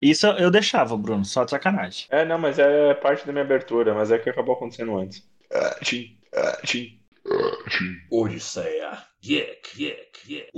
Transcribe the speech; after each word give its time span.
Isso 0.00 0.26
eu 0.26 0.50
deixava, 0.50 0.96
Bruno, 0.96 1.24
só 1.24 1.44
de 1.44 1.50
sacanagem. 1.50 2.06
É, 2.10 2.24
não, 2.24 2.38
mas 2.38 2.58
é 2.58 2.94
parte 2.94 3.26
da 3.26 3.32
minha 3.32 3.44
abertura, 3.44 3.94
mas 3.94 4.10
é 4.10 4.18
que 4.18 4.28
acabou 4.28 4.54
acontecendo 4.54 4.98
antes. 4.98 5.22
Odisseia. 8.10 8.98
Yek, 9.24 9.82
yek, 9.82 10.32
yek. 10.32 10.50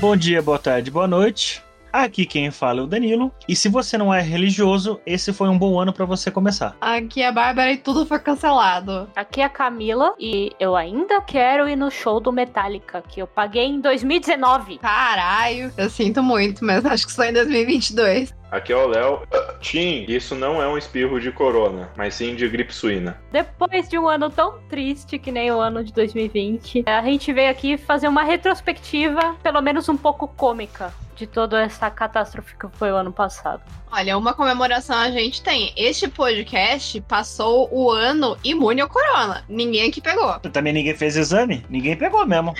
Bom 0.00 0.16
dia, 0.16 0.42
boa 0.42 0.58
tarde, 0.58 0.90
boa 0.90 1.08
noite. 1.08 1.63
Aqui 1.94 2.26
quem 2.26 2.50
fala 2.50 2.80
é 2.80 2.82
o 2.82 2.88
Danilo. 2.88 3.32
E 3.48 3.54
se 3.54 3.68
você 3.68 3.96
não 3.96 4.12
é 4.12 4.20
religioso, 4.20 5.00
esse 5.06 5.32
foi 5.32 5.48
um 5.48 5.56
bom 5.56 5.78
ano 5.78 5.92
pra 5.92 6.04
você 6.04 6.28
começar. 6.28 6.76
Aqui 6.80 7.22
é 7.22 7.28
a 7.28 7.32
Bárbara 7.32 7.70
e 7.70 7.76
tudo 7.76 8.04
foi 8.04 8.18
cancelado. 8.18 9.08
Aqui 9.14 9.40
é 9.40 9.44
a 9.44 9.48
Camila 9.48 10.12
e 10.18 10.50
eu 10.58 10.74
ainda 10.74 11.20
quero 11.20 11.68
ir 11.68 11.76
no 11.76 11.92
show 11.92 12.18
do 12.18 12.32
Metallica, 12.32 13.00
que 13.00 13.22
eu 13.22 13.28
paguei 13.28 13.66
em 13.66 13.80
2019. 13.80 14.78
Caralho, 14.78 15.72
eu 15.78 15.88
sinto 15.88 16.20
muito, 16.20 16.64
mas 16.64 16.84
acho 16.84 17.06
que 17.06 17.12
só 17.12 17.22
em 17.22 17.32
2022. 17.32 18.34
Aqui 18.50 18.72
é 18.72 18.76
o 18.76 18.86
Léo. 18.86 19.22
Tim, 19.60 20.04
isso 20.06 20.34
não 20.34 20.62
é 20.62 20.68
um 20.68 20.78
espirro 20.78 21.20
de 21.20 21.32
corona, 21.32 21.90
mas 21.96 22.14
sim 22.14 22.34
de 22.36 22.48
gripe 22.48 22.72
suína. 22.72 23.18
Depois 23.32 23.88
de 23.88 23.98
um 23.98 24.06
ano 24.06 24.30
tão 24.30 24.58
triste 24.68 25.18
que 25.18 25.32
nem 25.32 25.50
o 25.50 25.60
ano 25.60 25.82
de 25.82 25.92
2020, 25.92 26.84
a 26.86 27.02
gente 27.02 27.32
veio 27.32 27.50
aqui 27.50 27.76
fazer 27.76 28.08
uma 28.08 28.22
retrospectiva, 28.22 29.34
pelo 29.42 29.60
menos 29.60 29.88
um 29.88 29.96
pouco 29.96 30.28
cômica, 30.28 30.92
de 31.16 31.26
toda 31.26 31.62
essa 31.62 31.90
catástrofe 31.90 32.56
que 32.56 32.66
foi 32.76 32.92
o 32.92 32.96
ano 32.96 33.12
passado. 33.12 33.62
Olha, 33.90 34.18
uma 34.18 34.34
comemoração 34.34 34.96
a 34.96 35.10
gente 35.10 35.40
tem. 35.42 35.72
Este 35.76 36.08
podcast 36.08 37.00
passou 37.02 37.68
o 37.72 37.90
ano 37.90 38.36
imune 38.42 38.80
ao 38.80 38.88
corona. 38.88 39.44
Ninguém 39.48 39.88
aqui 39.88 40.00
pegou. 40.00 40.38
Também 40.52 40.72
ninguém 40.72 40.96
fez 40.96 41.16
exame? 41.16 41.64
Ninguém 41.70 41.96
pegou 41.96 42.26
mesmo. 42.26 42.54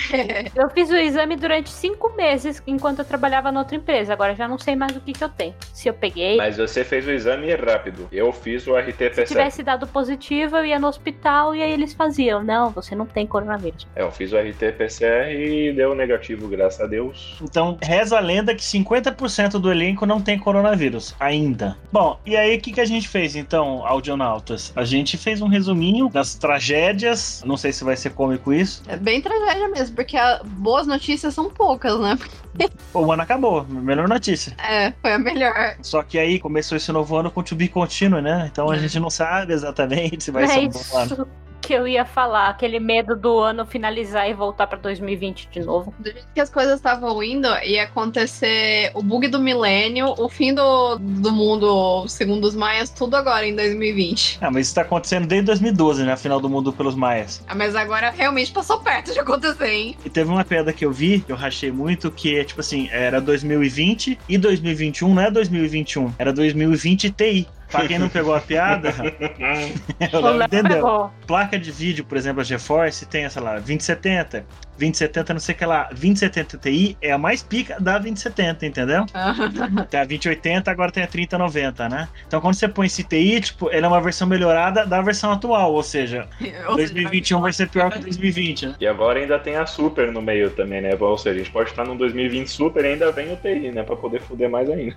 Eu 0.54 0.70
fiz 0.70 0.90
o 0.90 0.96
exame 0.96 1.34
durante 1.36 1.70
cinco 1.70 2.14
meses 2.14 2.62
enquanto 2.66 3.00
eu 3.00 3.04
trabalhava 3.04 3.50
na 3.50 3.60
outra 3.60 3.76
empresa. 3.76 4.12
Agora 4.12 4.34
já 4.34 4.46
não 4.46 4.58
sei 4.58 4.76
mais 4.76 4.96
o 4.96 5.00
que, 5.00 5.12
que 5.12 5.24
eu 5.24 5.28
tenho. 5.28 5.54
Se 5.74 5.88
eu 5.88 5.92
peguei. 5.92 6.36
Mas 6.36 6.56
você 6.56 6.84
fez 6.84 7.04
o 7.04 7.10
exame 7.10 7.52
rápido. 7.56 8.08
Eu 8.12 8.32
fiz 8.32 8.62
o 8.66 8.74
Se 8.76 8.80
RT-PCR. 8.80 9.26
tivesse 9.26 9.60
dado 9.62 9.88
positivo, 9.88 10.56
eu 10.56 10.64
ia 10.64 10.78
no 10.78 10.86
hospital 10.86 11.52
e 11.54 11.60
aí 11.64 11.72
eles 11.72 11.92
faziam. 11.92 12.44
Não, 12.44 12.70
você 12.70 12.94
não 12.94 13.04
tem 13.04 13.26
coronavírus. 13.26 13.84
É, 13.96 14.02
eu 14.02 14.10
fiz 14.12 14.32
o 14.32 14.36
RT-PCR 14.38 15.32
e 15.34 15.72
deu 15.72 15.92
negativo, 15.92 16.46
graças 16.46 16.80
a 16.80 16.86
Deus. 16.86 17.36
Então, 17.42 17.76
reza 17.82 18.16
a 18.16 18.20
lenda 18.20 18.54
que 18.54 18.62
50% 18.62 19.58
do 19.58 19.68
elenco 19.70 20.06
não 20.06 20.20
tem 20.20 20.38
coronavírus 20.38 21.12
ainda. 21.18 21.76
Bom, 21.92 22.20
e 22.24 22.36
aí 22.36 22.56
o 22.56 22.60
que, 22.60 22.70
que 22.72 22.80
a 22.80 22.84
gente 22.84 23.08
fez 23.08 23.34
então, 23.34 23.84
audionautas? 23.84 24.72
A 24.76 24.84
gente 24.84 25.16
fez 25.18 25.42
um 25.42 25.48
resuminho 25.48 26.08
das 26.08 26.36
tragédias. 26.36 27.42
Não 27.44 27.56
sei 27.56 27.72
se 27.72 27.82
vai 27.82 27.96
ser 27.96 28.10
cômico 28.10 28.52
isso. 28.52 28.80
É 28.86 28.96
bem 28.96 29.20
tragédia 29.20 29.68
mesmo, 29.68 29.96
porque 29.96 30.16
a- 30.16 30.40
boas 30.44 30.86
notícias 30.86 31.34
são 31.34 31.50
poucas, 31.50 31.98
né? 31.98 32.16
O 32.92 33.10
ano 33.10 33.22
acabou, 33.22 33.64
melhor 33.68 34.06
notícia. 34.08 34.54
É, 34.58 34.92
foi 35.02 35.12
a 35.12 35.18
melhor. 35.18 35.74
Só 35.82 36.02
que 36.02 36.18
aí 36.18 36.38
começou 36.38 36.76
esse 36.76 36.92
novo 36.92 37.16
ano 37.16 37.30
com 37.30 37.42
to 37.42 37.56
be 37.56 37.68
contínuo, 37.68 38.20
né? 38.20 38.48
Então 38.50 38.70
a 38.70 38.76
É. 38.76 38.78
gente 38.78 39.00
não 39.00 39.10
sabe 39.10 39.52
exatamente 39.52 40.22
se 40.24 40.30
vai 40.30 40.44
é 40.44 40.48
ser 40.48 40.60
um 40.60 40.68
bom 40.68 40.96
ano. 40.96 41.28
Que 41.66 41.72
eu 41.72 41.86
ia 41.86 42.04
falar. 42.04 42.48
Aquele 42.48 42.78
medo 42.78 43.16
do 43.16 43.38
ano 43.38 43.64
finalizar 43.66 44.28
e 44.28 44.34
voltar 44.34 44.66
pra 44.66 44.78
2020 44.78 45.48
de 45.50 45.60
novo. 45.60 45.94
Do 45.98 46.10
jeito 46.10 46.26
que 46.34 46.40
as 46.40 46.50
coisas 46.50 46.76
estavam 46.76 47.22
indo, 47.22 47.48
ia 47.64 47.84
acontecer 47.84 48.90
o 48.94 49.02
bug 49.02 49.28
do 49.28 49.38
milênio, 49.38 50.14
o 50.18 50.28
fim 50.28 50.54
do, 50.54 50.96
do 50.96 51.32
mundo, 51.32 52.06
segundo 52.08 52.44
os 52.44 52.54
maias, 52.54 52.90
tudo 52.90 53.16
agora 53.16 53.46
em 53.46 53.54
2020. 53.54 54.38
Ah, 54.40 54.50
mas 54.50 54.66
isso 54.66 54.74
tá 54.74 54.82
acontecendo 54.82 55.26
desde 55.26 55.46
2012, 55.46 56.04
né? 56.04 56.16
Final 56.16 56.40
do 56.40 56.48
mundo 56.48 56.72
pelos 56.72 56.94
maias. 56.94 57.42
Ah, 57.46 57.54
mas 57.54 57.74
agora 57.74 58.10
realmente 58.10 58.52
passou 58.52 58.80
perto 58.80 59.12
de 59.12 59.18
acontecer, 59.18 59.68
hein? 59.68 59.96
E 60.04 60.10
teve 60.10 60.30
uma 60.30 60.44
piada 60.44 60.72
que 60.72 60.84
eu 60.84 60.92
vi, 60.92 61.20
que 61.20 61.32
eu 61.32 61.36
rachei 61.36 61.70
muito, 61.70 62.10
que 62.10 62.38
é 62.38 62.44
tipo 62.44 62.60
assim, 62.60 62.88
era 62.90 63.20
2020 63.20 64.18
e 64.28 64.38
2021, 64.38 65.14
não 65.14 65.22
é 65.22 65.30
2021, 65.30 66.12
era 66.18 66.32
2020 66.32 67.10
TI. 67.10 67.46
Pra 67.74 67.88
quem 67.88 67.98
não 67.98 68.08
pegou 68.08 68.34
a 68.34 68.40
piada, 68.40 68.94
entendeu. 70.44 71.10
Placa 71.26 71.58
de 71.58 71.72
vídeo, 71.72 72.04
por 72.04 72.16
exemplo, 72.16 72.40
a 72.40 72.44
GeForce 72.44 73.04
tem, 73.06 73.28
sei 73.28 73.42
lá, 73.42 73.54
2070. 73.54 74.46
2070, 74.76 75.32
não 75.34 75.40
sei 75.40 75.54
o 75.54 75.58
que 75.58 75.64
lá. 75.66 75.84
2070 75.90 76.58
Ti 76.58 76.96
é 77.00 77.12
a 77.12 77.18
mais 77.18 77.42
pica 77.42 77.76
da 77.80 77.98
2070, 77.98 78.66
entendeu? 78.66 79.04
Tem 79.90 80.00
a 80.00 80.04
2080, 80.04 80.70
agora 80.70 80.90
tem 80.90 81.02
a 81.02 81.06
3090, 81.06 81.88
né? 81.88 82.08
Então 82.26 82.40
quando 82.40 82.54
você 82.54 82.68
põe 82.68 82.86
esse 82.86 83.02
TI, 83.04 83.40
tipo, 83.40 83.70
ele 83.70 83.84
é 83.84 83.88
uma 83.88 84.00
versão 84.00 84.26
melhorada 84.26 84.86
da 84.86 85.00
versão 85.00 85.32
atual, 85.32 85.72
ou 85.72 85.82
seja, 85.82 86.28
Ou 86.68 86.76
seja, 86.76 86.92
2021 86.94 87.40
vai 87.40 87.52
ser 87.52 87.68
pior 87.68 87.90
que 87.92 87.98
2020, 87.98 88.66
né? 88.66 88.74
E 88.80 88.86
agora 88.86 89.18
ainda 89.20 89.38
tem 89.38 89.56
a 89.56 89.66
Super 89.66 90.10
no 90.12 90.20
meio 90.22 90.50
também, 90.50 90.80
né? 90.80 90.90
Ou 90.98 91.18
seja, 91.18 91.34
a 91.36 91.38
gente 91.38 91.50
pode 91.52 91.70
estar 91.70 91.84
num 91.84 91.96
2020 91.96 92.48
Super 92.48 92.84
e 92.84 92.88
ainda 92.88 93.10
vem 93.12 93.32
o 93.32 93.36
TI, 93.36 93.70
né? 93.72 93.82
Pra 93.82 93.96
poder 93.96 94.20
fuder 94.22 94.50
mais 94.50 94.68
ainda. 94.70 94.96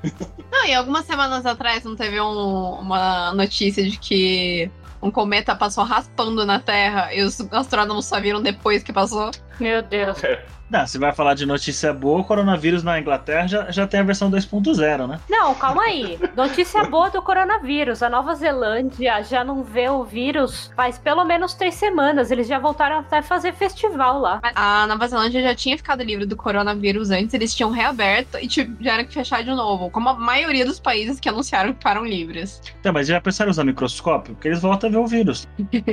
Não, 0.51 0.65
e 0.65 0.73
algumas 0.73 1.05
semanas 1.05 1.45
atrás 1.45 1.83
não 1.83 1.95
teve 1.95 2.19
um- 2.19 2.79
uma 2.79 3.33
notícia 3.33 3.83
de 3.83 3.97
que 3.97 4.69
um 5.01 5.11
cometa 5.11 5.55
passou 5.55 5.83
raspando 5.83 6.45
na 6.45 6.59
Terra 6.59 7.13
e 7.13 7.21
os 7.21 7.39
astrônomos 7.51 8.05
só 8.05 8.19
viram 8.19 8.41
depois 8.41 8.83
que 8.83 8.93
passou? 8.93 9.31
Meu 9.59 9.81
Deus. 9.81 10.17
Não, 10.69 10.85
se 10.85 10.97
vai 10.97 11.13
falar 11.13 11.33
de 11.33 11.45
notícia 11.45 11.93
boa, 11.93 12.19
o 12.19 12.23
coronavírus 12.23 12.83
na 12.83 12.99
Inglaterra 12.99 13.47
já, 13.47 13.71
já 13.71 13.87
tem 13.87 13.99
a 14.01 14.03
versão 14.03 14.29
2.0, 14.29 15.07
né? 15.07 15.19
Não, 15.29 15.55
calma 15.55 15.83
aí. 15.83 16.19
Notícia 16.35 16.83
boa 16.83 17.09
do 17.09 17.21
coronavírus. 17.21 18.03
A 18.03 18.09
Nova 18.09 18.35
Zelândia 18.35 19.23
já 19.23 19.43
não 19.43 19.63
vê 19.63 19.89
o 19.89 20.03
vírus 20.03 20.71
faz 20.75 20.97
pelo 20.97 21.23
menos 21.23 21.53
três 21.53 21.75
semanas. 21.75 22.31
Eles 22.31 22.47
já 22.47 22.59
voltaram 22.59 22.99
até 22.99 23.21
fazer 23.21 23.53
festival 23.53 24.19
lá. 24.19 24.41
A 24.55 24.85
Nova 24.87 25.07
Zelândia 25.07 25.41
já 25.41 25.55
tinha 25.55 25.77
ficado 25.77 26.03
livre 26.03 26.25
do 26.25 26.35
coronavírus 26.35 27.11
antes, 27.11 27.33
eles 27.33 27.55
tinham 27.55 27.71
reaberto 27.71 28.37
e 28.37 28.47
tiveram 28.47 29.05
que 29.05 29.13
fechar 29.13 29.43
de 29.43 29.51
novo, 29.51 29.89
como 29.89 30.09
a 30.09 30.13
maioria 30.13 30.65
dos 30.65 30.79
países 30.79 31.19
que 31.19 31.29
anunciaram 31.29 31.71
que 31.71 31.79
ficaram 31.79 32.05
livres. 32.05 32.61
Então, 32.79 32.91
mas 32.91 33.07
já 33.07 33.21
pensaram 33.21 33.49
em 33.49 33.51
usar 33.51 33.63
microscópio? 33.63 34.33
Porque 34.33 34.47
eles 34.49 34.61
voltam 34.61 34.89
a 34.89 34.91
ver 34.91 34.97
o 34.97 35.07
vírus. 35.07 35.47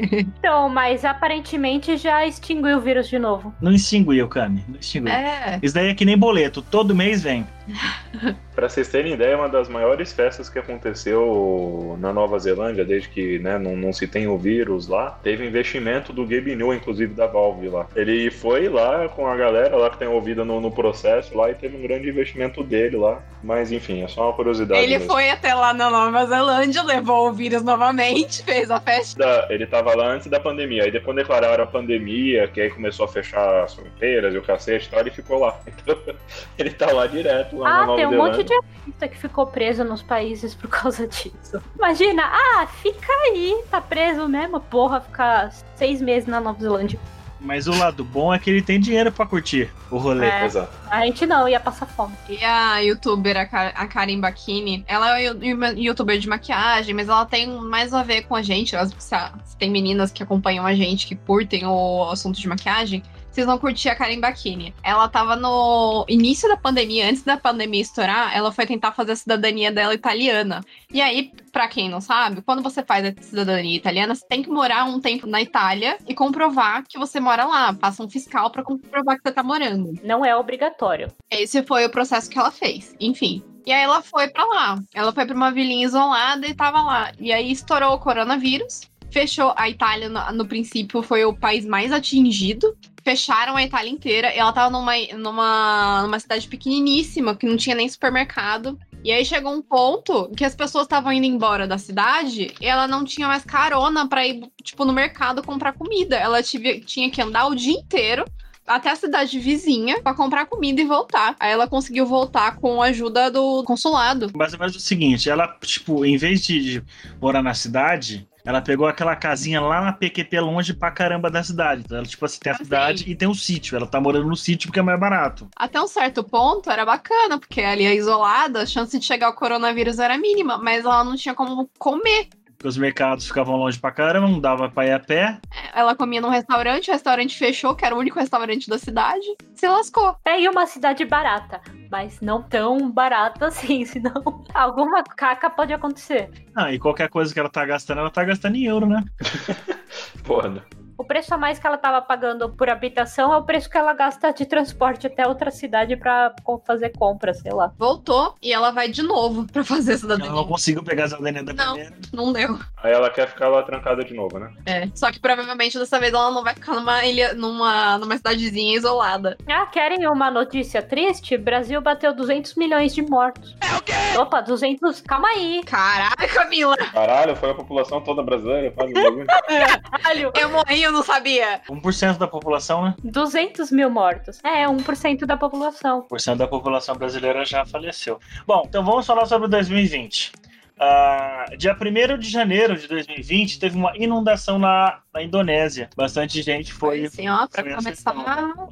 Então, 0.44 0.68
mas 0.68 1.04
aparentemente 1.04 1.96
já 1.96 2.26
extinguiu 2.26 2.78
o 2.78 2.80
vírus 2.80 3.08
de 3.08 3.18
novo. 3.18 3.54
Não 3.60 3.72
extinguiu, 3.72 4.28
Kami. 4.28 4.63
Não. 4.66 5.10
É. 5.10 5.58
Isso 5.62 5.74
daí 5.74 5.88
é 5.88 5.94
que 5.94 6.04
nem 6.04 6.16
boleto. 6.16 6.62
Todo 6.62 6.94
mês 6.94 7.22
vem. 7.22 7.46
Pra 8.54 8.68
vocês 8.68 8.88
terem 8.88 9.14
ideia, 9.14 9.36
uma 9.36 9.48
das 9.48 9.68
maiores 9.68 10.12
festas 10.12 10.48
que 10.48 10.58
aconteceu 10.58 11.96
na 12.00 12.12
Nova 12.12 12.38
Zelândia, 12.38 12.84
desde 12.84 13.08
que 13.08 13.38
né, 13.40 13.58
não, 13.58 13.76
não 13.76 13.92
se 13.92 14.06
tem 14.06 14.28
o 14.28 14.38
vírus 14.38 14.86
lá, 14.86 15.10
teve 15.22 15.44
investimento 15.44 16.12
do 16.12 16.22
Gabe 16.24 16.54
New, 16.54 16.72
inclusive 16.72 17.14
da 17.14 17.26
Valve 17.26 17.68
lá. 17.68 17.88
Ele 17.96 18.30
foi 18.30 18.68
lá 18.68 19.08
com 19.08 19.26
a 19.26 19.36
galera 19.36 19.76
lá 19.76 19.90
que 19.90 19.98
tem 19.98 20.08
ouvido 20.08 20.44
no, 20.44 20.60
no 20.60 20.70
processo 20.70 21.36
lá 21.36 21.50
e 21.50 21.54
teve 21.54 21.76
um 21.76 21.82
grande 21.82 22.08
investimento 22.08 22.62
dele 22.62 22.96
lá. 22.96 23.20
Mas 23.44 23.70
enfim, 23.70 24.02
é 24.02 24.08
só 24.08 24.22
uma 24.28 24.32
curiosidade. 24.32 24.80
Ele 24.80 24.98
mesmo. 24.98 25.12
foi 25.12 25.28
até 25.28 25.52
lá 25.54 25.74
na 25.74 25.90
Nova 25.90 26.24
Zelândia, 26.24 26.82
levou 26.82 27.28
o 27.28 27.32
vírus 27.32 27.62
novamente, 27.62 28.42
fez 28.44 28.70
a 28.70 28.80
festa. 28.80 29.46
Ele 29.50 29.66
tava 29.66 29.94
lá 29.94 30.06
antes 30.12 30.28
da 30.28 30.40
pandemia, 30.40 30.84
aí 30.84 30.90
depois 30.90 31.14
declararam 31.14 31.62
a 31.62 31.66
pandemia, 31.66 32.48
que 32.48 32.60
aí 32.60 32.70
começou 32.70 33.04
a 33.04 33.08
fechar 33.08 33.64
as 33.64 33.74
fronteiras 33.74 34.34
e 34.34 34.38
o 34.38 34.42
cacete 34.42 34.86
e 34.86 34.90
tal, 34.90 35.00
ele 35.00 35.10
ficou 35.10 35.38
lá. 35.40 35.60
Então, 35.66 35.98
ele 36.58 36.70
tá 36.70 36.90
lá 36.90 37.06
direto 37.06 37.58
lá 37.58 37.68
na 37.70 37.82
Ah, 37.82 37.86
Nova 37.86 37.96
tem 37.98 38.06
um 38.06 38.10
Zelândia. 38.12 38.38
monte 38.38 38.44
de 38.48 38.54
artista 38.54 39.08
que 39.08 39.18
ficou 39.18 39.46
preso 39.46 39.84
nos 39.84 40.02
países 40.02 40.54
por 40.54 40.68
causa 40.70 41.06
disso. 41.06 41.62
Imagina, 41.76 42.22
ah, 42.24 42.66
fica 42.66 43.12
aí, 43.26 43.62
tá 43.70 43.80
preso 43.80 44.26
mesmo, 44.26 44.58
porra, 44.58 45.02
ficar 45.02 45.52
seis 45.76 46.00
meses 46.00 46.26
na 46.26 46.40
Nova 46.40 46.58
Zelândia. 46.60 46.98
Mas 47.44 47.66
o 47.66 47.76
lado 47.76 48.02
bom 48.02 48.32
é 48.32 48.38
que 48.38 48.48
ele 48.48 48.62
tem 48.62 48.80
dinheiro 48.80 49.12
pra 49.12 49.26
curtir 49.26 49.70
o 49.90 49.98
rolê. 49.98 50.26
É. 50.26 50.46
Exato. 50.46 50.72
A 50.90 51.04
gente 51.04 51.26
não, 51.26 51.46
ia 51.46 51.60
passar 51.60 51.84
fome. 51.86 52.14
E 52.28 52.42
a 52.42 52.78
youtuber, 52.78 53.36
a, 53.36 53.44
Ka- 53.44 53.72
a 53.74 53.86
Karen 53.86 54.18
Bakini, 54.18 54.82
ela 54.88 55.20
é 55.20 55.30
youtuber 55.76 56.18
de 56.18 56.26
maquiagem, 56.28 56.94
mas 56.94 57.08
ela 57.08 57.26
tem 57.26 57.46
mais 57.46 57.92
a 57.92 58.02
ver 58.02 58.22
com 58.22 58.34
a 58.34 58.40
gente. 58.42 58.74
Elas, 58.74 58.94
se 58.98 59.56
tem 59.58 59.70
meninas 59.70 60.10
que 60.10 60.22
acompanham 60.22 60.64
a 60.64 60.74
gente, 60.74 61.06
que 61.06 61.14
curtem 61.14 61.66
o 61.66 62.08
assunto 62.10 62.40
de 62.40 62.48
maquiagem, 62.48 63.02
vocês 63.34 63.46
vão 63.46 63.58
curtir 63.58 63.88
a 63.88 63.96
Karen 63.96 64.20
Bakini. 64.20 64.72
Ela 64.80 65.08
tava 65.08 65.34
no 65.34 66.04
início 66.08 66.48
da 66.48 66.56
pandemia, 66.56 67.08
antes 67.08 67.24
da 67.24 67.36
pandemia 67.36 67.82
estourar, 67.82 68.34
ela 68.34 68.52
foi 68.52 68.64
tentar 68.64 68.92
fazer 68.92 69.12
a 69.12 69.16
cidadania 69.16 69.72
dela 69.72 69.92
italiana. 69.92 70.60
E 70.88 71.02
aí, 71.02 71.32
pra 71.50 71.66
quem 71.66 71.90
não 71.90 72.00
sabe, 72.00 72.42
quando 72.42 72.62
você 72.62 72.80
faz 72.84 73.04
a 73.04 73.12
cidadania 73.20 73.76
italiana, 73.76 74.14
você 74.14 74.24
tem 74.28 74.40
que 74.40 74.48
morar 74.48 74.84
um 74.84 75.00
tempo 75.00 75.26
na 75.26 75.42
Itália 75.42 75.98
e 76.06 76.14
comprovar 76.14 76.84
que 76.88 76.96
você 76.96 77.18
mora 77.18 77.44
lá. 77.44 77.74
Passa 77.74 78.04
um 78.04 78.08
fiscal 78.08 78.50
pra 78.52 78.62
comprovar 78.62 79.16
que 79.16 79.22
você 79.24 79.34
tá 79.34 79.42
morando. 79.42 79.98
Não 80.04 80.24
é 80.24 80.36
obrigatório. 80.36 81.08
Esse 81.28 81.60
foi 81.64 81.84
o 81.84 81.90
processo 81.90 82.30
que 82.30 82.38
ela 82.38 82.52
fez. 82.52 82.94
Enfim. 83.00 83.42
E 83.66 83.72
aí 83.72 83.82
ela 83.82 84.00
foi 84.00 84.28
pra 84.28 84.44
lá. 84.44 84.78
Ela 84.94 85.12
foi 85.12 85.26
pra 85.26 85.34
uma 85.34 85.50
vilinha 85.50 85.84
isolada 85.84 86.46
e 86.46 86.54
tava 86.54 86.80
lá. 86.82 87.10
E 87.18 87.32
aí 87.32 87.50
estourou 87.50 87.94
o 87.94 87.98
coronavírus. 87.98 88.82
Fechou 89.10 89.52
a 89.56 89.68
Itália, 89.68 90.08
no, 90.08 90.32
no 90.32 90.46
princípio, 90.46 91.02
foi 91.02 91.24
o 91.24 91.34
país 91.34 91.64
mais 91.64 91.92
atingido. 91.92 92.76
Fecharam 93.04 93.56
a 93.56 93.62
Itália 93.62 93.90
inteira. 93.90 94.34
E 94.34 94.38
ela 94.38 94.52
tava 94.52 94.70
numa, 94.70 94.92
numa, 95.16 96.02
numa 96.02 96.18
cidade 96.18 96.48
pequeniníssima, 96.48 97.36
que 97.36 97.46
não 97.46 97.56
tinha 97.56 97.76
nem 97.76 97.88
supermercado. 97.88 98.78
E 99.04 99.12
aí 99.12 99.24
chegou 99.24 99.52
um 99.52 99.60
ponto 99.60 100.30
que 100.34 100.44
as 100.44 100.54
pessoas 100.54 100.84
estavam 100.84 101.12
indo 101.12 101.26
embora 101.26 101.66
da 101.66 101.76
cidade 101.76 102.54
e 102.58 102.66
ela 102.66 102.88
não 102.88 103.04
tinha 103.04 103.28
mais 103.28 103.44
carona 103.44 104.08
pra 104.08 104.26
ir, 104.26 104.48
tipo, 104.62 104.86
no 104.86 104.92
mercado 104.94 105.42
comprar 105.42 105.74
comida. 105.74 106.16
Ela 106.16 106.42
tive- 106.42 106.80
tinha 106.80 107.10
que 107.10 107.20
andar 107.20 107.46
o 107.46 107.54
dia 107.54 107.74
inteiro 107.78 108.24
até 108.66 108.90
a 108.90 108.96
cidade 108.96 109.38
vizinha 109.38 110.00
pra 110.00 110.14
comprar 110.14 110.46
comida 110.46 110.80
e 110.80 110.86
voltar. 110.86 111.36
Aí 111.38 111.52
ela 111.52 111.68
conseguiu 111.68 112.06
voltar 112.06 112.56
com 112.56 112.80
a 112.80 112.86
ajuda 112.86 113.30
do 113.30 113.62
consulado. 113.64 114.30
Mais 114.34 114.54
ou 114.54 114.58
menos 114.58 114.74
o 114.74 114.80
seguinte, 114.80 115.28
ela, 115.28 115.46
tipo, 115.60 116.02
em 116.06 116.16
vez 116.16 116.42
de 116.42 116.82
morar 117.20 117.42
na 117.42 117.52
cidade, 117.52 118.26
ela 118.44 118.60
pegou 118.60 118.86
aquela 118.86 119.16
casinha 119.16 119.58
lá 119.58 119.80
na 119.80 119.92
PQP 119.92 120.38
longe 120.38 120.74
pra 120.74 120.90
caramba 120.90 121.30
da 121.30 121.42
cidade. 121.42 121.82
Então, 121.84 121.96
ela, 121.96 122.06
tipo 122.06 122.24
assim, 122.26 122.38
tem 122.40 122.52
a 122.52 122.54
Assim. 122.54 122.64
cidade 122.64 123.10
e 123.10 123.16
tem 123.16 123.26
um 123.26 123.32
sítio. 123.34 123.74
Ela 123.74 123.86
tá 123.86 123.98
morando 123.98 124.28
no 124.28 124.36
sítio 124.36 124.68
porque 124.68 124.80
é 124.80 124.82
mais 124.82 125.00
barato. 125.00 125.48
Até 125.56 125.80
um 125.80 125.86
certo 125.86 126.22
ponto 126.22 126.70
era 126.70 126.84
bacana, 126.84 127.38
porque 127.38 127.62
ali 127.62 127.86
é 127.86 127.94
isolada, 127.94 128.60
a 128.62 128.66
chance 128.66 128.98
de 128.98 129.04
chegar 129.04 129.30
o 129.30 129.34
coronavírus 129.34 129.98
era 129.98 130.18
mínima, 130.18 130.58
mas 130.58 130.84
ela 130.84 131.02
não 131.02 131.16
tinha 131.16 131.34
como 131.34 131.70
comer. 131.78 132.28
Porque 132.64 132.68
os 132.70 132.78
mercados 132.78 133.26
ficavam 133.26 133.56
longe 133.56 133.78
pra 133.78 133.92
caramba, 133.92 134.26
não 134.26 134.40
dava 134.40 134.70
pra 134.70 134.86
ir 134.86 134.92
a 134.92 134.98
pé. 134.98 135.38
Ela 135.74 135.94
comia 135.94 136.18
num 136.18 136.30
restaurante, 136.30 136.88
o 136.88 136.94
restaurante 136.94 137.36
fechou, 137.36 137.74
que 137.76 137.84
era 137.84 137.94
o 137.94 137.98
único 137.98 138.18
restaurante 138.18 138.70
da 138.70 138.78
cidade, 138.78 139.26
se 139.54 139.68
lascou. 139.68 140.16
É 140.24 140.40
e 140.40 140.48
uma 140.48 140.64
cidade 140.64 141.04
barata, 141.04 141.60
mas 141.90 142.22
não 142.22 142.42
tão 142.42 142.90
barata 142.90 143.48
assim, 143.48 143.84
senão 143.84 144.42
alguma 144.54 145.04
caca 145.04 145.50
pode 145.50 145.74
acontecer. 145.74 146.30
Ah, 146.56 146.72
e 146.72 146.78
qualquer 146.78 147.10
coisa 147.10 147.34
que 147.34 147.38
ela 147.38 147.50
tá 147.50 147.66
gastando, 147.66 148.00
ela 148.00 148.10
tá 148.10 148.24
gastando 148.24 148.56
em 148.56 148.64
euro, 148.64 148.86
né? 148.86 149.04
Foda. 150.24 150.64
O 150.96 151.04
preço 151.04 151.34
a 151.34 151.38
mais 151.38 151.58
que 151.58 151.66
ela 151.66 151.76
tava 151.76 152.00
pagando 152.00 152.48
por 152.50 152.68
habitação 152.70 153.32
é 153.32 153.36
o 153.36 153.42
preço 153.42 153.68
que 153.68 153.76
ela 153.76 153.92
gasta 153.92 154.32
de 154.32 154.46
transporte 154.46 155.06
até 155.06 155.26
outra 155.26 155.50
cidade 155.50 155.96
pra 155.96 156.32
co- 156.44 156.62
fazer 156.64 156.90
compra, 156.96 157.34
sei 157.34 157.52
lá. 157.52 157.72
Voltou 157.78 158.34
e 158.40 158.52
ela 158.52 158.70
vai 158.70 158.88
de 158.88 159.02
novo 159.02 159.44
pra 159.50 159.64
fazer 159.64 159.92
Ela 159.94 160.00
não 160.16 160.16
cidadania. 160.16 160.44
conseguiu 160.48 160.82
pegar 160.84 161.04
a 161.04 161.08
cidadania 161.08 161.42
da 161.42 161.52
Não. 161.52 161.72
primeira. 161.74 161.96
Não 162.12 162.32
deu. 162.32 162.58
Aí 162.82 162.92
ela 162.92 163.10
quer 163.10 163.28
ficar 163.28 163.48
lá 163.48 163.62
trancada 163.62 164.04
de 164.04 164.14
novo, 164.14 164.38
né? 164.38 164.52
É. 164.66 164.88
Só 164.94 165.10
que 165.10 165.18
provavelmente 165.18 165.78
dessa 165.78 165.98
vez 165.98 166.12
ela 166.12 166.30
não 166.30 166.44
vai 166.44 166.54
ficar 166.54 166.74
numa 166.74 167.04
ilha, 167.04 167.34
numa, 167.34 167.98
numa 167.98 168.16
cidadezinha 168.16 168.76
isolada. 168.76 169.36
Ah, 169.48 169.66
querem 169.66 170.06
uma 170.08 170.30
notícia 170.30 170.80
triste? 170.80 171.36
Brasil 171.36 171.80
bateu 171.80 172.14
200 172.14 172.54
milhões 172.54 172.94
de 172.94 173.02
mortos. 173.02 173.56
É 173.60 173.76
o 173.76 173.82
quê? 173.82 173.92
Opa, 174.18 174.40
200... 174.40 175.00
Calma 175.00 175.28
aí. 175.28 175.60
Caralho, 175.64 176.32
Camila! 176.32 176.76
Caralho, 176.92 177.34
foi 177.36 177.50
a 177.50 177.54
população 177.54 178.00
toda 178.00 178.22
brasileira, 178.22 178.72
um. 178.78 179.24
Caralho. 179.90 180.30
Eu 180.38 180.50
morri, 180.50 180.83
eu 180.84 180.92
não 180.92 181.02
sabia. 181.02 181.60
1% 181.68 182.18
da 182.18 182.26
população, 182.26 182.84
né? 182.84 182.94
200 183.02 183.70
mil 183.70 183.90
mortos. 183.90 184.40
É, 184.44 184.66
1% 184.66 185.24
da 185.26 185.36
população. 185.36 186.06
1% 186.10 186.36
da 186.36 186.46
população 186.46 186.94
brasileira 186.94 187.44
já 187.44 187.64
faleceu. 187.64 188.18
Bom, 188.46 188.62
então 188.66 188.84
vamos 188.84 189.06
falar 189.06 189.26
sobre 189.26 189.48
2020. 189.48 190.32
Ah, 190.78 191.46
dia 191.56 191.76
1 191.80 192.18
de 192.18 192.28
janeiro 192.28 192.76
de 192.76 192.88
2020 192.88 193.58
teve 193.60 193.76
uma 193.76 193.96
inundação 193.96 194.58
na, 194.58 194.98
na 195.12 195.22
Indonésia. 195.22 195.88
Bastante 195.96 196.42
gente 196.42 196.72
foi 196.72 197.04
assim, 197.04 197.28
ó, 197.28 197.46
pra 197.46 197.62
foi 197.62 197.74
começar, 197.74 198.12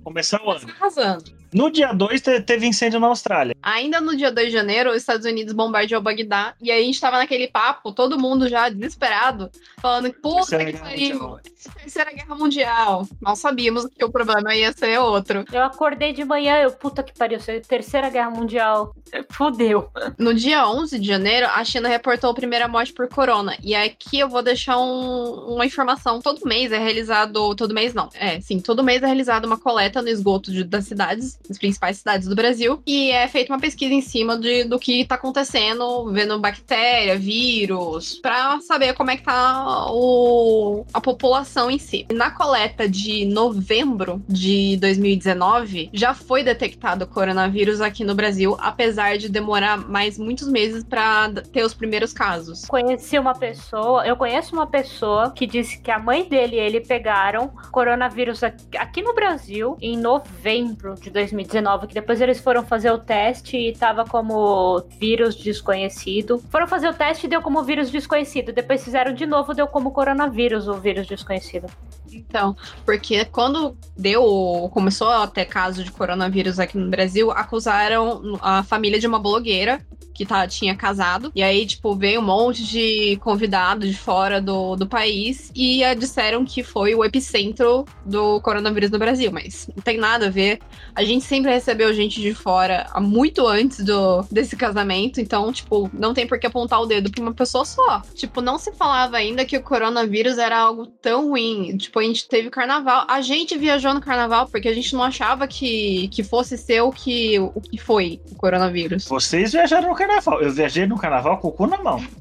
começar 0.03 0.43
o 0.43 0.51
ano. 0.51 0.67
arrasando. 0.81 1.43
No 1.53 1.71
dia 1.71 1.93
2 1.93 2.21
te- 2.23 2.41
teve 2.41 2.67
incêndio 2.67 2.99
na 2.99 3.09
Austrália. 3.09 3.55
Ainda 3.63 4.01
no 4.01 4.17
dia 4.17 4.33
2 4.33 4.47
de 4.47 4.53
janeiro, 4.55 4.89
os 4.91 4.97
Estados 4.97 5.27
Unidos 5.27 5.53
bombardeou 5.53 6.01
Bagdá. 6.01 6.55
E 6.63 6.71
aí 6.71 6.83
a 6.83 6.87
gente 6.87 6.99
tava 6.99 7.19
naquele 7.19 7.47
papo, 7.47 7.93
todo 7.93 8.19
mundo 8.19 8.49
já 8.49 8.71
desesperado, 8.71 9.51
falando, 9.79 10.11
puta 10.15 10.65
que 10.65 10.73
pariu. 10.79 11.39
Terceira 11.79 12.11
Guerra 12.11 12.35
Mundial. 12.35 13.07
Nós 13.21 13.39
sabíamos 13.39 13.87
que 13.87 14.03
o 14.03 14.11
problema 14.11 14.55
ia 14.55 14.73
ser 14.73 14.99
outro. 14.99 15.45
Eu 15.53 15.63
acordei 15.63 16.15
de 16.15 16.25
manhã, 16.25 16.57
eu, 16.57 16.73
puta 16.73 17.03
que 17.03 17.13
pariu, 17.17 17.39
Terceira 17.69 18.09
Guerra 18.09 18.31
Mundial. 18.31 18.95
Fudeu. 19.31 19.91
No 20.19 20.33
dia 20.33 20.67
11 20.67 20.99
de 20.99 21.07
janeiro, 21.07 21.47
a 21.49 21.63
China 21.65 21.87
reportou 21.93 22.31
a 22.31 22.35
primeira 22.35 22.67
morte 22.69 22.93
por 22.93 23.09
corona. 23.09 23.57
E 23.63 23.75
aqui 23.75 24.19
eu 24.19 24.29
vou 24.29 24.43
deixar 24.43 24.79
um- 24.79 25.55
uma 25.55 25.65
informação. 25.67 26.21
Todo 26.21 26.47
mês 26.47 26.73
é 26.73 26.79
realizado. 26.79 27.55
Todo 27.55 27.75
mês 27.75 27.95
não. 27.95 28.09
É, 28.15 28.41
sim, 28.41 28.61
todo 28.61 28.83
mês 28.83 29.03
é 29.03 29.07
realizada 29.07 29.47
uma 29.47 29.59
coleta 29.59 30.03
no 30.03 30.09
esgoto 30.09 30.51
de- 30.51 30.65
das 30.65 30.87
cidades, 30.87 31.39
das 31.49 31.59
principais 31.59 31.99
cidades 31.99 32.29
do 32.29 32.35
Brasil. 32.35 32.83
E 32.87 33.11
é 33.11 33.27
feita 33.29 33.53
uma 33.53 33.61
pesquisa 33.61 33.93
em 33.95 34.01
cima 34.01 34.37
de, 34.39 34.65
do 34.65 34.79
que 34.79 35.05
tá 35.05 35.15
acontecendo, 35.17 36.11
vendo 36.13 36.39
bactéria, 36.39 37.17
vírus, 37.19 38.15
pra 38.21 38.61
saber 38.61 38.95
como 38.95 39.11
é 39.11 39.17
que 39.17 39.23
tá 39.25 39.87
o, 39.91 40.85
a 40.93 41.01
população 41.01 41.71
em 41.71 41.79
si. 41.79 42.07
Na 42.13 42.31
coleta 42.31 42.89
de 42.89 43.25
novembro 43.25 44.23
de 44.29 44.77
2019, 44.79 45.91
já 45.93 46.15
foi 46.15 46.43
detectado 46.43 47.07
coronavírus 47.07 47.81
aqui 47.81 48.05
no 48.05 48.15
Brasil, 48.15 48.57
apesar 48.61 49.19
de 49.19 49.29
demorar 49.29 49.77
mais 49.89 50.19
muitos 50.19 50.49
meses 50.49 50.83
pra 50.85 51.29
d- 51.29 51.43
ter 51.43 51.65
os 51.65 51.75
primeiros 51.83 52.13
casos. 52.13 52.65
Conheci 52.67 53.19
uma 53.19 53.35
pessoa, 53.35 54.07
eu 54.07 54.17
conheço 54.17 54.55
uma 54.55 54.69
pessoa 54.69 55.33
que 55.33 55.49
disse 55.49 55.81
que 55.81 55.91
a 55.91 55.99
mãe 55.99 56.29
dele 56.29 56.55
e 56.55 56.61
ele 56.61 56.81
pegaram 56.81 57.49
coronavírus 57.73 58.45
aqui, 58.45 58.79
aqui 58.79 59.03
no 59.03 59.13
Brasil 59.13 59.77
em 59.81 59.97
novembro 59.97 60.95
de 60.95 61.11
2019, 61.11 61.89
que 61.89 61.95
depois 61.95 62.21
eles 62.21 62.39
foram 62.39 62.65
fazer 62.65 62.93
o 62.93 62.99
teste 62.99 63.57
e 63.57 63.73
tava 63.73 64.05
como 64.05 64.79
vírus 65.01 65.35
desconhecido. 65.35 66.41
Foram 66.51 66.69
fazer 66.69 66.89
o 66.89 66.95
teste 66.95 67.27
e 67.27 67.29
deu 67.29 67.43
como 67.43 67.65
vírus 67.65 67.91
desconhecido. 67.91 68.53
Depois 68.53 68.85
fizeram 68.85 69.13
de 69.13 69.27
novo, 69.27 69.53
deu 69.53 69.67
como 69.67 69.91
coronavírus 69.91 70.69
o 70.69 70.75
vírus 70.75 71.09
desconhecido. 71.09 71.67
Então, 72.13 72.55
porque 72.85 73.25
quando 73.25 73.77
deu, 73.97 74.71
começou 74.73 75.09
a 75.09 75.27
ter 75.27 75.47
caso 75.47 75.83
de 75.83 75.91
coronavírus 75.91 76.61
aqui 76.61 76.79
no 76.79 76.89
Brasil, 76.89 77.33
acusaram 77.33 78.39
a 78.41 78.63
família 78.63 79.01
de 79.01 79.07
uma 79.07 79.19
blogueira 79.19 79.85
que 80.13 80.27
tá, 80.27 80.47
tinha 80.47 80.77
casado. 80.77 81.33
E 81.35 81.43
aí, 81.43 81.67
tipo, 81.73 81.95
veio 81.95 82.21
um 82.21 82.25
monte 82.25 82.65
de 82.65 83.17
convidados 83.21 83.89
de 83.89 83.97
fora 83.97 84.41
do, 84.41 84.77
do 84.77 84.87
país 84.87 85.51
e 85.55 85.83
eh, 85.83 85.95
disseram 85.95 86.45
que 86.45 86.63
foi 86.63 86.95
o 86.95 87.05
epicentro 87.05 87.85
do 88.05 88.41
coronavírus 88.41 88.91
no 88.91 88.99
Brasil. 88.99 89.31
Mas 89.33 89.69
não 89.75 89.83
tem 89.83 89.99
nada 89.99 90.27
a 90.27 90.31
ver. 90.31 90.61
A 90.95 91.03
gente 91.03 91.25
sempre 91.25 91.51
recebeu 91.51 91.93
gente 91.95 92.21
de 92.21 92.35
fora 92.35 92.87
muito 93.01 93.47
antes 93.47 93.85
do, 93.85 94.23
desse 94.31 94.57
casamento. 94.57 95.21
Então, 95.21 95.53
tipo, 95.53 95.91
não 95.93 96.15
tem 96.15 96.27
por 96.27 96.39
que 96.39 96.47
apontar 96.47 96.81
o 96.81 96.87
dedo 96.87 97.11
pra 97.11 97.23
uma 97.23 97.35
pessoa 97.35 97.65
só. 97.65 98.03
Tipo, 98.15 98.41
não 98.41 98.59
se 98.59 98.73
falava 98.73 99.17
ainda 99.17 99.45
que 99.45 99.57
o 99.57 99.63
coronavírus 99.63 100.39
era 100.39 100.59
algo 100.59 100.87
tão 100.87 101.29
ruim. 101.29 101.77
Tipo, 101.77 101.99
a 101.99 102.03
gente 102.03 102.29
teve 102.29 102.51
carnaval. 102.51 103.05
A 103.09 103.21
gente 103.21 103.57
viajou 103.57 103.95
no 103.95 104.01
carnaval 104.01 104.49
porque 104.49 104.69
a 104.69 104.75
gente 104.75 104.93
não 104.95 105.03
achava 105.03 105.47
que, 105.47 106.09
que 106.09 106.23
fosse 106.23 106.57
ser 106.59 106.83
o 106.83 106.91
que, 106.91 107.39
o 107.39 107.61
que 107.61 107.79
foi 107.79 108.21
o 108.31 108.35
coronavírus. 108.35 109.07
Vocês 109.07 109.53
viajaram 109.53 109.89
no 109.89 109.95
carnaval. 109.95 110.41
Eu 110.43 110.53
viajei 110.53 110.87
no 110.87 110.99
carnaval 110.99 111.39
com 111.39 111.49
o 111.49 111.53
cu 111.63 111.67
na 111.67 111.79
mão. 111.83 112.05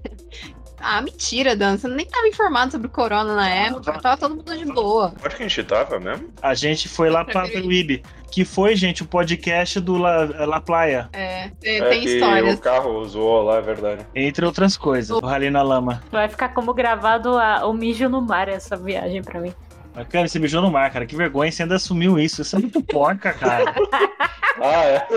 Ah, 0.84 1.00
mentira, 1.00 1.56
Dan. 1.56 1.78
Você 1.78 1.88
nem 1.88 2.08
tava 2.08 2.28
informado 2.28 2.72
sobre 2.72 2.88
corona 2.88 3.36
na 3.36 3.48
época. 3.48 4.00
Tava 4.02 4.18
todo 4.18 4.36
mundo 4.38 4.58
de 4.58 4.66
boa. 4.66 5.14
Onde 5.24 5.36
que 5.36 5.44
a 5.44 5.48
gente 5.48 5.64
tava 5.64 6.00
mesmo? 6.00 6.30
A 6.42 6.56
gente 6.56 6.90
foi 6.90 7.08
lá 7.08 7.24
pra 7.24 7.44
Peruíbe, 7.48 8.02
que 8.32 8.44
foi, 8.44 8.76
gente, 8.76 9.04
o 9.04 9.06
podcast 9.06 9.80
do 9.80 9.96
La, 9.96 10.26
La 10.44 10.60
Playa, 10.60 11.07
É, 11.14 11.52
é, 11.64 11.78
É 11.78 11.88
tem 11.88 12.02
que 12.02 12.16
histórias. 12.16 12.56
o 12.57 12.62
carro 12.62 13.06
zoou 13.07 13.44
lá, 13.44 13.57
é 13.57 13.62
verdade. 13.62 14.07
entre 14.16 14.44
outras 14.44 14.76
coisas. 14.76 15.12
O 15.16 15.19
Rally 15.24 15.52
na 15.52 15.62
Lama. 15.62 16.02
Vai 16.12 16.28
ficar 16.28 16.50
como 16.50 16.74
gravado 16.74 17.38
a- 17.38 17.68
o 17.68 17.74
mijo 17.74 18.10
no 18.10 18.19
mar 18.19 18.50
essa 18.50 18.76
viagem 18.76 19.21
pra 19.21 19.40
mim. 19.40 19.54
Mas, 19.94 20.07
Cara, 20.07 20.28
você 20.28 20.40
mijou 20.40 20.64
no 20.64 20.71
mar, 20.71 20.90
cara. 20.90 21.06
Que 21.06 21.16
vergonha, 21.16 21.52
você 21.52 21.62
ainda 21.62 21.76
assumiu 21.76 22.18
isso. 22.18 22.42
Isso 22.42 22.56
é 22.56 22.60
muito 22.60 22.81
porca, 22.81 23.31
cara. 23.33 23.66
Ah, 24.60 24.84
é. 24.86 25.08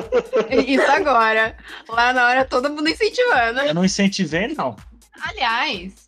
Isso 0.67 0.91
agora. 0.91 1.57
Lá 1.88 2.12
na 2.12 2.26
hora, 2.26 2.45
todo 2.45 2.71
mundo 2.71 2.88
incentivando. 2.88 3.61
Eu 3.61 3.75
não 3.75 3.85
incentivei, 3.85 4.55
não. 4.55 4.76
Aliás, 5.21 6.03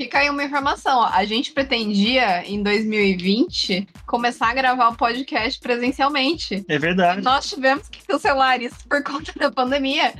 fica 0.00 0.20
aí 0.20 0.30
uma 0.30 0.42
informação. 0.42 1.00
ó. 1.00 1.10
A 1.12 1.26
gente 1.26 1.52
pretendia, 1.52 2.42
em 2.50 2.62
2020, 2.62 3.86
começar 4.06 4.48
a 4.48 4.54
gravar 4.54 4.88
o 4.88 4.96
podcast 4.96 5.60
presencialmente. 5.60 6.64
É 6.66 6.78
verdade. 6.78 7.20
Nós 7.20 7.50
tivemos 7.50 7.86
que 7.86 8.06
cancelar 8.06 8.62
isso 8.62 8.76
por 8.88 9.02
conta 9.04 9.30
da 9.36 9.50
pandemia. 9.50 10.14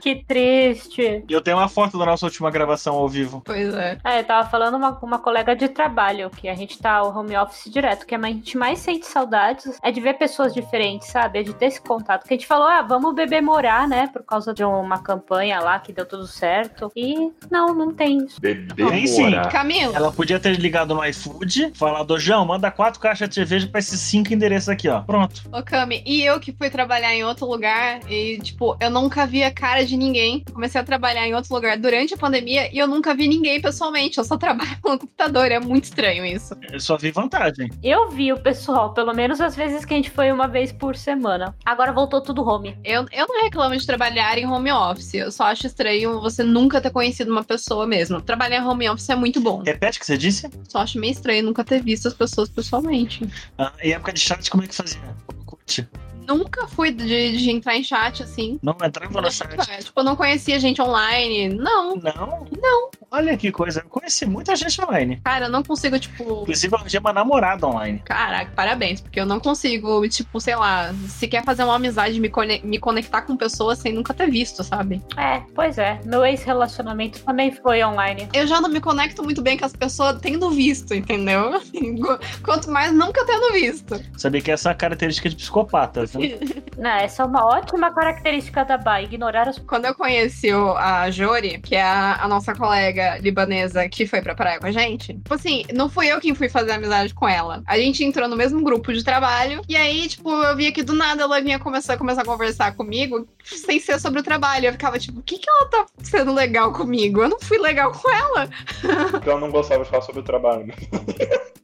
Que 0.00 0.24
triste. 0.24 1.22
E 1.28 1.32
eu 1.32 1.40
tenho 1.42 1.58
uma 1.58 1.68
foto 1.68 1.98
da 1.98 2.06
nossa 2.06 2.24
última 2.24 2.50
gravação 2.50 2.94
ao 2.94 3.08
vivo. 3.08 3.42
Pois 3.44 3.74
é. 3.74 3.98
É, 4.04 4.20
eu 4.20 4.24
tava 4.24 4.48
falando 4.48 4.76
uma, 4.76 4.94
com 4.94 5.06
uma 5.06 5.18
colega 5.18 5.54
de 5.54 5.68
trabalho, 5.68 6.30
que 6.30 6.48
a 6.48 6.54
gente 6.54 6.78
tá 6.78 7.02
o 7.02 7.16
home 7.16 7.36
office 7.36 7.70
direto, 7.70 8.06
que 8.06 8.14
a 8.14 8.22
gente 8.22 8.56
mais 8.56 8.78
sente 8.78 9.06
saudades 9.06 9.78
é 9.82 9.90
de 9.90 10.00
ver 10.00 10.14
pessoas 10.14 10.54
diferentes, 10.54 11.08
sabe? 11.08 11.40
É 11.40 11.42
de 11.42 11.54
ter 11.54 11.66
esse 11.66 11.80
contato. 11.80 12.26
Que 12.26 12.34
a 12.34 12.36
gente 12.36 12.46
falou, 12.46 12.66
ah, 12.66 12.82
vamos 12.82 13.14
beber 13.14 13.42
morar, 13.42 13.86
né? 13.86 14.08
Por 14.12 14.22
causa 14.24 14.54
de 14.54 14.64
uma 14.64 14.98
campanha 14.98 15.60
lá 15.60 15.78
que 15.78 15.92
deu 15.92 16.06
tudo 16.06 16.26
certo. 16.26 16.90
E 16.96 17.30
não, 17.50 17.74
não 17.74 17.92
tem 17.92 18.18
isso. 18.18 18.40
Bebê 18.40 18.93
Tem 18.94 19.06
sim. 19.06 19.30
Camila, 19.50 19.96
Ela 19.96 20.12
podia 20.12 20.38
ter 20.38 20.58
ligado 20.58 20.94
no 20.94 21.04
iFood, 21.04 21.72
falado, 21.74 22.18
João, 22.18 22.44
manda 22.44 22.70
quatro 22.70 23.00
caixas 23.00 23.28
de 23.28 23.34
cerveja 23.34 23.66
pra 23.66 23.78
esses 23.78 24.00
cinco 24.00 24.32
endereços 24.32 24.68
aqui, 24.68 24.88
ó. 24.88 25.00
Pronto. 25.00 25.42
ô 25.52 25.62
Cami, 25.62 26.02
e 26.06 26.22
eu 26.22 26.38
que 26.40 26.52
fui 26.52 26.70
trabalhar 26.70 27.14
em 27.14 27.24
outro 27.24 27.46
lugar 27.46 28.00
e, 28.10 28.38
tipo, 28.38 28.76
eu 28.80 28.90
nunca 28.90 29.26
vi 29.26 29.42
a 29.42 29.50
cara 29.50 29.84
de 29.84 29.96
ninguém. 29.96 30.44
Comecei 30.52 30.80
a 30.80 30.84
trabalhar 30.84 31.26
em 31.26 31.34
outro 31.34 31.54
lugar 31.54 31.76
durante 31.76 32.14
a 32.14 32.16
pandemia 32.16 32.72
e 32.72 32.78
eu 32.78 32.86
nunca 32.86 33.14
vi 33.14 33.28
ninguém 33.28 33.60
pessoalmente. 33.60 34.18
Eu 34.18 34.24
só 34.24 34.36
trabalho 34.38 34.76
no 34.84 34.98
computador. 34.98 35.50
É 35.50 35.60
muito 35.60 35.84
estranho 35.84 36.24
isso. 36.24 36.54
Eu 36.70 36.80
só 36.80 36.96
vi 36.96 37.10
vantagem. 37.10 37.70
Eu 37.82 38.10
vi 38.10 38.32
o 38.32 38.38
pessoal, 38.38 38.92
pelo 38.92 39.12
menos 39.12 39.40
as 39.40 39.56
vezes 39.56 39.84
que 39.84 39.94
a 39.94 39.96
gente 39.96 40.10
foi 40.10 40.30
uma 40.30 40.46
vez 40.46 40.72
por 40.72 40.96
semana. 40.96 41.54
Agora 41.64 41.92
voltou 41.92 42.20
tudo 42.20 42.46
home. 42.46 42.76
Eu, 42.84 43.06
eu 43.12 43.26
não 43.28 43.42
reclamo 43.42 43.76
de 43.76 43.86
trabalhar 43.86 44.38
em 44.38 44.46
home 44.46 44.72
office. 44.72 45.14
Eu 45.14 45.30
só 45.32 45.44
acho 45.44 45.66
estranho 45.66 46.20
você 46.20 46.42
nunca 46.42 46.80
ter 46.80 46.90
conhecido 46.90 47.30
uma 47.30 47.44
pessoa 47.44 47.86
mesmo. 47.86 48.20
Trabalhar 48.20 48.58
em 48.58 48.66
home 48.66 48.83
home 48.84 48.94
office 48.94 49.08
é 49.08 49.16
muito 49.16 49.40
bom. 49.40 49.62
Repete 49.62 49.98
o 49.98 50.00
que 50.00 50.06
você 50.06 50.18
disse? 50.18 50.50
Só 50.68 50.78
acho 50.78 50.98
meio 50.98 51.12
estranho 51.12 51.44
nunca 51.44 51.64
ter 51.64 51.82
visto 51.82 52.08
as 52.08 52.14
pessoas 52.14 52.48
pessoalmente. 52.48 53.26
Ah, 53.58 53.72
e 53.82 53.92
época 53.92 54.12
de 54.12 54.20
chat, 54.20 54.50
como 54.50 54.62
é 54.62 54.66
que 54.66 54.74
fazia? 54.74 55.00
Orkut. 55.28 55.88
Nunca 56.26 56.66
fui 56.66 56.90
de, 56.90 57.36
de 57.36 57.50
entrar 57.50 57.76
em 57.76 57.84
chat 57.84 58.22
assim. 58.22 58.58
Não 58.62 58.76
entrava 58.82 59.20
no 59.20 59.30
chat. 59.30 59.84
Tipo, 59.84 60.00
eu 60.00 60.04
não 60.04 60.16
conhecia 60.16 60.58
gente 60.58 60.80
online. 60.80 61.48
Não. 61.48 61.96
Não? 61.96 62.46
Não. 62.60 62.90
Olha 63.10 63.36
que 63.36 63.52
coisa. 63.52 63.80
Eu 63.80 63.88
conheci 63.88 64.26
muita 64.26 64.56
gente 64.56 64.80
online. 64.82 65.20
Cara, 65.24 65.46
eu 65.46 65.50
não 65.50 65.62
consigo, 65.62 65.98
tipo. 65.98 66.42
Inclusive, 66.42 66.74
eu 66.74 66.78
arranjei 66.78 67.00
uma 67.00 67.12
namorada 67.12 67.66
online. 67.66 68.02
Caraca, 68.04 68.50
parabéns, 68.56 69.00
porque 69.00 69.20
eu 69.20 69.26
não 69.26 69.38
consigo, 69.38 70.06
tipo, 70.08 70.40
sei 70.40 70.56
lá, 70.56 70.92
se 71.08 71.28
quer 71.28 71.44
fazer 71.44 71.62
uma 71.62 71.76
amizade, 71.76 72.18
me, 72.20 72.30
me 72.64 72.78
conectar 72.78 73.22
com 73.22 73.36
pessoas 73.36 73.78
sem 73.78 73.92
nunca 73.92 74.12
ter 74.12 74.30
visto, 74.30 74.64
sabe? 74.64 75.00
É, 75.16 75.40
pois 75.54 75.78
é. 75.78 76.00
Meu 76.04 76.24
ex-relacionamento 76.24 77.22
também 77.22 77.52
foi 77.52 77.84
online. 77.84 78.28
Eu 78.32 78.46
já 78.46 78.60
não 78.60 78.68
me 78.68 78.80
conecto 78.80 79.22
muito 79.22 79.42
bem 79.42 79.56
com 79.56 79.64
as 79.64 79.72
pessoas 79.72 80.18
tendo 80.20 80.50
visto, 80.50 80.94
entendeu? 80.94 81.60
Quanto 82.42 82.70
mais 82.70 82.92
nunca 82.92 83.24
tendo 83.24 83.52
visto. 83.52 84.00
Sabia 84.16 84.40
que 84.40 84.50
essa 84.50 84.70
é 84.70 84.72
a 84.72 84.74
característica 84.74 85.28
de 85.28 85.36
psicopata. 85.36 86.04
Não, 86.76 86.90
essa 86.90 87.22
é 87.22 87.26
uma 87.26 87.44
ótima 87.46 87.92
característica 87.94 88.64
da 88.64 88.76
Bai, 88.76 89.04
ignorar 89.04 89.48
as 89.48 89.58
Quando 89.58 89.84
eu 89.86 89.94
conheci 89.94 90.52
o- 90.52 90.76
a 90.76 91.10
Jori, 91.10 91.58
que 91.60 91.74
é 91.76 91.82
a, 91.82 92.16
a 92.24 92.28
nossa 92.28 92.54
colega 92.54 93.18
libanesa 93.18 93.88
que 93.88 94.06
foi 94.06 94.20
pra 94.20 94.34
praia 94.34 94.58
com 94.58 94.66
a 94.66 94.72
gente, 94.72 95.14
tipo 95.14 95.34
assim, 95.34 95.64
não 95.72 95.88
fui 95.88 96.06
eu 96.08 96.20
quem 96.20 96.34
fui 96.34 96.48
fazer 96.48 96.72
amizade 96.72 97.14
com 97.14 97.28
ela. 97.28 97.62
A 97.66 97.78
gente 97.78 98.02
entrou 98.04 98.28
no 98.28 98.36
mesmo 98.36 98.62
grupo 98.62 98.92
de 98.92 99.04
trabalho, 99.04 99.62
e 99.68 99.76
aí, 99.76 100.08
tipo, 100.08 100.30
eu 100.30 100.56
via 100.56 100.72
que 100.72 100.82
do 100.82 100.92
nada 100.92 101.22
ela 101.22 101.40
vinha 101.40 101.58
começar, 101.58 101.96
começar 101.96 102.22
a 102.22 102.26
conversar 102.26 102.74
comigo, 102.74 103.26
sem 103.44 103.78
ser 103.78 104.00
sobre 104.00 104.20
o 104.20 104.24
trabalho. 104.24 104.66
Eu 104.66 104.72
ficava 104.72 104.98
tipo, 104.98 105.20
o 105.20 105.22
que 105.22 105.38
que 105.38 105.48
ela 105.48 105.66
tá 105.68 105.86
sendo 106.02 106.32
legal 106.34 106.72
comigo? 106.72 107.22
Eu 107.22 107.28
não 107.28 107.38
fui 107.40 107.58
legal 107.58 107.92
com 107.92 108.10
ela. 108.10 108.48
Porque 109.12 109.28
ela 109.30 109.40
não 109.40 109.50
gostava 109.50 109.84
de 109.84 109.90
falar 109.90 110.02
sobre 110.02 110.20
o 110.20 110.24
trabalho. 110.24 110.72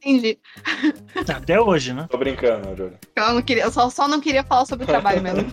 Entendi. 0.03 0.39
Até 1.29 1.59
hoje, 1.61 1.93
né? 1.93 2.07
Tô 2.09 2.17
brincando, 2.17 2.75
Júlio. 2.75 2.97
Eu, 3.15 3.33
não 3.33 3.41
queria, 3.41 3.63
eu 3.63 3.71
só, 3.71 3.87
só 3.89 4.07
não 4.07 4.19
queria 4.19 4.40
falar 4.43 4.65
sobre 4.65 4.83
o 4.83 4.87
trabalho 4.87 5.21
mesmo. 5.21 5.51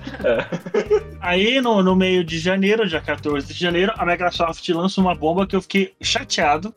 Aí, 1.20 1.60
no, 1.60 1.82
no 1.82 1.94
meio 1.94 2.24
de 2.24 2.38
janeiro, 2.38 2.88
dia 2.88 3.00
14 3.00 3.52
de 3.52 3.58
janeiro, 3.58 3.92
a 3.96 4.04
Microsoft 4.04 4.68
lança 4.68 5.00
uma 5.00 5.14
bomba 5.14 5.46
que 5.46 5.56
eu 5.56 5.62
fiquei 5.62 5.94
chateado, 6.00 6.74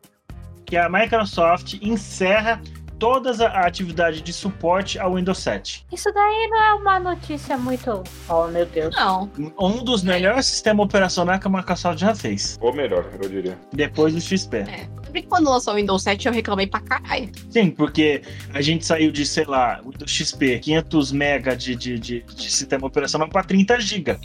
que 0.65 0.77
a 0.77 0.89
Microsoft 0.89 1.75
encerra 1.81 2.61
toda 3.01 3.31
a 3.47 3.65
atividade 3.65 4.21
de 4.21 4.31
suporte 4.31 4.99
ao 4.99 5.15
Windows 5.15 5.39
7. 5.39 5.87
Isso 5.91 6.13
daí 6.13 6.47
não 6.51 6.63
é 6.63 6.73
uma 6.75 6.99
notícia 6.99 7.57
muito. 7.57 8.03
Oh, 8.29 8.45
meu 8.45 8.63
Deus. 8.67 8.95
Não. 8.95 9.27
Um 9.59 9.83
dos 9.83 10.03
melhores 10.03 10.45
sistemas 10.45 10.85
operacionais 10.85 11.39
que 11.39 11.47
a 11.47 11.49
Microsoft 11.49 11.97
já 11.97 12.13
fez, 12.13 12.59
Ou 12.61 12.71
melhor, 12.71 13.09
eu 13.19 13.27
diria. 13.27 13.57
depois 13.73 14.13
do 14.13 14.21
XP. 14.21 14.57
É. 14.57 14.87
Porque 15.11 15.23
quando 15.23 15.49
lançou 15.49 15.73
o 15.73 15.75
Windows 15.75 16.03
7 16.03 16.27
eu 16.27 16.31
reclamei 16.33 16.67
pra 16.67 16.79
caralho. 16.79 17.29
Sim, 17.49 17.71
porque 17.71 18.21
a 18.53 18.61
gente 18.61 18.85
saiu 18.85 19.11
de, 19.11 19.25
sei 19.25 19.43
lá, 19.45 19.81
Windows 19.83 20.09
XP, 20.09 20.59
500 20.59 21.11
MB 21.11 21.55
de, 21.57 21.75
de, 21.75 21.99
de, 21.99 22.21
de 22.21 22.51
sistema 22.51 22.85
operacional 22.87 23.27
para 23.27 23.43
30 23.43 23.79
GB. 23.81 24.17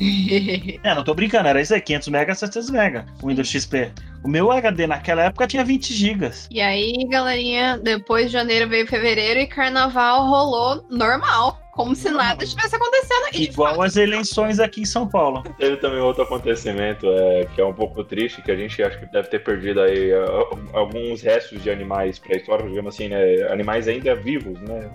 É, 0.85 0.95
não 0.95 1.03
tô 1.03 1.15
brincando, 1.15 1.49
era 1.49 1.61
isso 1.61 1.75
aí, 1.75 1.81
500 1.81 2.09
MB, 2.09 2.35
700 2.35 2.71
MB, 2.71 3.05
o 3.23 3.29
Windows 3.29 3.49
XP. 3.49 3.91
O 4.27 4.29
meu 4.29 4.51
HD 4.51 4.89
naquela 4.89 5.23
época 5.23 5.47
tinha 5.47 5.65
20 5.65 5.95
GB. 5.95 6.33
E 6.51 6.61
aí, 6.61 7.07
galerinha, 7.09 7.79
depois 7.79 8.27
de 8.27 8.33
janeiro 8.33 8.69
veio 8.69 8.85
fevereiro 8.85 9.39
e 9.39 9.47
carnaval 9.47 10.27
rolou 10.27 10.85
normal. 10.91 11.61
Como 11.71 11.95
se 11.95 12.11
nada 12.11 12.43
estivesse 12.43 12.75
acontecendo. 12.75 13.29
E 13.35 13.45
Igual 13.45 13.75
fato, 13.75 13.83
as 13.83 13.97
eleições 13.97 14.59
aqui 14.59 14.81
em 14.81 14.85
São 14.85 15.07
Paulo. 15.07 15.45
Teve 15.59 15.77
também 15.77 16.01
outro 16.01 16.25
acontecimento 16.25 17.07
é, 17.07 17.47
que 17.55 17.61
é 17.61 17.65
um 17.65 17.73
pouco 17.73 18.03
triste, 18.03 18.43
que 18.43 18.51
a 18.51 18.57
gente 18.57 18.83
acha 18.83 18.99
que 18.99 19.07
deve 19.13 19.29
ter 19.29 19.45
perdido 19.45 19.81
aí 19.81 20.13
ah, 20.13 20.57
alguns 20.73 21.23
restos 21.23 21.63
de 21.63 21.71
animais 21.71 22.19
pré-históricos, 22.19 22.71
digamos 22.71 22.95
assim, 22.95 23.09
né? 23.09 23.43
Animais 23.53 23.87
ainda 23.87 24.17
vivos, 24.17 24.59
né? 24.63 24.91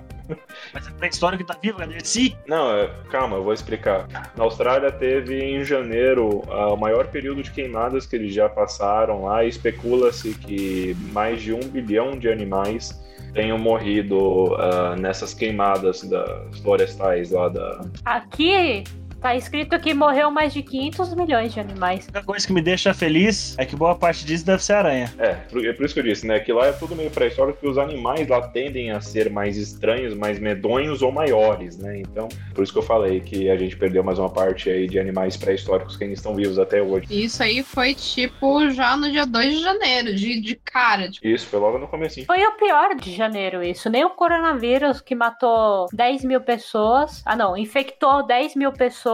Mas 0.74 0.88
a 0.88 0.92
pré-história 0.92 1.38
que 1.38 1.44
tá 1.44 1.58
viva, 1.62 1.80
cadê 1.80 1.98
si? 2.04 2.36
Não, 2.48 2.72
é, 2.72 2.90
calma, 3.10 3.38
eu 3.38 3.44
vou 3.44 3.54
explicar. 3.54 4.08
Na 4.36 4.44
Austrália 4.44 4.92
teve 4.92 5.40
em 5.40 5.64
janeiro 5.64 6.42
o 6.48 6.76
maior 6.76 7.08
período 7.08 7.44
de 7.44 7.52
queimadas 7.52 8.06
que 8.06 8.16
eles 8.16 8.34
já 8.34 8.50
passaram 8.50 9.24
lá 9.24 9.44
e 9.44 9.50
especula-se 9.50 10.34
que 10.34 10.96
mais 11.12 11.42
de 11.42 11.54
um 11.54 11.60
bilhão 11.60 12.18
de 12.18 12.30
animais 12.30 13.00
tenham 13.34 13.58
morrido 13.58 14.56
ah, 14.56 14.96
nessas 14.98 15.34
queimadas 15.34 16.04
das 16.04 16.60
florestais 16.60 17.32
lá 17.32 17.50
da. 17.50 17.82
Aqui 18.06 18.84
tá 19.22 19.36
escrito 19.36 19.80
que 19.80 19.94
morreu 19.94 20.32
mais 20.32 20.54
de 20.54 20.64
500 20.64 21.14
milhões 21.16 21.54
de 21.54 21.60
animais. 21.60 22.06
A 22.08 22.18
única 22.18 22.24
coisa 22.24 22.46
que 22.48 22.54
me 22.54 22.62
deixa 22.62 22.94
feliz 22.94 23.56
é 23.58 23.66
que 23.66 23.76
boa 23.76 23.96
parte 23.96 24.26
disso 24.26 24.46
deve 24.46 24.64
ser 24.64 24.74
aranha. 24.74 25.14
É, 25.20 25.34
por- 25.34 25.66
é 25.66 25.74
por 25.74 25.86
isso 25.86 25.94
que 25.94 26.00
eu 26.00 26.04
disse, 26.04 26.26
né? 26.26 26.40
Que 26.40 26.52
lá 26.52 26.68
é 26.68 26.72
tudo 26.72 26.96
meio 26.96 27.12
pré-histórico, 27.12 27.60
que 27.60 27.68
os 27.68 27.78
animais 27.78 28.28
lá 28.28 28.42
tendem 28.50 28.92
a 28.92 29.00
ser 29.02 29.30
mais 29.30 29.58
estranhos, 29.58 30.14
mais 30.16 30.40
medonhos 30.40 31.02
ou 31.02 31.12
maiores, 31.12 31.78
né? 31.78 32.00
Então, 32.00 32.28
por 32.54 32.64
isso 32.64 32.74
que 32.74 32.80
eu 32.80 32.84
falei 32.84 33.20
que 33.20 33.50
a 33.50 33.56
gente 33.58 33.78
perdeu 33.78 34.04
mais 34.04 34.18
uma 34.18 34.30
parte 34.30 34.70
aí 34.70 34.88
de 34.88 35.00
animais 35.00 35.38
pré-históricos 35.38 35.96
que 35.98 36.04
ainda 36.04 36.16
estão 36.16 36.36
vivos 36.36 36.58
até 36.58 36.82
hoje. 36.82 37.06
Isso 37.10 37.44
aí 37.44 37.62
foi 37.64 37.94
tipo 37.94 38.70
já 38.72 38.98
no 38.98 39.12
dia 39.12 39.26
2 39.26 39.54
de 39.58 39.62
janeiro, 39.62 40.16
de, 40.16 40.42
de 40.42 40.56
cara. 40.56 41.10
Tipo, 41.10 41.28
Isso, 41.28 41.46
foi 41.48 41.60
logo 41.60 41.78
no 41.78 41.88
comecinho. 41.88 42.26
Foi 42.26 42.44
o 42.44 42.52
pior 42.54 42.96
de 42.96 43.14
janeiro 43.16 43.62
isso. 43.64 43.90
Nem 43.90 44.04
o 44.06 44.10
coronavírus 44.10 45.02
que 45.02 45.14
matou 45.16 45.88
10 45.94 46.24
mil 46.26 46.42
pessoas. 46.42 47.22
Ah, 47.26 47.36
não, 47.36 47.56
infectou 47.56 48.26
10 48.26 48.56
mil 48.56 48.72
pessoas. 48.72 49.11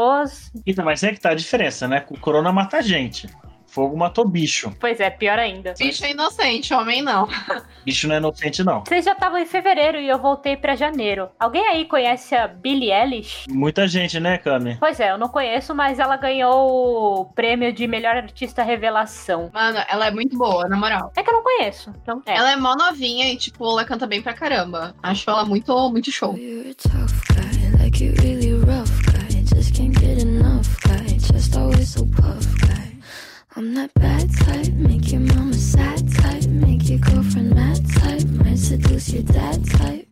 Então, 0.65 0.85
mas 0.85 1.03
é 1.03 1.13
que 1.13 1.19
tá 1.19 1.31
a 1.31 1.35
diferença, 1.35 1.87
né? 1.87 2.05
O 2.09 2.19
corona 2.19 2.51
mata 2.51 2.81
gente. 2.81 3.27
Fogo 3.67 3.97
matou 3.97 4.27
bicho. 4.27 4.73
Pois 4.79 4.99
é, 4.99 5.09
pior 5.09 5.37
ainda. 5.37 5.73
bicho 5.77 6.03
é 6.03 6.11
inocente, 6.11 6.73
homem 6.73 7.01
não. 7.01 7.27
Bicho 7.85 8.07
não 8.07 8.15
é 8.15 8.17
inocente, 8.17 8.63
não. 8.63 8.83
Vocês 8.83 9.05
já 9.05 9.13
estavam 9.13 9.37
em 9.37 9.45
fevereiro 9.45 9.97
e 9.97 10.09
eu 10.09 10.17
voltei 10.17 10.57
pra 10.57 10.75
janeiro. 10.75 11.29
Alguém 11.39 11.65
aí 11.67 11.85
conhece 11.85 12.35
a 12.35 12.47
Billie 12.47 12.91
Eilish? 12.91 13.45
Muita 13.49 13.87
gente, 13.87 14.19
né, 14.19 14.37
Cami? 14.37 14.75
Pois 14.79 14.99
é, 14.99 15.11
eu 15.11 15.17
não 15.17 15.29
conheço, 15.29 15.73
mas 15.73 15.99
ela 15.99 16.17
ganhou 16.17 17.21
o 17.21 17.25
prêmio 17.25 17.71
de 17.71 17.87
melhor 17.87 18.15
artista 18.17 18.63
revelação. 18.63 19.49
Mano, 19.53 19.79
ela 19.87 20.07
é 20.07 20.11
muito 20.11 20.37
boa, 20.37 20.67
na 20.67 20.75
moral. 20.75 21.13
É 21.15 21.23
que 21.23 21.29
eu 21.29 21.33
não 21.33 21.43
conheço. 21.43 21.93
Então, 22.01 22.21
é. 22.25 22.35
Ela 22.35 22.51
é 22.51 22.55
mó 22.55 22.75
novinha 22.75 23.31
e, 23.31 23.37
tipo, 23.37 23.63
ela 23.63 23.85
canta 23.85 24.05
bem 24.07 24.21
pra 24.21 24.33
caramba. 24.33 24.95
Acho 25.01 25.29
ela 25.29 25.45
muito, 25.45 25.89
muito 25.89 26.11
show. 26.11 26.35
You're 26.37 26.71
a 26.71 26.73
tough 26.73 27.13
guy, 27.29 27.83
like 27.83 28.03
you 28.03 28.13
really 28.21 28.53
can't 29.77 29.99
get 30.01 30.17
enough 30.23 30.81
guy, 30.81 31.05
just 31.05 31.55
always 31.55 31.93
so 31.93 32.03
puff 32.03 32.43
guy. 32.61 32.95
I'm 33.55 33.75
that 33.75 33.93
bad 33.93 34.27
type, 34.33 34.73
make 34.73 35.11
your 35.11 35.21
mama 35.21 35.53
sad 35.53 36.11
type, 36.13 36.47
make 36.47 36.89
your 36.89 36.97
girlfriend 36.97 37.53
mad 37.53 37.87
type, 37.91 38.25
might 38.43 38.57
seduce 38.57 39.09
your 39.09 39.21
dad 39.21 39.63
type. 39.69 40.07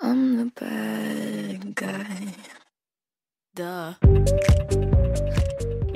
I'm 0.00 0.36
the 0.36 0.52
bad 0.54 1.74
guy. 1.74 2.32
Duh. 3.56 3.94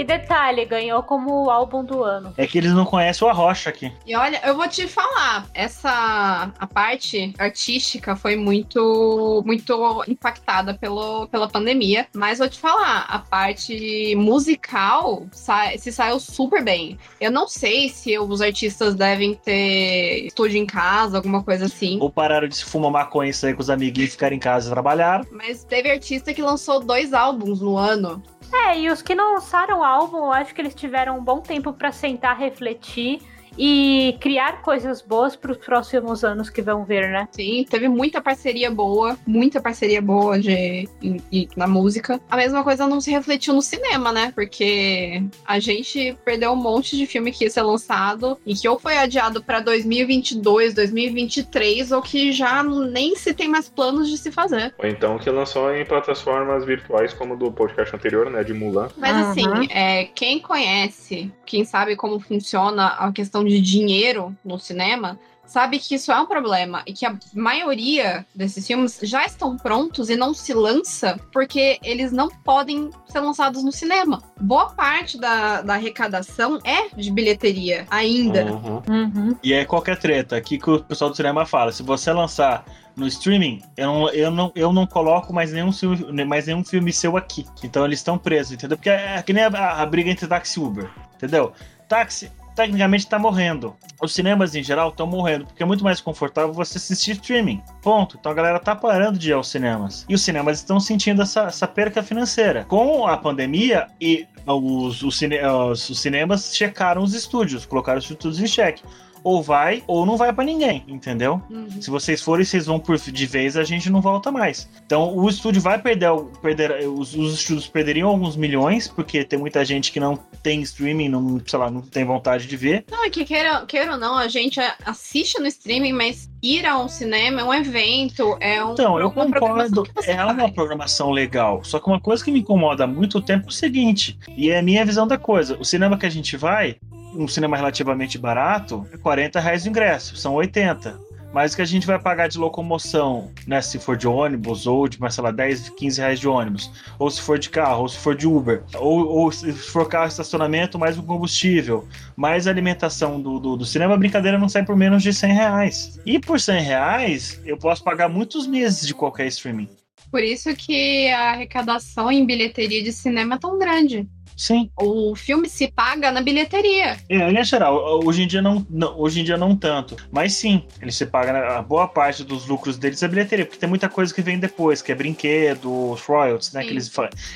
E 0.03 0.05
detalhe, 0.05 0.65
ganhou 0.65 1.01
como 1.05 1.49
álbum 1.49 1.85
do 1.85 2.03
ano. 2.03 2.35
É 2.37 2.45
que 2.45 2.59
eles 2.59 2.73
não 2.73 2.85
conhecem 2.85 3.25
o 3.25 3.31
Arrocha 3.31 3.71
aqui. 3.71 3.93
E 4.05 4.17
olha, 4.17 4.41
eu 4.45 4.57
vou 4.57 4.67
te 4.67 4.89
falar, 4.89 5.47
essa 5.55 6.53
a 6.59 6.67
parte 6.67 7.33
artística 7.39 8.17
foi 8.17 8.35
muito 8.35 9.45
muito 9.47 10.03
impactada 10.09 10.75
pelo, 10.75 11.29
pela 11.29 11.49
pandemia, 11.49 12.09
mas 12.13 12.41
vou 12.41 12.49
te 12.49 12.59
falar, 12.59 13.07
a 13.09 13.21
parte 13.21 14.17
musical 14.17 15.25
sa- 15.31 15.77
se 15.79 15.93
saiu 15.93 16.19
super 16.19 16.65
bem. 16.65 16.99
Eu 17.21 17.31
não 17.31 17.47
sei 17.47 17.89
se 17.89 18.19
os 18.19 18.41
artistas 18.41 18.97
devem 18.97 19.35
ter 19.35 20.27
estúdio 20.27 20.59
em 20.59 20.67
casa, 20.67 21.19
alguma 21.19 21.45
coisa 21.45 21.67
assim. 21.67 21.99
Ou 22.01 22.11
pararam 22.11 22.49
de 22.49 22.57
se 22.57 22.65
fumar 22.65 22.91
maconha 22.91 23.31
e 23.31 23.35
sair 23.35 23.55
com 23.55 23.61
os 23.61 23.71
amiguinhos 23.71 24.09
e 24.11 24.13
ficar 24.13 24.33
em 24.33 24.39
casa 24.41 24.67
e 24.69 24.73
trabalhar. 24.73 25.25
Mas 25.31 25.63
teve 25.63 25.89
artista 25.89 26.35
que 26.35 26.43
lançou 26.43 26.81
dois 26.81 27.13
álbuns 27.13 27.61
no 27.61 27.77
ano. 27.77 28.21
É, 28.55 28.79
e 28.79 28.91
os 28.91 29.01
que 29.01 29.15
não 29.15 29.35
lançaram 29.35 29.83
álbum, 29.83 30.19
eu 30.19 30.33
acho 30.33 30.55
que 30.55 30.61
eles 30.61 30.75
tiveram 30.75 31.19
um 31.19 31.25
bom 31.25 31.41
tempo 31.41 31.73
pra 31.73 31.91
sentar, 31.91 32.37
refletir 32.37 33.21
e 33.59 34.17
criar 34.21 34.63
coisas 34.63 35.03
boas 35.03 35.37
pros 35.37 35.57
próximos 35.59 36.25
anos 36.25 36.49
que 36.51 36.63
vão 36.63 36.85
vir, 36.85 37.09
né? 37.11 37.29
Sim, 37.33 37.65
teve 37.69 37.89
muita 37.89 38.21
parceria 38.21 38.71
boa, 38.71 39.17
muita 39.27 39.61
parceria 39.61 40.01
boa 40.01 40.39
de, 40.39 40.89
em- 41.03 41.23
em- 41.31 41.49
na 41.57 41.67
música. 41.67 42.21
A 42.31 42.37
mesma 42.37 42.63
coisa 42.65 42.87
não 42.87 43.01
se 43.01 43.11
refletiu 43.11 43.55
no 43.55 43.63
cinema, 43.63 44.13
né? 44.13 44.33
Porque 44.35 45.23
a 45.47 45.59
gente 45.59 46.17
perdeu 46.25 46.53
um 46.53 46.57
monte 46.57 46.97
de 46.97 47.07
filme 47.07 47.33
que 47.33 47.45
ia 47.45 47.51
ser 47.51 47.63
lançado 47.63 48.39
e 48.47 48.55
que 48.55 48.69
ou 48.69 48.79
foi 48.79 48.97
adiado 48.97 49.43
pra 49.43 49.61
2022, 49.61 50.75
2023, 50.75 51.93
ou 51.93 52.03
que 52.03 52.33
já 52.33 52.63
nem 52.63 53.15
se 53.17 53.33
tem 53.35 53.49
mais 53.49 53.69
planos 53.69 54.09
de 54.09 54.17
se 54.19 54.31
fazer. 54.31 54.75
Ou 54.79 54.89
então 54.89 55.19
que 55.19 55.31
lançou 55.31 55.75
em 55.75 55.85
plataformas 55.85 56.65
virtuais 56.65 57.13
como 57.15 57.37
do 57.37 57.51
podcast 57.53 57.95
anterior, 57.95 58.31
né? 58.31 58.43
De 58.45 58.53
Mulan. 58.55 58.89
Mas 58.97 59.17
Uhum. 59.17 59.31
assim, 59.31 59.69
é, 59.71 60.05
quem 60.07 60.39
conhece, 60.41 61.31
quem 61.47 61.65
sabe 61.65 61.97
como 61.97 62.19
funciona 62.21 62.87
a 62.89 63.13
questão 63.13 63.42
de 63.49 63.61
dinheiro 63.61 64.37
no 64.45 64.59
cinema, 64.59 65.19
sabe 65.53 65.79
que 65.79 65.95
isso 65.95 66.11
é 66.11 66.19
um 66.19 66.27
problema 66.27 66.83
e 66.87 66.93
que 66.93 67.05
a 67.05 67.15
maioria 67.35 68.25
desses 68.35 68.67
filmes 68.67 68.99
já 69.03 69.25
estão 69.27 69.57
prontos 69.57 70.09
e 70.09 70.17
não 70.17 70.33
se 70.33 70.55
lança 70.55 71.21
porque 71.31 71.79
eles 71.83 72.11
não 72.11 72.29
podem 72.29 72.91
ser 73.07 73.21
lançados 73.21 73.63
no 73.63 73.71
cinema. 73.71 74.23
Boa 74.41 74.71
parte 74.71 75.19
da, 75.19 75.61
da 75.61 75.75
arrecadação 75.75 76.59
é 76.65 76.89
de 76.97 77.11
bilheteria 77.11 77.87
ainda. 77.91 78.45
Uhum. 78.45 78.83
Uhum. 78.89 79.37
E 79.43 79.53
é 79.53 79.65
qualquer 79.65 79.99
treta. 79.99 80.37
Aqui 80.37 80.59
que 80.59 80.71
o 80.71 80.83
pessoal 80.83 81.11
do 81.11 81.17
cinema 81.17 81.45
fala: 81.45 81.71
se 81.71 81.83
você 81.83 82.11
lançar 82.13 82.65
no 82.97 83.07
streaming, 83.07 83.63
eu 83.77 83.87
não, 83.87 84.09
eu 84.11 84.31
não, 84.31 84.53
eu 84.55 84.73
não 84.73 84.87
coloco 84.87 85.33
mais 85.33 85.53
nenhum, 85.53 85.73
filme, 85.73 86.25
mais 86.25 86.47
nenhum 86.47 86.65
filme 86.65 86.93
seu 86.93 87.17
aqui. 87.17 87.47
Então 87.63 87.85
eles 87.85 87.99
estão 87.99 88.17
presos, 88.17 88.53
entendeu? 88.53 88.77
Porque 88.77 88.91
é 88.91 89.23
que 89.23 89.33
nem 89.33 89.45
a, 89.45 89.83
a 89.83 89.87
briga 89.87 90.11
entre 90.11 90.27
táxi 90.27 90.59
e 90.59 90.63
Uber, 90.63 90.91
entendeu? 91.15 91.53
Táxi, 91.89 92.31
tecnicamente 92.55 93.07
tá 93.07 93.19
morrendo. 93.19 93.77
Os 94.01 94.15
cinemas 94.15 94.55
em 94.55 94.63
geral 94.63 94.91
estão 94.91 95.07
morrendo, 95.07 95.47
porque 95.47 95.63
é 95.63 95.67
muito 95.67 95.85
mais 95.85 96.01
confortável 96.01 96.53
você 96.53 96.79
assistir 96.79 97.13
streaming. 97.13 97.63
Ponto. 97.83 98.17
Então 98.19 98.33
a 98.33 98.35
galera 98.35 98.59
tá 98.59 98.75
parando 98.75 99.19
de 99.19 99.31
ir 99.31 99.33
aos 99.33 99.49
cinemas. 99.49 100.05
E 100.09 100.15
os 100.15 100.23
cinemas 100.23 100.59
estão 100.59 100.81
sentindo 100.81 101.23
essa, 101.23 101.43
essa 101.43 101.67
perca 101.67 102.03
financeira. 102.03 102.65
Com 102.65 103.07
a 103.07 103.17
pandemia 103.17 103.87
e 104.01 104.27
os, 104.47 105.03
os, 105.03 105.19
cine, 105.19 105.41
os, 105.45 105.89
os 105.89 106.01
cinemas 106.01 106.55
checaram 106.55 107.03
os 107.03 107.15
estúdios, 107.15 107.65
colocaram 107.65 107.99
os 107.99 108.11
estúdios 108.11 108.41
em 108.41 108.47
xeque. 108.47 108.83
Ou 109.25 109.43
vai, 109.43 109.83
ou 109.87 110.05
não 110.05 110.17
vai 110.17 110.33
pra 110.33 110.45
ninguém, 110.45 110.85
entendeu? 110.89 111.41
Uhum. 111.51 111.81
Se 111.81 111.91
vocês 111.91 112.21
forem, 112.21 112.45
vocês 112.45 112.67
vão 112.67 112.79
por 112.79 112.99
de 112.99 113.27
vez, 113.27 113.57
a 113.57 113.65
gente 113.65 113.91
não 113.91 114.01
volta 114.01 114.31
mais. 114.31 114.69
Então 114.85 115.17
o 115.17 115.29
estúdio 115.29 115.61
vai 115.61 115.81
perder, 115.81 116.11
perder 116.41 116.89
os, 116.89 117.15
os 117.15 117.35
estúdios 117.35 117.67
perderiam 117.67 118.09
alguns 118.09 118.37
milhões, 118.37 118.89
porque 118.89 119.25
tem 119.25 119.39
muita 119.39 119.65
gente 119.65 119.91
que 119.91 119.99
não 119.99 120.19
tem 120.43 120.61
streaming, 120.63 121.09
não, 121.09 121.41
sei 121.47 121.59
lá, 121.59 121.71
não 121.71 121.83
tem 121.83 122.05
vontade 122.05 122.47
de 122.47 122.57
ver. 122.57 122.85
Não, 122.91 123.05
é 123.05 123.11
que 123.11 123.25
queira, 123.25 123.65
queira 123.67 123.93
ou 123.93 123.99
não, 123.99 124.17
a 124.17 124.29
gente 124.29 124.61
assiste 124.85 125.41
no 125.41 125.47
streaming, 125.47 125.93
mas 125.93 126.31
ir 126.43 126.67
a 126.67 126.79
um 126.79 126.89
cinema 126.89 127.41
é 127.41 127.45
um 127.45 127.55
evento, 127.55 128.37
é 128.41 128.65
um. 128.65 128.73
Então, 128.73 128.99
eu 128.99 129.09
uma 129.09 129.15
concordo, 129.15 129.85
é 130.05 130.25
uma 130.25 130.35
vai. 130.35 130.53
programação 130.53 131.11
legal. 131.11 131.63
Só 131.65 131.79
que 131.79 131.87
uma 131.87 132.01
coisa 132.01 132.25
que 132.25 132.33
me 132.33 132.41
incomoda 132.41 132.85
há 132.85 132.87
muito 132.87 133.21
tempo 133.21 133.47
é 133.47 133.49
o 133.49 133.53
seguinte, 133.53 134.19
e 134.37 134.51
é 134.51 134.59
a 134.59 134.63
minha 134.63 134.85
visão 134.85 135.07
da 135.07 135.17
coisa: 135.17 135.57
o 135.59 135.65
cinema 135.65 135.97
que 135.97 136.07
a 136.07 136.11
gente 136.11 136.37
vai, 136.37 136.77
um 137.15 137.29
cinema 137.29 137.57
relativamente 137.57 138.19
barato, 138.19 138.87
é 138.93 138.97
40 138.97 139.41
reais 139.41 139.65
o 139.65 139.69
ingresso, 139.69 140.17
são 140.17 140.35
80. 140.35 141.13
Mas 141.33 141.53
o 141.53 141.57
que 141.57 141.63
a 141.63 141.67
gente 141.67 141.87
vai 141.87 141.99
pagar 141.99 142.29
de 142.29 142.37
locomoção, 142.37 143.33
né? 143.47 143.63
Se 143.63 143.79
for 143.79 143.97
de 143.97 144.07
ônibus, 144.07 144.67
ou 144.67 144.87
de, 144.87 144.99
sei 145.11 145.25
lá, 145.25 145.31
10, 145.31 145.71
15 145.71 146.01
reais 146.01 146.21
de 146.21 146.29
ônibus, 146.29 146.71
ou 146.99 147.11
se 147.11 147.23
for 147.23 147.39
de 147.39 147.49
carro, 147.49 147.83
ou 147.83 147.89
se 147.89 147.99
for 147.99 148.15
de 148.15 148.27
Uber, 148.27 148.63
ou, 148.75 149.09
ou 149.09 149.33
se 149.33 149.51
for 149.53 149.89
carro 149.89 150.09
estacionamento, 150.09 150.79
mais 150.79 150.99
o 150.99 151.03
combustível, 151.03 151.89
mais 152.15 152.47
a 152.47 152.51
alimentação 152.51 153.21
do, 153.21 153.39
do, 153.39 153.57
do 153.57 153.65
cinema, 153.65 153.95
a 153.95 153.97
brincadeira 153.97 154.39
não 154.39 154.49
sai 154.49 154.63
por 154.63 154.77
menos 154.77 155.03
de 155.03 155.13
100 155.13 155.33
reais. 155.33 156.01
E 156.05 156.19
por 156.19 156.39
100 156.39 156.63
reais, 156.63 157.41
eu 157.47 157.57
posso 157.57 157.83
pagar 157.83 158.11
muitos 158.11 158.47
meses 158.47 158.87
de 158.87 158.95
qualquer 158.95 159.27
streaming. 159.29 159.71
Por 160.11 160.23
isso 160.23 160.55
que 160.55 161.09
a 161.09 161.31
arrecadação 161.31 162.13
em 162.13 162.27
bilheteria 162.27 162.83
de 162.83 162.93
cinema 162.93 163.37
é 163.37 163.39
tão 163.39 163.59
grande. 163.59 164.07
Sim. 164.37 164.71
O 164.77 165.15
filme 165.15 165.49
se 165.49 165.69
paga 165.71 166.11
na 166.11 166.21
bilheteria. 166.21 166.97
É, 167.09 167.31
em 167.31 167.45
geral, 167.45 168.01
hoje 168.05 168.23
em 168.23 168.27
dia 168.27 168.43
não, 168.43 168.67
não- 168.69 168.99
hoje 168.99 169.21
em 169.21 169.25
dia 169.25 169.37
não 169.37 169.55
tanto, 169.57 169.97
mas 170.11 170.35
sim, 170.35 170.65
ele 170.81 170.91
se 170.93 171.07
paga 171.07 171.33
né, 171.33 171.39
a 171.41 171.63
boa 171.63 171.87
parte 171.89 172.25
dos 172.25 172.47
lucros 172.47 172.77
deles 172.77 173.03
é 173.03 173.09
bilheteria, 173.09 173.45
porque 173.45 173.59
tem 173.59 173.69
muita 173.69 173.89
coisa 173.89 174.13
que 174.13 174.23
vem 174.23 174.39
depois, 174.39 174.81
que 174.83 174.91
é 174.93 174.95
brinquedo, 174.95 175.91
os 175.93 176.01
royalties, 176.03 176.53
né, 176.53 176.63
Sim. 176.63 176.67
que 176.69 176.73
eles, 176.75 176.93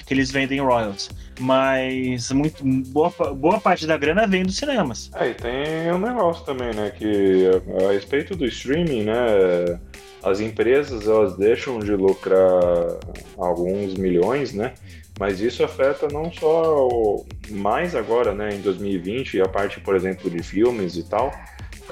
que 0.06 0.14
eles 0.14 0.30
vendem 0.30 0.60
royalties. 0.60 1.10
Mas 1.38 2.30
muito, 2.32 2.62
boa, 2.64 3.10
boa 3.34 3.60
parte 3.60 3.86
da 3.86 3.96
grana 3.96 4.26
vem 4.26 4.42
dos 4.42 4.56
cinemas. 4.56 5.10
É, 5.14 5.28
e 5.30 5.34
tem 5.34 5.92
um 5.92 5.98
negócio 5.98 6.44
também, 6.44 6.72
né? 6.74 6.90
Que 6.90 7.50
a, 7.82 7.88
a 7.88 7.92
respeito 7.92 8.34
do 8.34 8.46
streaming, 8.46 9.02
né? 9.04 9.14
As 10.22 10.40
empresas 10.40 11.06
elas 11.06 11.36
deixam 11.36 11.78
de 11.78 11.92
lucrar 11.92 12.40
alguns 13.36 13.94
milhões, 13.94 14.52
né? 14.52 14.72
Mas 15.18 15.40
isso 15.40 15.64
afeta 15.64 16.08
não 16.12 16.30
só 16.32 16.86
o- 16.88 17.26
mais 17.50 17.94
agora, 17.94 18.34
né? 18.34 18.50
Em 18.54 18.60
2020, 18.60 19.40
a 19.40 19.48
parte, 19.48 19.80
por 19.80 19.96
exemplo, 19.96 20.28
de 20.30 20.42
filmes 20.42 20.96
e 20.96 21.02
tal. 21.08 21.32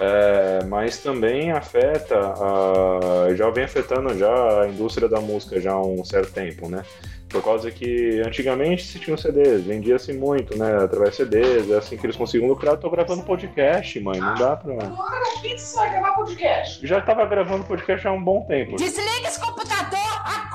é, 0.00 0.64
mas 0.64 0.98
também 0.98 1.52
afeta, 1.52 2.18
a, 2.18 3.32
já 3.36 3.48
vem 3.50 3.62
afetando 3.62 4.18
já 4.18 4.62
a 4.62 4.68
indústria 4.68 5.08
da 5.08 5.20
música 5.20 5.60
já 5.60 5.70
há 5.70 5.80
um 5.80 6.04
certo 6.04 6.32
tempo, 6.32 6.68
né? 6.68 6.82
Por 7.28 7.40
causa 7.42 7.70
que 7.70 8.20
antigamente 8.26 8.84
se 8.84 8.98
tinham 8.98 9.16
CDs, 9.16 9.62
vendia-se 9.64 10.12
muito, 10.12 10.58
né? 10.58 10.76
Através 10.82 11.10
de 11.12 11.16
CDs, 11.18 11.70
é 11.70 11.76
assim 11.76 11.96
que 11.96 12.06
eles 12.06 12.16
conseguiam 12.16 12.48
lucrar. 12.48 12.76
Tô 12.76 12.90
gravando 12.90 13.22
podcast, 13.22 13.98
mãe, 14.00 14.18
não 14.18 14.34
dá 14.34 14.56
pra. 14.56 14.74
Pizza 15.42 15.76
vai 15.76 15.90
gravar 15.90 16.12
podcast. 16.12 16.84
Já 16.86 17.00
tava 17.00 17.24
gravando 17.26 17.64
podcast 17.64 18.06
há 18.08 18.12
um 18.12 18.22
bom 18.22 18.44
tempo. 18.46 18.74
Desliga 18.76 19.28
esse 19.28 19.38
computador 19.40 19.98
agora! 20.24 20.53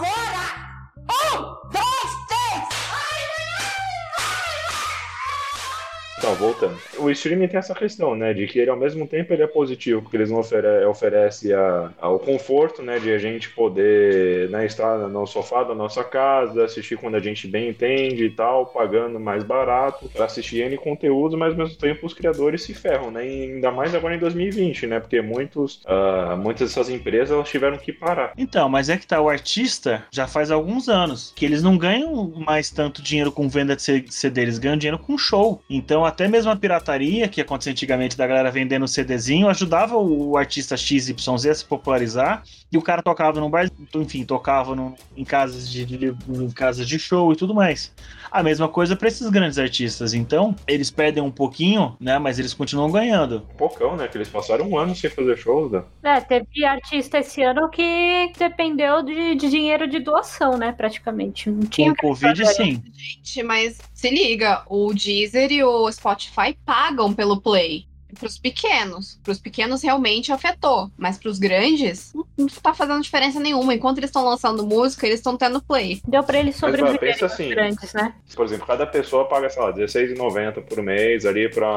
Voltando. 6.39 6.77
O 6.97 7.09
streaming 7.09 7.47
tem 7.47 7.59
essa 7.59 7.75
questão, 7.75 8.15
né? 8.15 8.33
De 8.33 8.47
que 8.47 8.59
ele, 8.59 8.69
ao 8.69 8.77
mesmo 8.77 9.05
tempo, 9.05 9.33
ele 9.33 9.43
é 9.43 9.47
positivo, 9.47 10.01
porque 10.01 10.17
eles 10.17 10.31
não 10.31 10.39
ofere 10.39 10.85
oferece 10.85 11.53
a, 11.53 11.91
conforto, 12.23 12.81
né? 12.81 12.99
De 12.99 13.11
a 13.11 13.17
gente 13.17 13.49
poder 13.49 14.49
né, 14.49 14.65
estar 14.65 14.97
no 14.97 15.25
sofá 15.27 15.63
da 15.63 15.75
nossa 15.75 16.03
casa, 16.03 16.63
assistir 16.63 16.97
quando 16.97 17.15
a 17.15 17.19
gente 17.19 17.47
bem 17.47 17.69
entende 17.69 18.25
e 18.25 18.29
tal, 18.29 18.65
pagando 18.67 19.19
mais 19.19 19.43
barato 19.43 20.09
para 20.09 20.25
assistir 20.25 20.61
N 20.61 20.77
conteúdo, 20.77 21.37
mas 21.37 21.51
ao 21.51 21.59
mesmo 21.59 21.75
tempo 21.75 22.05
os 22.05 22.13
criadores 22.13 22.63
se 22.63 22.73
ferram, 22.73 23.11
né? 23.11 23.27
E 23.27 23.53
ainda 23.53 23.71
mais 23.71 23.93
agora 23.93 24.15
em 24.15 24.19
2020, 24.19 24.87
né? 24.87 24.99
Porque 24.99 25.21
muitos, 25.21 25.81
ah, 25.85 26.37
muitas 26.37 26.69
dessas 26.69 26.89
empresas 26.89 27.31
elas 27.31 27.49
tiveram 27.49 27.77
que 27.77 27.91
parar. 27.91 28.33
Então, 28.37 28.69
mas 28.69 28.89
é 28.89 28.97
que 28.97 29.05
tá, 29.05 29.19
o 29.19 29.29
artista 29.29 30.03
já 30.11 30.27
faz 30.27 30.51
alguns 30.51 30.87
anos 30.87 31.33
que 31.35 31.45
eles 31.45 31.61
não 31.61 31.77
ganham 31.77 32.31
mais 32.45 32.69
tanto 32.69 33.01
dinheiro 33.01 33.31
com 33.31 33.49
venda 33.49 33.75
de 33.75 33.81
CD, 34.09 34.41
eles 34.41 34.59
ganham 34.59 34.77
dinheiro 34.77 34.99
com 34.99 35.17
show. 35.17 35.61
Então, 35.69 36.05
até 36.05 36.27
mesmo 36.29 36.51
a 36.51 36.55
pirataria, 36.55 37.27
que 37.27 37.41
acontecia 37.41 37.71
antigamente 37.71 38.17
da 38.17 38.25
galera 38.27 38.51
vendendo 38.51 38.87
CDzinho, 38.87 39.47
ajudava 39.49 39.95
o 39.97 40.37
artista 40.37 40.77
XYZ 40.77 41.15
a 41.49 41.55
se 41.55 41.65
popularizar. 41.65 42.43
E 42.71 42.77
o 42.77 42.81
cara 42.81 43.01
tocava 43.01 43.39
num 43.39 43.49
bar, 43.49 43.69
enfim, 43.95 44.23
tocava 44.23 44.75
no- 44.75 44.95
em, 45.17 45.25
casas 45.25 45.69
de, 45.69 45.85
de- 45.85 46.15
em 46.29 46.49
casas 46.51 46.87
de 46.87 46.97
show 46.99 47.31
e 47.33 47.35
tudo 47.35 47.53
mais. 47.53 47.91
A 48.31 48.43
mesma 48.43 48.67
coisa 48.67 48.95
para 48.95 49.07
esses 49.07 49.29
grandes 49.29 49.57
artistas. 49.57 50.13
Então, 50.13 50.55
eles 50.67 50.91
perdem 50.91 51.23
um 51.23 51.31
pouquinho, 51.31 51.95
né? 51.99 52.17
Mas 52.19 52.39
eles 52.39 52.53
continuam 52.53 52.91
ganhando. 52.91 53.41
Poucão, 53.57 53.95
né? 53.95 54.07
Que 54.07 54.17
eles 54.17 54.29
passaram 54.29 54.69
um 54.69 54.77
ano 54.77 54.95
sem 54.95 55.09
fazer 55.09 55.37
shows, 55.37 55.71
né? 55.71 55.83
É, 56.03 56.21
teve 56.21 56.65
artista 56.65 57.19
esse 57.19 57.41
ano 57.41 57.69
que 57.69 58.31
dependeu 58.37 59.01
de, 59.03 59.35
de 59.35 59.49
dinheiro 59.49 59.87
de 59.87 59.99
doação, 59.99 60.57
né? 60.57 60.71
Praticamente. 60.71 61.49
Não 61.49 61.61
Com 61.61 61.67
tinha 61.67 61.91
o 61.91 61.95
Covid, 61.95 62.45
sim. 62.53 62.81
Gente, 62.93 63.43
mas 63.43 63.79
se 63.93 64.09
liga, 64.09 64.63
o 64.67 64.93
Deezer 64.93 65.51
e 65.51 65.63
o 65.63 65.91
Spotify 65.91 66.57
pagam 66.65 67.13
pelo 67.13 67.41
Play. 67.41 67.88
Pros 68.17 68.37
pequenos. 68.37 69.19
Pros 69.23 69.39
pequenos 69.39 69.81
realmente 69.83 70.31
afetou. 70.31 70.89
Mas 70.97 71.17
pros 71.17 71.37
grandes, 71.39 72.11
não- 72.13 72.25
não 72.37 72.47
tá 72.47 72.73
fazendo 72.73 73.01
diferença 73.01 73.39
nenhuma. 73.39 73.73
Enquanto 73.73 73.97
eles 73.99 74.09
estão 74.09 74.23
lançando 74.25 74.65
música, 74.65 75.05
eles 75.05 75.19
estão 75.19 75.37
tendo 75.37 75.61
Play. 75.61 76.01
Deu 76.07 76.23
pra 76.23 76.39
eles 76.39 76.59
pensa 76.99 77.25
os 77.25 77.33
assim, 77.33 77.49
grandes, 77.49 77.93
né? 77.93 78.13
Por 78.35 78.45
exemplo, 78.45 78.65
cada 78.65 78.85
pessoa 78.87 79.25
paga, 79.27 79.49
sei 79.49 79.61
lá, 79.61 79.69
R$16,90 79.71 80.61
por 80.61 80.81
mês 80.81 81.25
ali 81.25 81.49
pra 81.49 81.69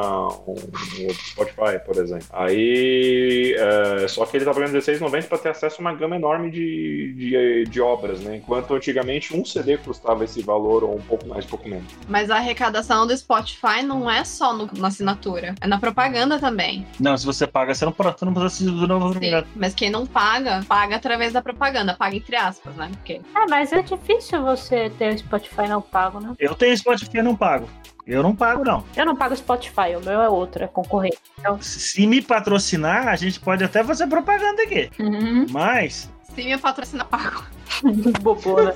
um, 0.47 0.55
um 0.55 1.15
Spotify, 1.15 1.79
por 1.85 1.97
exemplo. 1.99 2.27
Aí, 2.33 3.55
é, 3.59 4.09
só 4.09 4.25
que 4.27 4.37
ele 4.37 4.45
tá 4.45 4.53
pagando 4.55 4.73
R$16,90 4.73 5.27
pra 5.29 5.39
ter 5.39 5.49
acesso 5.51 5.77
a 5.79 5.81
uma 5.81 5.95
gama 5.95 6.17
enorme 6.17 6.51
de, 6.51 7.13
de, 7.15 7.65
de 7.71 7.81
obras, 7.81 8.21
né? 8.21 8.37
Enquanto 8.37 8.75
antigamente 8.75 9.35
um 9.37 9.45
CD 9.45 9.77
custava 9.79 10.25
esse 10.25 10.43
valor 10.43 10.85
ou 10.85 10.97
um 10.97 11.01
pouco 11.03 11.27
mais, 11.27 11.45
um 11.45 11.49
pouco 11.49 11.69
menos. 11.69 11.93
Mas 12.09 12.31
a 12.31 12.37
arrecadação 12.37 13.07
do 13.07 13.17
Spotify 13.17 13.83
não 13.85 14.11
é 14.11 14.25
só 14.25 14.53
no- 14.55 14.71
na 14.77 14.89
assinatura, 14.89 15.55
é 15.61 15.67
na 15.67 15.79
propaganda 15.79 16.22
também. 16.39 16.87
Não, 17.01 17.17
se 17.17 17.25
você 17.27 17.47
paga, 17.47 17.75
você 17.75 17.85
não, 17.85 17.93
pode- 17.93 18.19
você 18.19 18.25
não 18.25 18.33
precisa 18.35 18.47
assistir 18.71 18.71
do 18.81 18.87
novo. 18.89 19.19
Sim. 19.19 19.31
Mas 19.57 19.75
quem 19.75 19.91
não 19.91 20.07
paga, 20.07 20.63
paga 20.69 20.97
através 20.97 21.33
da 21.33 21.43
propaganda. 21.43 21.95
Paga 21.95 22.17
entre 22.17 22.37
aspas, 22.37 22.75
né? 22.77 22.91
Porque 22.93 23.21
É, 23.35 23.47
mas 23.49 23.73
é 23.73 23.83
difícil 23.83 24.43
você 24.43 24.91
ter 24.91 25.15
o 25.15 25.19
Spotify 25.19 25.69
não 25.69 25.81
pago, 25.83 26.21
né? 26.21 26.35
Eu 26.39 26.55
tenho 26.55 26.77
Spotify 26.77 27.19
e 27.19 27.23
não 27.23 27.37
pago. 27.37 27.69
Eu 28.05 28.21
não 28.23 28.35
pago, 28.35 28.65
não. 28.65 28.85
Eu 28.97 29.07
não 29.07 29.15
pago 29.15 29.37
Spotify, 29.37 29.95
o 29.97 30.05
meu 30.05 30.21
é 30.21 30.29
outro, 30.29 30.65
é 30.65 30.67
concorrente. 30.67 31.19
Então, 31.39 31.63
Se 31.63 32.05
me 32.05 32.21
patrocinar, 32.21 33.07
a 33.07 33.15
gente 33.15 33.39
pode 33.39 33.63
até 33.63 33.83
fazer 33.85 34.09
propaganda 34.09 34.61
aqui. 34.65 34.91
uhum. 34.99 35.47
Mas, 35.51 36.12
me 36.37 36.59
patrocina, 36.59 37.05
pago. 37.05 37.43
Bobona. 38.23 38.73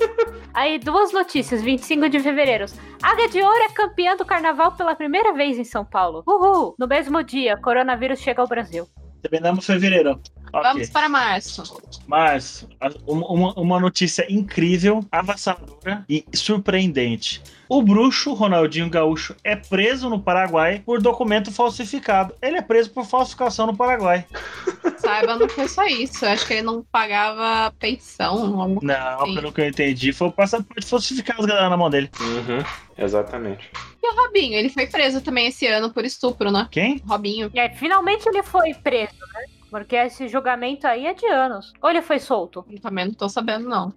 Aí, 0.53 0.79
duas 0.79 1.11
notícias, 1.13 1.61
25 1.61 2.09
de 2.09 2.19
fevereiro. 2.19 2.65
Águia 3.01 3.29
de 3.29 3.41
Ouro 3.41 3.63
é 3.63 3.69
campeã 3.69 4.15
do 4.15 4.25
carnaval 4.25 4.71
pela 4.73 4.95
primeira 4.95 5.33
vez 5.33 5.57
em 5.57 5.63
São 5.63 5.85
Paulo. 5.85 6.23
Uhul! 6.27 6.75
No 6.79 6.87
mesmo 6.87 7.23
dia, 7.23 7.57
coronavírus 7.57 8.19
chega 8.19 8.41
ao 8.41 8.47
Brasil. 8.47 8.87
terminamos 9.21 9.65
fevereiro. 9.65 10.19
Ok. 10.53 10.61
Vamos 10.63 10.89
para 10.89 11.09
março. 11.09 11.63
Mas 12.07 12.67
a- 12.79 12.89
uma, 13.05 13.53
uma- 13.59 13.79
notícia 13.79 14.25
incrível, 14.29 15.05
avassaladora 15.11 16.03
e 16.09 16.25
surpreendente. 16.33 17.41
O 17.69 17.81
bruxo 17.81 18.33
Ronaldinho 18.33 18.89
Gaúcho 18.89 19.35
é 19.43 19.55
preso 19.55 20.09
no 20.09 20.19
Paraguai 20.21 20.81
por 20.85 21.01
documento 21.01 21.51
falsificado. 21.51 22.33
Ele 22.41 22.57
é 22.57 22.61
preso 22.61 22.89
por 22.91 23.05
falsificação 23.05 23.67
no 23.67 23.75
Paraguai. 23.75 24.25
Saiba, 24.99 25.35
não 25.37 25.49
foi 25.49 25.67
só 25.67 25.85
isso. 25.85 26.25
Eu 26.25 26.29
acho 26.29 26.47
que 26.47 26.53
ele 26.53 26.61
não 26.63 26.81
pagava 26.83 27.71
pensão. 27.77 28.37
alguma 28.61 28.81
Não, 28.81 29.25
Sim. 29.25 29.35
pelo 29.35 29.51
que 29.51 29.61
eu 29.61 29.67
entendi, 29.67 30.13
foi 30.13 30.27
o 30.27 30.31
passaporte 30.31 30.85
falsificado 30.87 31.45
que 31.45 31.53
na 31.53 31.77
mão 31.77 31.89
dele. 31.89 32.09
Uhum, 32.19 32.63
exatamente. 32.97 33.69
E 34.01 34.13
o 34.13 34.15
Robinho, 34.15 34.53
ele 34.57 34.69
foi 34.69 34.87
preso 34.87 35.21
também 35.21 35.47
esse 35.47 35.67
ano 35.67 35.91
por 35.91 36.05
estupro, 36.05 36.49
né? 36.51 36.67
Quem? 36.71 37.01
Robinho. 37.05 37.51
E 37.53 37.59
aí, 37.59 37.69
finalmente 37.75 38.27
ele 38.27 38.41
foi 38.43 38.73
preso, 38.73 39.13
né? 39.33 39.56
Porque 39.69 39.95
esse 39.95 40.27
julgamento 40.27 40.87
aí 40.87 41.05
é 41.05 41.13
de 41.13 41.25
anos. 41.25 41.73
Ou 41.81 41.89
ele 41.89 42.01
foi 42.01 42.19
solto? 42.19 42.65
Eu 42.69 42.79
também 42.79 43.05
não 43.05 43.13
tô 43.13 43.27
sabendo, 43.27 43.67
não. 43.67 43.93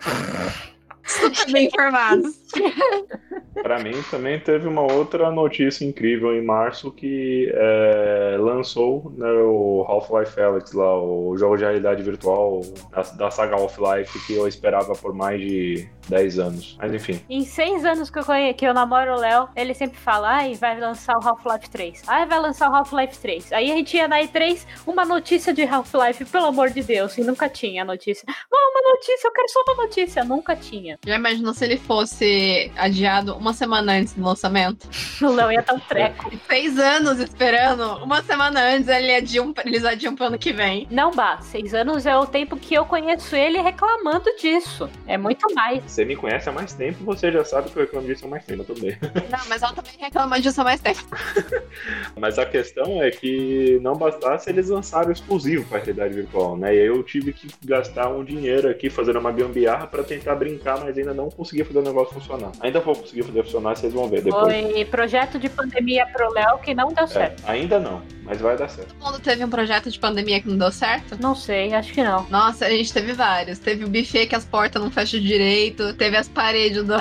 Super 1.10 1.46
bem 1.52 1.66
informados. 1.66 2.40
Pra 3.62 3.78
mim 3.80 3.92
também 4.10 4.38
teve 4.40 4.66
uma 4.66 4.80
outra 4.80 5.30
notícia 5.30 5.84
incrível 5.84 6.34
em 6.34 6.42
março 6.42 6.90
que 6.90 7.50
é, 7.52 8.36
lançou 8.38 9.12
né, 9.16 9.26
o 9.28 9.84
Half-Life 9.86 10.40
Alyx 10.40 10.72
lá, 10.72 11.02
o 11.02 11.36
jogo 11.36 11.56
de 11.56 11.64
realidade 11.64 12.02
virtual 12.02 12.62
da, 12.90 13.02
da 13.02 13.30
saga 13.30 13.56
Half-Life 13.56 14.18
que 14.26 14.34
eu 14.34 14.46
esperava 14.46 14.94
por 14.94 15.12
mais 15.12 15.40
de 15.40 15.88
10 16.08 16.38
anos. 16.38 16.76
Mas 16.78 16.94
enfim, 16.94 17.20
Em 17.28 17.44
seis 17.44 17.84
anos 17.84 18.08
que 18.08 18.18
eu, 18.18 18.24
conhe... 18.24 18.54
que 18.54 18.64
eu 18.66 18.72
namoro 18.72 19.12
o 19.14 19.18
Léo, 19.18 19.48
ele 19.54 19.74
sempre 19.74 19.98
fala, 19.98 20.28
ai, 20.36 20.54
vai 20.54 20.78
lançar 20.78 21.16
o 21.16 21.26
Half-Life 21.26 21.70
3. 21.70 22.02
Ai, 22.06 22.26
vai 22.26 22.40
lançar 22.40 22.70
o 22.70 22.74
Half-Life 22.74 23.18
3. 23.18 23.52
Aí 23.52 23.70
a 23.70 23.74
gente 23.74 23.96
ia 23.96 24.08
na 24.08 24.20
E3, 24.20 24.64
uma 24.86 25.04
notícia 25.04 25.52
de 25.52 25.64
Half-Life, 25.64 26.24
pelo 26.26 26.46
amor 26.46 26.70
de 26.70 26.82
Deus, 26.82 27.16
e 27.18 27.22
nunca 27.22 27.48
tinha 27.48 27.84
notícia. 27.84 28.24
Não, 28.50 28.70
uma 28.70 28.92
notícia, 28.94 29.28
eu 29.28 29.32
quero 29.32 29.48
só 29.48 29.62
uma 29.62 29.82
notícia. 29.84 30.24
Nunca 30.24 30.56
tinha. 30.56 30.98
Já 31.06 31.16
imaginou 31.16 31.54
se 31.54 31.64
ele 31.64 31.78
fosse 31.78 32.70
adiado 32.76 33.34
uma 33.34 33.54
semana 33.54 33.92
antes 33.92 34.12
do 34.12 34.22
lançamento? 34.22 34.86
O 35.22 35.32
Léo 35.32 35.52
ia 35.52 35.62
dar 35.62 35.74
um 35.74 35.80
treco. 35.80 36.30
Seis 36.48 36.78
anos 36.78 37.20
esperando. 37.20 38.02
Uma 38.02 38.22
semana 38.22 38.60
antes 38.74 38.88
ele 38.88 39.14
adiam, 39.14 39.52
eles 39.64 39.84
adiam 39.84 40.14
pro 40.16 40.26
ano 40.26 40.38
que 40.38 40.50
vem. 40.50 40.88
Não, 40.90 41.10
Bah, 41.10 41.40
seis 41.42 41.74
anos 41.74 42.06
é 42.06 42.16
o 42.16 42.26
tempo 42.26 42.56
que 42.56 42.74
eu 42.74 42.86
conheço 42.86 43.36
ele 43.36 43.60
reclamando 43.60 44.24
disso. 44.40 44.88
É 45.06 45.18
muito 45.18 45.46
mais. 45.54 45.82
você 45.84 46.04
me 46.06 46.16
conhece 46.16 46.48
há 46.48 46.52
mais 46.52 46.72
tempo, 46.72 47.04
você 47.04 47.30
já 47.30 47.44
sabe 47.44 47.70
que 47.70 47.76
eu 47.76 47.82
reclamo 47.82 48.06
disso 48.06 48.24
há 48.24 48.28
mais 48.28 48.44
tempo, 48.44 48.64
bem. 48.80 48.96
Não, 49.30 49.38
mas 49.48 49.62
ela 49.62 49.74
também 49.74 49.92
reclama 49.98 50.40
disso 50.40 50.60
há 50.60 50.64
mais 50.64 50.80
tempo. 50.80 51.00
Mas 52.18 52.38
a 52.38 52.44
questão 52.44 53.02
é 53.02 53.10
que 53.10 53.78
não 53.82 53.94
bastasse 53.94 54.50
eles 54.50 54.68
lançaram 54.68 55.12
exclusivo 55.12 55.64
para 55.66 55.78
realidade 55.78 56.14
virtual, 56.14 56.56
né? 56.56 56.74
E 56.74 56.80
aí 56.80 56.86
eu 56.86 57.02
tive 57.02 57.32
que 57.32 57.48
gastar 57.64 58.08
um 58.08 58.24
dinheiro 58.24 58.68
aqui 58.68 58.90
fazendo 58.90 59.18
uma 59.18 59.30
gambiarra 59.32 59.86
para 59.86 60.02
tentar 60.02 60.34
brincar, 60.34 60.80
mas 60.90 60.98
ainda 60.98 61.14
não 61.14 61.30
consegui 61.30 61.62
fazer 61.64 61.78
o 61.78 61.82
negócio 61.82 62.12
funcionar. 62.14 62.50
Ainda 62.60 62.80
vou 62.80 62.94
conseguir 62.96 63.22
fazer 63.22 63.42
funcionar, 63.44 63.76
vocês 63.76 63.92
vão 63.92 64.08
ver 64.08 64.22
depois. 64.22 64.52
Foi 64.72 64.84
projeto 64.86 65.38
de 65.38 65.48
pandemia 65.48 66.04
pro 66.06 66.32
Léo 66.32 66.58
que 66.58 66.74
não 66.74 66.92
deu 66.92 67.04
É, 67.04 67.06
certo. 67.06 67.42
ainda 67.46 67.78
não, 67.78 68.02
mas 68.24 68.40
vai 68.40 68.56
dar 68.56 68.68
certo. 68.68 68.94
Todo 68.94 69.12
mundo 69.12 69.20
teve 69.20 69.44
um 69.44 69.50
projeto 69.50 69.90
de 69.90 69.98
pandemia 69.98 70.40
que 70.40 70.48
não 70.48 70.58
deu 70.58 70.72
certo? 70.72 71.16
Não 71.20 71.34
sei, 71.34 71.72
acho 71.74 71.92
que 71.92 72.02
não. 72.02 72.26
Nossa, 72.28 72.66
a 72.66 72.70
gente 72.70 72.92
teve 72.92 73.12
vários. 73.12 73.58
Teve 73.58 73.84
o 73.84 73.88
buffet 73.88 74.26
que 74.26 74.34
as 74.34 74.44
portas 74.44 74.82
não 74.82 74.90
fecham 74.90 75.20
direito. 75.20 75.94
Teve 75.94 76.16
as 76.16 76.28
paredes 76.28 76.82
do... 76.84 76.94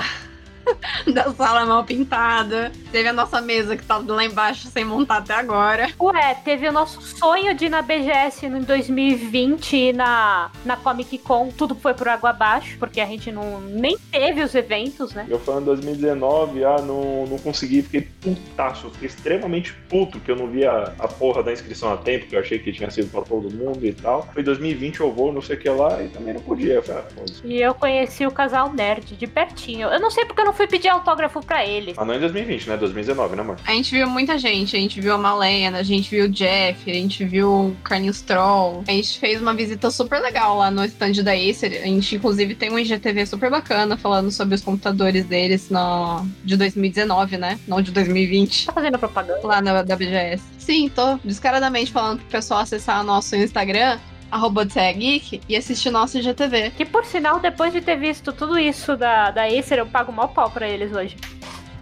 da 1.12 1.32
sala 1.32 1.66
mal 1.66 1.84
pintada. 1.84 2.72
Teve 2.92 3.08
a 3.08 3.12
nossa 3.12 3.40
mesa 3.40 3.76
que 3.76 3.84
tava 3.84 4.12
lá 4.12 4.24
embaixo 4.24 4.68
sem 4.68 4.84
montar 4.84 5.18
até 5.18 5.34
agora. 5.34 5.88
Ué, 6.00 6.34
teve 6.44 6.68
o 6.68 6.72
nosso 6.72 7.00
sonho 7.02 7.54
de 7.54 7.66
ir 7.66 7.68
na 7.68 7.82
BGS 7.82 8.46
em 8.46 8.62
2020 8.62 9.76
e 9.76 9.92
na, 9.92 10.50
na 10.64 10.76
Comic 10.76 11.18
Con, 11.18 11.48
tudo 11.50 11.74
foi 11.74 11.94
por 11.94 12.08
água 12.08 12.30
abaixo, 12.30 12.76
porque 12.78 13.00
a 13.00 13.06
gente 13.06 13.30
não 13.30 13.60
nem 13.60 13.96
teve 14.10 14.42
os 14.42 14.54
eventos, 14.54 15.12
né? 15.12 15.26
Eu 15.28 15.38
falando 15.38 15.62
em 15.62 15.66
2019, 15.66 16.64
ah, 16.64 16.76
não, 16.80 17.26
não 17.26 17.38
consegui, 17.38 17.82
fiquei 17.82 18.02
putaço, 18.20 18.90
fiquei 18.90 19.08
extremamente 19.08 19.72
puto 19.88 20.20
que 20.20 20.30
eu 20.30 20.36
não 20.36 20.46
vi 20.46 20.64
a, 20.66 20.92
porra 21.18 21.42
da 21.42 21.52
inscrição 21.52 21.92
a 21.92 21.96
tempo, 21.96 22.26
que 22.26 22.36
eu 22.36 22.40
achei 22.40 22.58
que 22.58 22.72
tinha 22.72 22.90
sido 22.90 23.10
pra 23.10 23.22
todo 23.22 23.50
mundo 23.50 23.84
e 23.84 23.92
tal. 23.92 24.28
Foi 24.32 24.42
2020 24.42 25.00
eu 25.00 25.12
vou, 25.12 25.32
não 25.32 25.42
sei 25.42 25.56
o 25.56 25.58
que 25.58 25.68
lá, 25.68 26.02
e 26.02 26.08
também 26.08 26.34
não 26.34 26.40
podia. 26.40 26.82
Falei, 26.82 27.02
ah. 27.02 27.24
E 27.44 27.60
eu 27.60 27.74
conheci 27.74 28.26
o 28.26 28.30
casal 28.30 28.72
nerd 28.72 29.16
de 29.16 29.26
pertinho. 29.26 29.88
Eu 29.88 30.00
não 30.00 30.10
sei 30.10 30.24
porque 30.24 30.40
eu 30.40 30.46
não 30.46 30.49
fui 30.52 30.66
pedir 30.66 30.88
autógrafo 30.88 31.40
pra 31.44 31.64
eles. 31.66 31.96
Ah, 31.96 32.04
não 32.04 32.14
em 32.14 32.20
2020, 32.20 32.68
né? 32.68 32.76
2019, 32.76 33.36
né, 33.36 33.42
amor? 33.42 33.56
A 33.66 33.72
gente 33.72 33.94
viu 33.94 34.08
muita 34.08 34.38
gente. 34.38 34.76
A 34.76 34.80
gente 34.80 35.00
viu 35.00 35.14
a 35.14 35.18
Malena, 35.18 35.78
a 35.78 35.82
gente 35.82 36.10
viu 36.10 36.26
o 36.26 36.28
Jeff, 36.28 36.90
a 36.90 36.94
gente 36.94 37.24
viu 37.24 37.48
o 37.50 37.76
Carlinhos 37.82 38.20
Troll. 38.22 38.84
A 38.86 38.92
gente 38.92 39.18
fez 39.18 39.40
uma 39.40 39.54
visita 39.54 39.90
super 39.90 40.20
legal 40.20 40.58
lá 40.58 40.70
no 40.70 40.84
stand 40.84 41.22
da 41.22 41.32
Acer. 41.32 41.82
A 41.82 41.86
gente, 41.86 42.16
inclusive, 42.16 42.54
tem 42.54 42.70
um 42.70 42.78
IGTV 42.78 43.26
super 43.26 43.50
bacana 43.50 43.96
falando 43.96 44.30
sobre 44.30 44.54
os 44.54 44.62
computadores 44.62 45.24
deles 45.24 45.70
no... 45.70 46.26
de 46.44 46.56
2019, 46.56 47.36
né? 47.36 47.58
Não 47.66 47.80
de 47.80 47.90
2020. 47.92 48.66
Tá 48.66 48.72
fazendo 48.72 48.98
propaganda. 48.98 49.40
Lá 49.46 49.60
na 49.60 49.82
da 49.82 49.96
BGS. 49.96 50.42
Sim, 50.58 50.88
tô 50.88 51.16
descaradamente 51.24 51.90
falando 51.90 52.18
pro 52.18 52.28
pessoal 52.28 52.60
acessar 52.60 53.00
o 53.00 53.04
nosso 53.04 53.34
Instagram, 53.34 53.98
arroba 54.30 54.62
Odisseia 54.62 54.92
Geek, 54.92 55.40
e 55.48 55.56
assistir 55.56 55.90
nosso 55.90 56.18
IGTV. 56.18 56.70
Que 56.76 56.84
por 56.84 57.04
sinal, 57.04 57.40
depois 57.40 57.72
de 57.72 57.80
ter 57.80 57.96
visto 57.96 58.32
tudo 58.32 58.58
isso 58.58 58.96
da, 58.96 59.30
da 59.30 59.44
Acer, 59.44 59.78
eu 59.78 59.86
pago 59.86 60.12
mó 60.12 60.26
pau 60.26 60.50
pra 60.50 60.68
eles 60.68 60.92
hoje. 60.92 61.16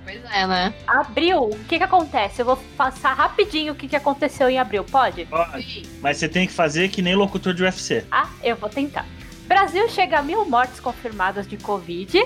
Pois 0.05 0.25
é, 0.33 0.47
né? 0.47 0.73
Abril, 0.87 1.43
o 1.43 1.59
que 1.69 1.77
que 1.77 1.85
acontece? 1.85 2.41
Eu 2.41 2.47
vou 2.47 2.57
passar 2.79 3.13
rapidinho 3.13 3.75
o 3.75 3.77
que 3.77 3.87
que 3.87 3.97
aconteceu 3.97 4.49
em 4.49 4.59
abril, 4.59 4.83
pode? 4.83 5.27
Pode. 5.27 5.83
Mas 6.01 6.17
você 6.17 6.27
tem 6.29 6.47
que 6.47 6.53
fazer 6.53 6.89
que 6.89 7.03
nem 7.03 7.15
locutor 7.15 7.53
de 7.53 7.63
UFC. 7.63 8.07
Ah, 8.11 8.31
eu 8.43 8.57
vou 8.57 8.71
tentar. 8.71 9.05
Brasil 9.47 9.89
chega 9.89 10.19
a 10.19 10.23
mil 10.23 10.45
mortes 10.47 10.81
confirmadas 10.81 11.47
de 11.47 11.59
Covid. 11.59 12.23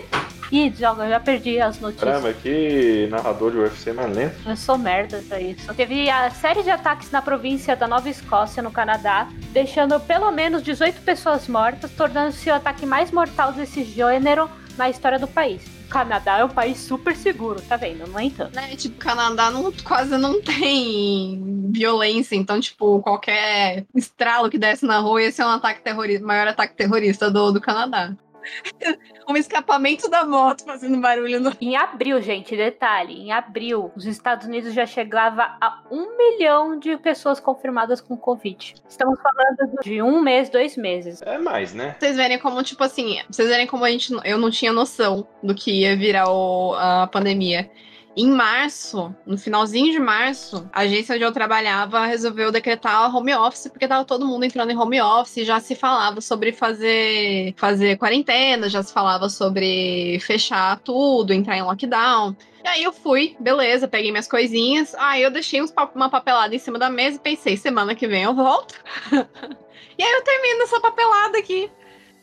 Ih, 0.52 0.70
joga, 0.78 1.04
eu 1.04 1.08
já 1.08 1.18
perdi 1.18 1.58
as 1.58 1.80
notícias. 1.80 2.10
Caramba, 2.10 2.34
que 2.34 3.08
narrador 3.10 3.52
de 3.52 3.56
UFC 3.56 3.90
mais 3.94 4.14
lento. 4.14 4.36
Eu 4.46 4.54
sou 4.54 4.76
merda 4.76 5.24
pra 5.26 5.40
isso. 5.40 5.72
Teve 5.72 6.10
a 6.10 6.28
série 6.28 6.62
de 6.62 6.68
ataques 6.68 7.10
na 7.10 7.22
província 7.22 7.74
da 7.74 7.88
Nova 7.88 8.10
Escócia, 8.10 8.62
no 8.62 8.70
Canadá, 8.70 9.28
deixando 9.50 9.98
pelo 9.98 10.30
menos 10.30 10.62
18 10.62 11.00
pessoas 11.00 11.48
mortas, 11.48 11.90
tornando-se 11.92 12.50
o 12.50 12.54
ataque 12.54 12.84
mais 12.84 13.10
mortal 13.10 13.50
desse 13.54 13.82
gênero 13.82 14.46
na 14.76 14.90
história 14.90 15.18
do 15.18 15.26
país. 15.26 15.62
O 15.86 15.88
Canadá 15.88 16.38
é 16.40 16.44
um 16.44 16.50
país 16.50 16.76
super 16.76 17.16
seguro, 17.16 17.58
tá 17.62 17.76
vendo? 17.76 18.06
No 18.06 18.20
entanto. 18.20 18.54
Né, 18.54 18.76
tipo, 18.76 18.98
Canadá 18.98 19.50
não, 19.50 19.72
quase 19.82 20.18
não 20.18 20.42
tem 20.42 21.70
violência, 21.70 22.36
então, 22.36 22.60
tipo, 22.60 23.00
qualquer 23.00 23.86
estralo 23.94 24.50
que 24.50 24.58
desce 24.58 24.84
na 24.84 24.98
rua 24.98 25.22
ia 25.22 25.32
ser 25.32 25.44
um 25.44 25.48
ataque 25.48 25.80
terrorista, 25.80 26.26
maior 26.26 26.46
ataque 26.46 26.76
terrorista 26.76 27.30
do, 27.30 27.52
do 27.52 27.60
Canadá. 27.60 28.14
um 29.28 29.36
escapamento 29.36 30.08
da 30.08 30.24
moto 30.24 30.64
fazendo 30.64 31.00
barulho 31.00 31.40
no. 31.40 31.52
Em 31.60 31.76
abril, 31.76 32.20
gente, 32.20 32.56
detalhe, 32.56 33.14
em 33.14 33.32
abril, 33.32 33.90
os 33.96 34.04
Estados 34.06 34.46
Unidos 34.46 34.72
já 34.74 34.86
chegava 34.86 35.56
a 35.60 35.82
um 35.90 36.16
milhão 36.16 36.78
de 36.78 36.96
pessoas 36.96 37.38
confirmadas 37.40 38.00
com 38.00 38.16
Covid. 38.16 38.74
Estamos 38.88 39.18
falando 39.20 39.80
de 39.82 40.02
um 40.02 40.20
mês, 40.20 40.48
dois 40.48 40.76
meses. 40.76 41.22
É 41.22 41.38
mais, 41.38 41.72
né? 41.74 41.96
Vocês 41.98 42.16
verem 42.16 42.38
como, 42.38 42.62
tipo 42.62 42.82
assim, 42.84 43.18
vocês 43.30 43.48
verem 43.48 43.66
como 43.66 43.84
a 43.84 43.90
gente, 43.90 44.12
eu 44.24 44.38
não 44.38 44.50
tinha 44.50 44.72
noção 44.72 45.26
do 45.42 45.54
que 45.54 45.82
ia 45.82 45.96
virar 45.96 46.28
o- 46.30 46.74
a 46.74 47.06
pandemia. 47.06 47.70
Em 48.14 48.30
março, 48.30 49.14
no 49.24 49.38
finalzinho 49.38 49.90
de 49.90 49.98
março, 49.98 50.68
a 50.70 50.80
agência 50.80 51.14
onde 51.14 51.24
eu 51.24 51.32
trabalhava 51.32 52.04
resolveu 52.04 52.52
decretar 52.52 53.14
home 53.14 53.34
office, 53.34 53.68
porque 53.68 53.88
tava 53.88 54.04
todo 54.04 54.26
mundo 54.26 54.44
entrando 54.44 54.70
em 54.70 54.76
home 54.76 55.00
office, 55.00 55.46
já 55.46 55.58
se 55.60 55.74
falava 55.74 56.20
sobre 56.20 56.52
fazer, 56.52 57.54
fazer 57.56 57.96
quarentena, 57.96 58.68
já 58.68 58.82
se 58.82 58.92
falava 58.92 59.30
sobre 59.30 60.18
fechar 60.20 60.78
tudo, 60.80 61.32
entrar 61.32 61.56
em 61.56 61.62
lockdown. 61.62 62.36
E 62.62 62.68
aí 62.68 62.82
eu 62.84 62.92
fui, 62.92 63.34
beleza, 63.40 63.88
peguei 63.88 64.10
minhas 64.10 64.28
coisinhas. 64.28 64.94
Aí 64.96 65.22
eu 65.22 65.30
deixei 65.30 65.62
uns 65.62 65.72
uma 65.94 66.10
papelada 66.10 66.54
em 66.54 66.58
cima 66.58 66.78
da 66.78 66.90
mesa 66.90 67.16
e 67.16 67.20
pensei, 67.20 67.56
semana 67.56 67.94
que 67.94 68.06
vem 68.06 68.24
eu 68.24 68.34
volto. 68.34 68.74
e 69.10 70.02
aí 70.02 70.12
eu 70.12 70.22
termino 70.22 70.62
essa 70.64 70.80
papelada 70.80 71.38
aqui. 71.38 71.70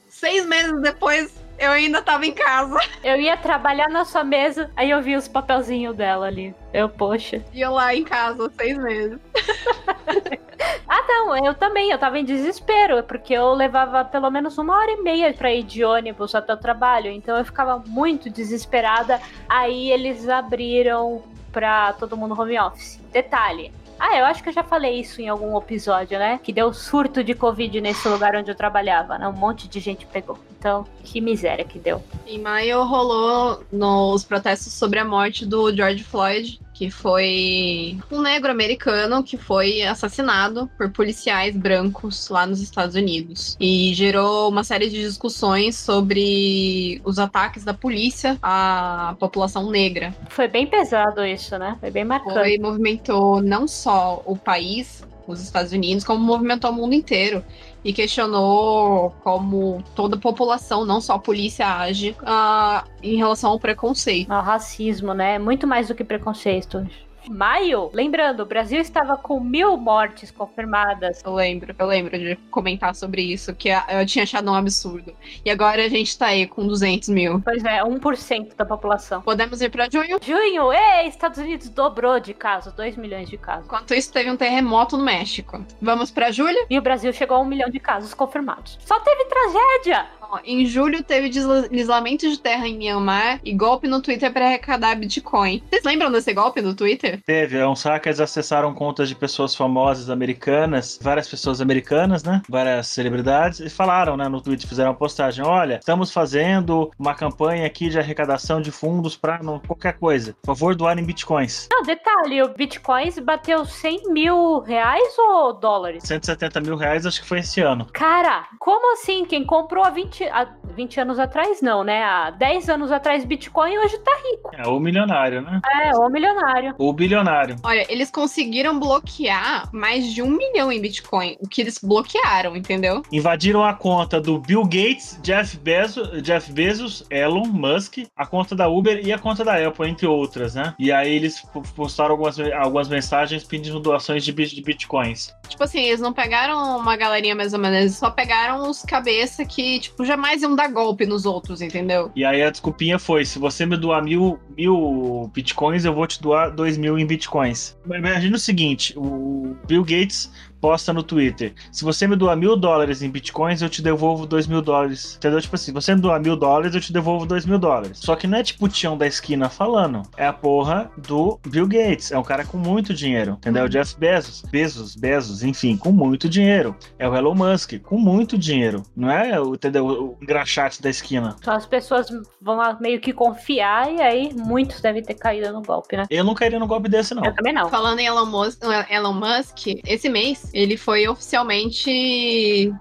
Seis 0.07 0.45
meses 0.45 0.81
depois, 0.81 1.38
eu 1.59 1.71
ainda 1.71 2.01
tava 2.01 2.25
em 2.25 2.31
casa. 2.31 2.79
Eu 3.03 3.19
ia 3.19 3.37
trabalhar 3.37 3.89
na 3.89 4.05
sua 4.05 4.23
mesa, 4.23 4.71
aí 4.75 4.89
eu 4.89 5.01
vi 5.01 5.15
os 5.15 5.27
papelzinhos 5.27 5.95
dela 5.95 6.27
ali. 6.27 6.55
Eu, 6.73 6.89
poxa. 6.89 7.43
E 7.53 7.61
eu 7.61 7.71
lá 7.73 7.93
em 7.93 8.03
casa, 8.03 8.51
seis 8.57 8.77
meses. 8.77 9.19
Ah, 10.87 11.03
não, 11.07 11.45
eu 11.45 11.53
também, 11.53 11.91
eu 11.91 11.97
tava 11.97 12.19
em 12.19 12.25
desespero, 12.25 13.01
porque 13.03 13.33
eu 13.33 13.53
levava 13.53 14.03
pelo 14.03 14.29
menos 14.29 14.57
uma 14.57 14.75
hora 14.75 14.91
e 14.91 15.01
meia 15.01 15.33
pra 15.33 15.53
ir 15.53 15.63
de 15.63 15.85
ônibus 15.85 16.35
até 16.35 16.53
o 16.53 16.57
trabalho, 16.57 17.09
então 17.11 17.37
eu 17.37 17.45
ficava 17.45 17.81
muito 17.85 18.29
desesperada. 18.29 19.21
Aí 19.47 19.91
eles 19.91 20.27
abriram 20.27 21.23
pra 21.51 21.93
todo 21.93 22.17
mundo 22.17 22.39
home 22.39 22.59
office. 22.59 22.99
detalhe. 23.11 23.71
Ah, 23.99 24.17
eu 24.17 24.25
acho 24.25 24.41
que 24.41 24.49
eu 24.49 24.53
já 24.53 24.63
falei 24.63 24.99
isso 24.99 25.21
em 25.21 25.27
algum 25.27 25.57
episódio, 25.57 26.17
né? 26.17 26.39
Que 26.41 26.53
deu 26.53 26.73
surto 26.73 27.21
de 27.21 27.33
Covid 27.33 27.81
nesse 27.81 28.07
lugar 28.07 28.33
onde 28.35 28.49
eu 28.49 28.55
trabalhava, 28.55 29.17
né? 29.17 29.27
Um 29.27 29.33
monte 29.33 29.67
de 29.67 29.79
gente 29.81 30.05
pegou. 30.05 30.39
Então, 30.59 30.85
que 31.05 31.21
miséria 31.21 31.63
que 31.63 31.79
deu. 31.79 32.03
Em 32.27 32.37
maio 32.37 32.83
rolou 32.83 33.63
nos 33.71 34.25
protestos 34.25 34.73
sobre 34.73 34.99
a 34.99 35.05
morte 35.05 35.45
do 35.45 35.73
George 35.73 36.03
Floyd, 36.03 36.59
que 36.73 36.91
foi 36.91 37.97
um 38.11 38.21
negro 38.21 38.51
americano 38.51 39.23
que 39.23 39.37
foi 39.37 39.81
assassinado 39.83 40.69
por 40.77 40.89
policiais 40.91 41.55
brancos 41.55 42.27
lá 42.27 42.45
nos 42.45 42.61
Estados 42.61 42.95
Unidos. 42.95 43.55
E 43.57 43.93
gerou 43.93 44.49
uma 44.49 44.65
série 44.65 44.89
de 44.89 44.99
discussões 44.99 45.77
sobre 45.77 47.01
os 47.05 47.19
ataques 47.19 47.63
da 47.63 47.73
polícia 47.73 48.37
à 48.43 49.15
população 49.17 49.69
negra. 49.71 50.13
Foi 50.27 50.49
bem 50.49 50.67
pesado 50.67 51.25
isso, 51.25 51.57
né? 51.57 51.77
Foi 51.79 51.89
bem 51.89 52.03
marcante. 52.03 52.33
Foi, 52.33 52.57
movimentou 52.57 53.41
não 53.41 53.65
só 53.65 54.21
o 54.25 54.35
país, 54.35 55.03
os 55.25 55.41
Estados 55.41 55.71
Unidos, 55.71 56.03
como 56.03 56.23
movimentou 56.23 56.71
o 56.71 56.73
mundo 56.73 56.93
inteiro 56.93 57.43
e 57.83 57.93
questionou 57.93 59.11
como 59.23 59.83
toda 59.95 60.15
a 60.15 60.19
população, 60.19 60.85
não 60.85 60.99
só 60.99 61.13
a 61.13 61.19
polícia, 61.19 61.65
age 61.67 62.15
uh, 62.21 62.87
em 63.01 63.17
relação 63.17 63.51
ao 63.51 63.59
preconceito. 63.59 64.31
Ao 64.31 64.43
racismo, 64.43 65.13
né? 65.13 65.39
Muito 65.39 65.65
mais 65.65 65.87
do 65.87 65.95
que 65.95 66.03
preconceito 66.03 66.85
maio, 67.29 67.89
lembrando, 67.93 68.41
o 68.41 68.45
Brasil 68.45 68.79
estava 68.79 69.17
com 69.17 69.39
mil 69.39 69.77
mortes 69.77 70.31
confirmadas. 70.31 71.21
Eu 71.23 71.33
lembro, 71.33 71.75
eu 71.77 71.85
lembro 71.85 72.17
de 72.17 72.35
comentar 72.49 72.93
sobre 72.95 73.21
isso, 73.21 73.53
que 73.55 73.69
eu 73.69 74.05
tinha 74.05 74.23
achado 74.23 74.49
um 74.49 74.53
absurdo. 74.55 75.15
E 75.43 75.49
agora 75.49 75.83
a 75.83 75.89
gente 75.89 76.17
tá 76.17 76.27
aí 76.27 76.47
com 76.47 76.65
200 76.65 77.09
mil. 77.09 77.41
Pois 77.41 77.63
é, 77.63 77.83
1% 77.83 78.55
da 78.55 78.65
população. 78.65 79.21
Podemos 79.21 79.61
ir 79.61 79.69
pra 79.69 79.89
junho? 79.89 80.17
Junho, 80.21 80.73
ei, 80.73 81.07
Estados 81.07 81.39
Unidos 81.39 81.69
dobrou 81.69 82.19
de 82.19 82.33
casos, 82.33 82.73
2 82.73 82.97
milhões 82.97 83.29
de 83.29 83.37
casos. 83.37 83.65
Enquanto 83.65 83.93
isso, 83.93 84.11
teve 84.11 84.29
um 84.29 84.37
terremoto 84.37 84.97
no 84.97 85.03
México. 85.03 85.63
Vamos 85.81 86.11
pra 86.11 86.31
julho? 86.31 86.65
E 86.69 86.77
o 86.77 86.81
Brasil 86.81 87.11
chegou 87.13 87.37
a 87.37 87.39
um 87.41 87.45
milhão 87.45 87.69
de 87.69 87.79
casos 87.79 88.13
confirmados. 88.13 88.77
Só 88.81 88.99
teve 88.99 89.25
tragédia! 89.25 90.18
Em 90.43 90.65
julho 90.65 91.03
teve 91.03 91.29
deslizamento 91.29 92.29
de 92.29 92.39
terra 92.39 92.67
em 92.67 92.77
Myanmar 92.77 93.39
e 93.43 93.53
golpe 93.53 93.87
no 93.87 94.01
Twitter 94.01 94.31
para 94.31 94.45
arrecadar 94.45 94.95
Bitcoin. 94.95 95.63
Vocês 95.69 95.83
lembram 95.83 96.11
desse 96.11 96.33
golpe 96.33 96.61
no 96.61 96.75
Twitter? 96.75 97.19
Teve, 97.25 97.57
é 97.57 97.67
uns 97.67 97.83
hackers 97.83 98.19
acessaram 98.19 98.73
contas 98.73 99.09
de 99.09 99.15
pessoas 99.15 99.55
famosas 99.55 100.09
americanas, 100.09 100.99
várias 101.01 101.27
pessoas 101.27 101.61
americanas, 101.61 102.23
né? 102.23 102.41
Várias 102.47 102.87
celebridades, 102.87 103.59
e 103.59 103.69
falaram, 103.69 104.15
né, 104.15 104.27
no 104.27 104.41
Twitter, 104.41 104.67
fizeram 104.67 104.91
uma 104.91 104.97
postagem: 104.97 105.43
olha, 105.43 105.77
estamos 105.79 106.11
fazendo 106.11 106.91
uma 106.97 107.15
campanha 107.15 107.65
aqui 107.65 107.89
de 107.89 107.97
arrecadação 107.99 108.61
de 108.61 108.71
fundos 108.71 109.15
para 109.15 109.39
qualquer 109.65 109.93
coisa. 109.97 110.35
Por 110.41 110.47
favor, 110.47 110.75
doarem 110.75 111.03
bitcoins. 111.03 111.67
Não, 111.71 111.83
detalhe, 111.83 112.41
o 112.43 112.49
bitcoins 112.49 113.17
bateu 113.19 113.65
100 113.65 114.11
mil 114.11 114.59
reais 114.59 115.17
ou 115.17 115.53
dólares? 115.53 116.03
170 116.03 116.61
mil 116.61 116.75
reais, 116.75 117.05
acho 117.05 117.21
que 117.21 117.27
foi 117.27 117.39
esse 117.39 117.61
ano. 117.61 117.87
Cara, 117.93 118.47
como 118.59 118.93
assim? 118.93 119.25
Quem 119.25 119.45
comprou 119.45 119.83
a 119.83 119.89
20 119.89 120.18
20, 120.19 120.23
há 120.29 120.47
20 120.75 120.99
anos 120.99 121.19
atrás, 121.19 121.61
não, 121.61 121.83
né? 121.83 122.03
Há 122.03 122.31
10 122.31 122.69
anos 122.69 122.91
atrás, 122.91 123.23
Bitcoin 123.23 123.77
hoje 123.77 123.97
tá 123.99 124.11
rico. 124.31 124.51
É, 124.53 124.67
o 124.67 124.79
milionário, 124.79 125.41
né? 125.41 125.61
É, 125.83 125.95
o 125.95 126.09
milionário. 126.09 126.75
O 126.77 126.91
bilionário. 126.91 127.55
Olha, 127.63 127.85
eles 127.89 128.11
conseguiram 128.11 128.79
bloquear 128.79 129.69
mais 129.73 130.11
de 130.11 130.21
um 130.21 130.29
milhão 130.29 130.71
em 130.71 130.81
Bitcoin. 130.81 131.37
O 131.39 131.47
que 131.47 131.61
eles 131.61 131.79
bloquearam, 131.81 132.55
entendeu? 132.55 133.01
Invadiram 133.11 133.63
a 133.63 133.73
conta 133.73 134.19
do 134.19 134.39
Bill 134.39 134.63
Gates, 134.63 135.19
Jeff 135.21 135.57
Bezos, 135.57 136.21
Jeff 136.21 136.51
Bezos, 136.51 137.05
Elon 137.09 137.47
Musk, 137.47 137.99
a 138.15 138.25
conta 138.25 138.55
da 138.55 138.67
Uber 138.67 139.05
e 139.05 139.13
a 139.13 139.19
conta 139.19 139.43
da 139.43 139.55
Apple, 139.55 139.89
entre 139.89 140.07
outras, 140.07 140.55
né? 140.55 140.73
E 140.77 140.91
aí 140.91 141.13
eles 141.13 141.41
postaram 141.75 142.11
algumas, 142.11 142.39
algumas 142.39 142.87
mensagens 142.87 143.43
pedindo 143.43 143.79
doações 143.79 144.23
de, 144.23 144.31
de 144.31 144.61
Bitcoins. 144.61 145.33
Tipo 145.47 145.63
assim, 145.63 145.81
eles 145.81 145.99
não 145.99 146.13
pegaram 146.13 146.77
uma 146.77 146.95
galerinha 146.95 147.35
mais 147.35 147.53
ou 147.53 147.59
menos, 147.59 147.77
eles 147.77 147.95
só 147.95 148.09
pegaram 148.09 148.69
os 148.69 148.81
cabeça 148.83 149.45
que, 149.45 149.79
tipo, 149.79 150.03
jamais 150.09 150.41
iam 150.41 150.55
dar 150.55 150.71
golpe 150.71 151.05
nos 151.05 151.25
outros, 151.25 151.61
entendeu? 151.61 152.11
E 152.15 152.25
aí 152.25 152.41
a 152.41 152.49
desculpinha 152.49 152.97
foi: 152.97 153.23
se 153.23 153.37
você 153.37 153.65
me 153.65 153.77
doar 153.77 154.03
mil, 154.03 154.39
mil 154.57 155.29
bitcoins, 155.33 155.85
eu 155.85 155.93
vou 155.93 156.07
te 156.07 156.21
doar 156.21 156.49
dois 156.49 156.77
mil 156.77 156.97
em 156.97 157.05
bitcoins. 157.05 157.77
Imagina 157.85 158.35
o 158.35 158.39
seguinte: 158.39 158.93
o 158.97 159.55
Bill 159.67 159.83
Gates 159.83 160.31
posta 160.61 160.93
no 160.93 161.03
Twitter. 161.03 161.53
Se 161.71 161.83
você 161.83 162.07
me 162.07 162.15
doar 162.15 162.35
mil 162.35 162.55
dólares 162.55 163.01
em 163.01 163.09
bitcoins, 163.09 163.61
eu 163.61 163.69
te 163.69 163.81
devolvo 163.81 164.25
dois 164.25 164.47
mil 164.47 164.61
dólares. 164.61 165.15
Entendeu? 165.17 165.41
Tipo 165.41 165.55
assim, 165.55 165.65
se 165.65 165.71
você 165.71 165.95
me 165.95 166.01
doar 166.01 166.19
mil 166.19 166.35
dólares, 166.35 166.75
eu 166.75 166.81
te 166.81 166.93
devolvo 166.93 167.25
dois 167.25 167.45
mil 167.45 167.59
dólares. 167.59 167.99
Só 167.99 168.15
que 168.15 168.27
não 168.27 168.37
é 168.37 168.43
tipo 168.43 168.65
o 168.65 168.69
tião 168.69 168.97
da 168.97 169.07
esquina 169.07 169.49
falando. 169.49 170.03
É 170.17 170.27
a 170.27 170.33
porra 170.33 170.89
do 170.97 171.39
Bill 171.47 171.67
Gates. 171.67 172.11
É 172.11 172.17
um 172.17 172.23
cara 172.23 172.45
com 172.45 172.57
muito 172.57 172.93
dinheiro. 172.93 173.33
Entendeu? 173.33 173.63
Uhum. 173.63 173.69
Jeff 173.69 173.95
Bezos. 173.97 174.43
Bezos, 174.49 174.95
Bezos, 174.95 175.43
enfim, 175.43 175.77
com 175.77 175.91
muito 175.91 176.29
dinheiro. 176.29 176.75
É 176.97 177.07
o 177.07 177.15
Elon 177.15 177.35
Musk, 177.35 177.79
com 177.81 177.97
muito 177.97 178.37
dinheiro. 178.37 178.83
Não 178.95 179.09
é 179.09 179.39
o, 179.39 179.55
entendeu? 179.55 179.85
o 179.85 180.17
engraxate 180.21 180.81
da 180.81 180.89
esquina. 180.89 181.35
Então 181.39 181.53
as 181.53 181.65
pessoas 181.65 182.07
vão 182.41 182.59
meio 182.79 182.99
que 182.99 183.13
confiar 183.13 183.91
e 183.91 184.01
aí 184.01 184.33
muitos 184.35 184.81
devem 184.81 185.01
ter 185.03 185.15
caído 185.15 185.51
no 185.51 185.61
golpe, 185.61 185.95
né? 185.95 186.05
Eu 186.09 186.23
não 186.23 186.33
cairia 186.33 186.59
no 186.59 186.67
golpe 186.67 186.89
desse, 186.89 187.13
não. 187.13 187.23
Eu 187.23 187.33
também 187.33 187.53
não. 187.53 187.69
Falando 187.69 187.99
em 187.99 188.05
Elon 188.05 188.25
Musk, 188.25 188.61
Elon 188.89 189.13
Musk 189.13 189.67
esse 189.85 190.09
mês 190.09 190.48
ele 190.53 190.77
foi 190.77 191.07
oficialmente 191.07 192.71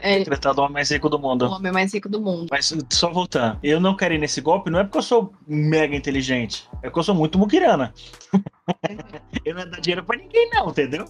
é, 0.00 0.18
decretado 0.18 0.60
o 0.60 0.64
homem 0.64 0.74
mais 0.74 0.90
rico 0.90 1.08
do 1.08 1.18
mundo. 1.18 1.46
O 1.46 1.50
homem 1.50 1.72
mais 1.72 1.92
rico 1.92 2.08
do 2.08 2.20
mundo. 2.20 2.48
Mas 2.50 2.74
só 2.90 3.10
voltando, 3.10 3.58
eu 3.62 3.80
não 3.80 3.96
quero 3.96 4.14
ir 4.14 4.18
nesse 4.18 4.40
golpe, 4.40 4.70
não 4.70 4.78
é 4.78 4.84
porque 4.84 4.98
eu 4.98 5.02
sou 5.02 5.32
mega 5.46 5.94
inteligente, 5.94 6.68
é 6.82 6.88
porque 6.88 6.98
eu 6.98 7.04
sou 7.04 7.14
muito 7.14 7.38
muquirana. 7.38 7.92
Eu 9.44 9.54
não 9.54 9.60
ia 9.60 9.66
dar 9.66 9.80
dinheiro 9.80 10.04
pra 10.04 10.16
ninguém, 10.16 10.50
não, 10.52 10.68
entendeu? 10.68 11.06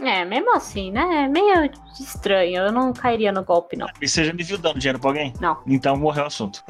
É, 0.00 0.24
mesmo 0.24 0.54
assim, 0.56 0.90
né? 0.90 1.24
É 1.24 1.28
meio 1.28 1.70
estranho. 1.98 2.62
Eu 2.62 2.72
não 2.72 2.92
cairia 2.92 3.32
no 3.32 3.44
golpe, 3.44 3.76
não. 3.76 3.86
E 4.00 4.08
você 4.08 4.24
já 4.24 4.32
me 4.32 4.42
viu 4.42 4.58
dando 4.58 4.78
dinheiro 4.78 4.98
pra 4.98 5.10
alguém? 5.10 5.32
Não. 5.40 5.58
Então 5.66 5.96
morreu 5.96 6.24
o 6.24 6.26
assunto. 6.26 6.62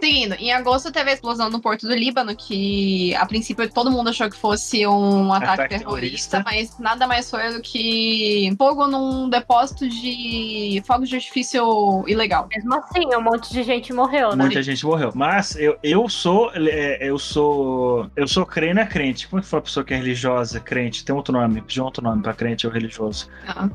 Seguindo, 0.00 0.34
em 0.34 0.52
agosto 0.52 0.92
teve 0.92 1.10
a 1.10 1.14
explosão 1.14 1.50
no 1.50 1.60
Porto 1.60 1.86
do 1.86 1.94
Líbano, 1.94 2.34
que 2.36 3.14
a 3.16 3.26
princípio 3.26 3.68
todo 3.72 3.90
mundo 3.90 4.10
achou 4.10 4.28
que 4.30 4.36
fosse 4.36 4.86
um 4.86 5.32
ataque, 5.32 5.52
ataque 5.52 5.78
terrorista, 5.78 6.42
terrorista, 6.42 6.42
mas 6.44 6.78
nada 6.78 7.06
mais 7.06 7.30
foi 7.30 7.52
do 7.52 7.60
que 7.60 8.54
fogo 8.58 8.86
num 8.86 9.28
depósito 9.28 9.88
de 9.88 10.82
fogos 10.86 11.08
de 11.08 11.16
artifício 11.16 12.04
ilegal. 12.06 12.46
Mesmo 12.54 12.74
assim, 12.74 13.06
um 13.14 13.22
monte 13.22 13.52
de 13.52 13.62
gente 13.62 13.92
morreu, 13.92 14.30
né? 14.36 14.44
Muita 14.44 14.62
gente 14.62 14.84
morreu. 14.84 15.12
Mas 15.14 15.56
eu, 15.56 15.78
eu 15.82 16.08
sou. 16.08 16.50
É, 16.54 16.98
eu 17.00 17.18
sou. 17.18 18.10
Eu 18.14 18.28
sou 18.28 18.44
crente, 18.46 18.80
é 18.80 18.86
crente. 18.86 19.15
Como 19.24 19.38
é 19.38 19.42
que 19.42 19.48
fala 19.48 19.60
a 19.60 19.64
pessoa 19.64 19.84
que 19.84 19.94
é 19.94 19.96
religiosa, 19.96 20.58
crente? 20.58 21.04
Tem 21.04 21.14
outro 21.14 21.32
nome. 21.32 21.62
Pediu 21.62 21.84
outro 21.84 22.02
nome 22.02 22.22
pra 22.22 22.34
crente 22.34 22.66
ou 22.66 22.72
religioso. 22.72 23.28
Ah. 23.46 23.68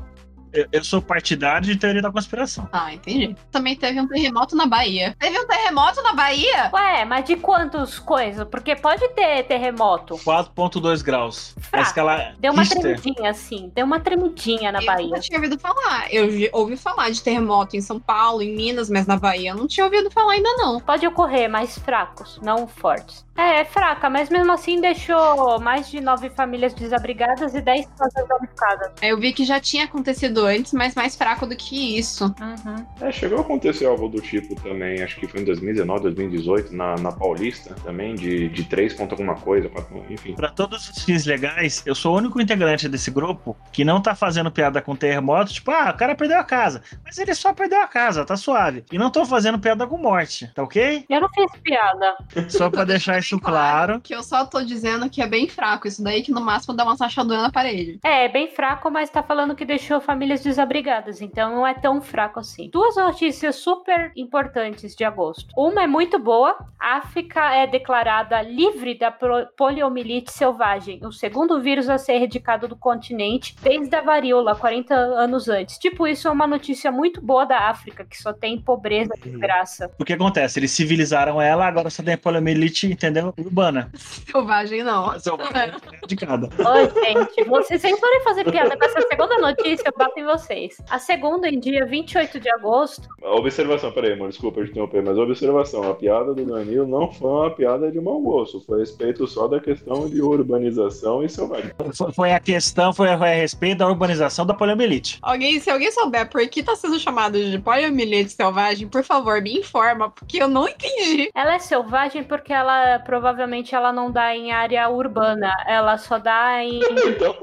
Eu, 0.52 0.66
eu, 0.70 0.84
sou 0.84 1.00
partidário 1.00 1.66
de 1.66 1.76
teoria 1.76 2.02
da 2.02 2.12
conspiração. 2.12 2.68
Ah, 2.70 2.92
entendi. 2.92 3.34
Também 3.50 3.74
teve 3.74 3.98
um 3.98 4.06
terremoto 4.06 4.54
na 4.54 4.66
Bahia. 4.66 5.16
Teve 5.18 5.38
um 5.38 5.46
terremoto 5.46 6.02
na 6.02 6.12
Bahia? 6.12 6.70
Ué, 6.74 7.06
mas 7.06 7.24
de 7.24 7.36
quantos 7.36 7.98
coisas? 7.98 8.46
Porque 8.46 8.76
pode 8.76 9.08
ter 9.14 9.44
terremoto. 9.44 10.16
4.2 10.16 11.02
graus. 11.02 11.54
Fraco. 11.58 11.86
Escala 11.86 12.34
deu 12.38 12.52
uma 12.52 12.62
Richter. 12.62 12.82
tremidinha, 12.82 13.30
assim. 13.30 13.72
Deu 13.74 13.86
uma 13.86 13.98
tremidinha 13.98 14.70
na 14.70 14.80
eu 14.80 14.86
Bahia. 14.86 15.06
Eu 15.06 15.10
não 15.12 15.20
tinha 15.20 15.38
ouvido 15.38 15.58
falar. 15.58 16.12
Eu 16.12 16.50
ouvi 16.52 16.76
falar 16.76 17.08
de 17.08 17.22
terremoto 17.22 17.74
em 17.74 17.80
São 17.80 17.98
Paulo, 17.98 18.42
em 18.42 18.54
Minas, 18.54 18.90
mas 18.90 19.06
na 19.06 19.16
Bahia 19.16 19.52
eu 19.52 19.56
não 19.56 19.66
tinha 19.66 19.86
ouvido 19.86 20.10
falar 20.10 20.32
ainda 20.32 20.50
não. 20.56 20.78
Pode 20.80 21.06
ocorrer, 21.06 21.48
mas 21.48 21.78
fracos, 21.78 22.38
não 22.42 22.66
fortes. 22.66 23.24
É, 23.36 23.60
é 23.60 23.64
fraca, 23.64 24.10
mas 24.10 24.28
mesmo 24.28 24.52
assim 24.52 24.80
deixou 24.80 25.58
mais 25.60 25.90
de 25.90 26.00
nove 26.00 26.30
famílias 26.30 26.74
desabrigadas 26.74 27.54
e 27.54 27.60
dez 27.60 27.86
casas 27.98 28.28
danificadas. 28.28 28.92
Eu 29.00 29.18
vi 29.18 29.32
que 29.32 29.44
já 29.44 29.58
tinha 29.58 29.84
acontecido 29.84 30.44
antes, 30.44 30.72
mas 30.72 30.94
mais 30.94 31.16
fraco 31.16 31.46
do 31.46 31.56
que 31.56 31.98
isso. 31.98 32.24
Uhum. 32.24 32.86
É, 33.00 33.10
chegou 33.10 33.38
a 33.38 33.40
acontecer 33.40 33.86
algo 33.86 34.08
do 34.08 34.20
tipo 34.20 34.54
também, 34.56 35.02
acho 35.02 35.16
que 35.16 35.26
foi 35.26 35.40
em 35.40 35.44
2019, 35.44 36.02
2018, 36.02 36.74
na, 36.74 36.96
na 36.96 37.12
Paulista, 37.12 37.74
também, 37.84 38.14
de, 38.14 38.48
de 38.48 38.64
3 38.64 38.92
ponto 38.94 39.12
alguma 39.12 39.34
coisa, 39.34 39.70
enfim. 40.10 40.34
Para 40.34 40.50
todos 40.50 40.90
os 40.90 41.04
fins 41.04 41.24
legais, 41.24 41.82
eu 41.86 41.94
sou 41.94 42.14
o 42.14 42.18
único 42.18 42.40
integrante 42.40 42.88
desse 42.88 43.10
grupo 43.10 43.56
que 43.72 43.84
não 43.84 44.00
tá 44.00 44.14
fazendo 44.14 44.50
piada 44.50 44.82
com 44.82 44.94
terremoto, 44.94 45.52
tipo, 45.52 45.70
ah, 45.70 45.90
o 45.90 45.96
cara 45.96 46.14
perdeu 46.14 46.38
a 46.38 46.44
casa. 46.44 46.82
Mas 47.04 47.16
ele 47.18 47.34
só 47.34 47.52
perdeu 47.54 47.80
a 47.80 47.86
casa, 47.86 48.24
tá 48.24 48.36
suave. 48.36 48.84
E 48.92 48.98
não 48.98 49.10
tô 49.10 49.24
fazendo 49.24 49.58
piada 49.58 49.86
com 49.86 49.96
morte, 49.96 50.50
tá 50.54 50.62
ok? 50.62 51.04
Eu 51.08 51.20
não 51.20 51.28
fiz 51.30 51.50
piada. 51.62 52.16
Só 52.48 52.68
pra 52.68 52.84
deixar 52.84 53.21
isso 53.22 53.40
claro. 53.40 54.00
Que 54.00 54.14
eu 54.14 54.22
só 54.22 54.44
tô 54.44 54.62
dizendo 54.62 55.08
que 55.08 55.22
é 55.22 55.26
bem 55.26 55.48
fraco. 55.48 55.88
Isso 55.88 56.02
daí 56.02 56.22
que 56.22 56.32
no 56.32 56.40
máximo 56.40 56.74
dá 56.74 56.84
uma 56.84 56.96
sachadura 56.96 57.42
na 57.42 57.50
parede. 57.50 57.98
É, 58.04 58.26
é 58.26 58.28
bem 58.28 58.48
fraco, 58.48 58.90
mas 58.90 59.10
tá 59.10 59.22
falando 59.22 59.54
que 59.54 59.64
deixou 59.64 60.00
famílias 60.00 60.42
desabrigadas. 60.42 61.22
Então 61.22 61.54
não 61.54 61.66
é 61.66 61.74
tão 61.74 62.00
fraco 62.00 62.40
assim. 62.40 62.68
Duas 62.70 62.96
notícias 62.96 63.56
super 63.56 64.12
importantes 64.16 64.94
de 64.94 65.04
agosto. 65.04 65.46
Uma 65.56 65.84
é 65.84 65.86
muito 65.86 66.18
boa. 66.18 66.56
A 66.78 66.96
África 66.96 67.54
é 67.54 67.66
declarada 67.66 68.42
livre 68.42 68.98
da 68.98 69.10
poliomielite 69.56 70.32
selvagem. 70.32 71.00
O 71.04 71.12
segundo 71.12 71.60
vírus 71.60 71.88
a 71.88 71.98
ser 71.98 72.14
erradicado 72.14 72.66
do 72.66 72.76
continente 72.76 73.54
desde 73.62 73.94
a 73.94 74.00
varíola, 74.00 74.54
40 74.54 74.94
anos 74.94 75.48
antes. 75.48 75.78
Tipo, 75.78 76.06
isso 76.06 76.28
é 76.28 76.30
uma 76.30 76.46
notícia 76.46 76.90
muito 76.90 77.20
boa 77.20 77.44
da 77.44 77.68
África, 77.68 78.04
que 78.04 78.20
só 78.20 78.32
tem 78.32 78.60
pobreza 78.60 79.12
e 79.24 79.30
graça. 79.30 79.90
O 79.98 80.04
que 80.04 80.12
acontece? 80.12 80.58
Eles 80.58 80.70
civilizaram 80.72 81.40
ela, 81.40 81.66
agora 81.66 81.90
só 81.90 82.02
tem 82.02 82.16
poliomielite, 82.16 82.86
entendeu? 82.86 83.11
Urbana. 83.20 83.90
Selvagem 83.96 84.82
não. 84.82 85.18
Selvagem. 85.18 85.74
de 86.06 86.16
cada. 86.16 86.46
Ô, 86.46 87.04
gente, 87.04 87.44
vocês 87.44 87.80
sem 87.80 87.96
forem 87.96 88.22
fazer 88.22 88.44
piada 88.50 88.76
com 88.76 88.84
essa 88.84 89.00
segunda 89.02 89.38
notícia, 89.38 89.84
eu 89.86 89.92
bato 89.96 90.18
em 90.18 90.24
vocês. 90.24 90.76
A 90.90 90.98
segunda, 90.98 91.48
em 91.48 91.58
dia 91.58 91.84
28 91.86 92.40
de 92.40 92.50
agosto. 92.50 93.08
Observação, 93.22 93.92
peraí, 93.92 94.12
amor, 94.12 94.28
desculpa 94.28 94.60
eu 94.60 94.64
te 94.64 94.70
interromper, 94.70 95.02
mas 95.02 95.18
observação, 95.18 95.90
a 95.90 95.94
piada 95.94 96.34
do 96.34 96.44
Danilo 96.44 96.86
não 96.86 97.10
foi 97.10 97.30
uma 97.30 97.50
piada 97.50 97.90
de 97.90 98.00
mau 98.00 98.20
gosto, 98.20 98.60
foi 98.60 98.76
a 98.76 98.80
respeito 98.80 99.26
só 99.26 99.46
da 99.46 99.60
questão 99.60 100.08
de 100.08 100.20
urbanização 100.20 101.24
e 101.24 101.28
selvagem. 101.28 101.72
Foi, 101.94 102.12
foi 102.12 102.32
a 102.32 102.40
questão, 102.40 102.92
foi 102.92 103.08
a, 103.10 103.18
foi 103.18 103.30
a 103.30 103.34
respeito 103.34 103.78
da 103.78 103.88
urbanização 103.88 104.46
da 104.46 104.54
poliomielite. 104.54 105.18
Alguém, 105.22 105.58
se 105.60 105.70
alguém 105.70 105.90
souber 105.90 106.28
por 106.28 106.46
que 106.48 106.62
tá 106.62 106.76
sendo 106.76 106.98
chamado 106.98 107.42
de 107.42 107.58
poliomielite 107.58 108.32
selvagem, 108.32 108.88
por 108.88 109.04
favor, 109.04 109.40
me 109.40 109.58
informa, 109.58 110.10
porque 110.10 110.42
eu 110.42 110.48
não 110.48 110.68
entendi. 110.68 111.30
Ela 111.34 111.54
é 111.54 111.58
selvagem 111.58 112.22
porque 112.24 112.52
ela 112.52 112.98
provavelmente 113.04 113.74
ela 113.74 113.92
não 113.92 114.10
dá 114.10 114.34
em 114.34 114.52
área 114.52 114.88
urbana, 114.88 115.54
ela 115.66 115.98
só 115.98 116.18
dá 116.18 116.62
em. 116.64 116.80
Então, 117.12 117.34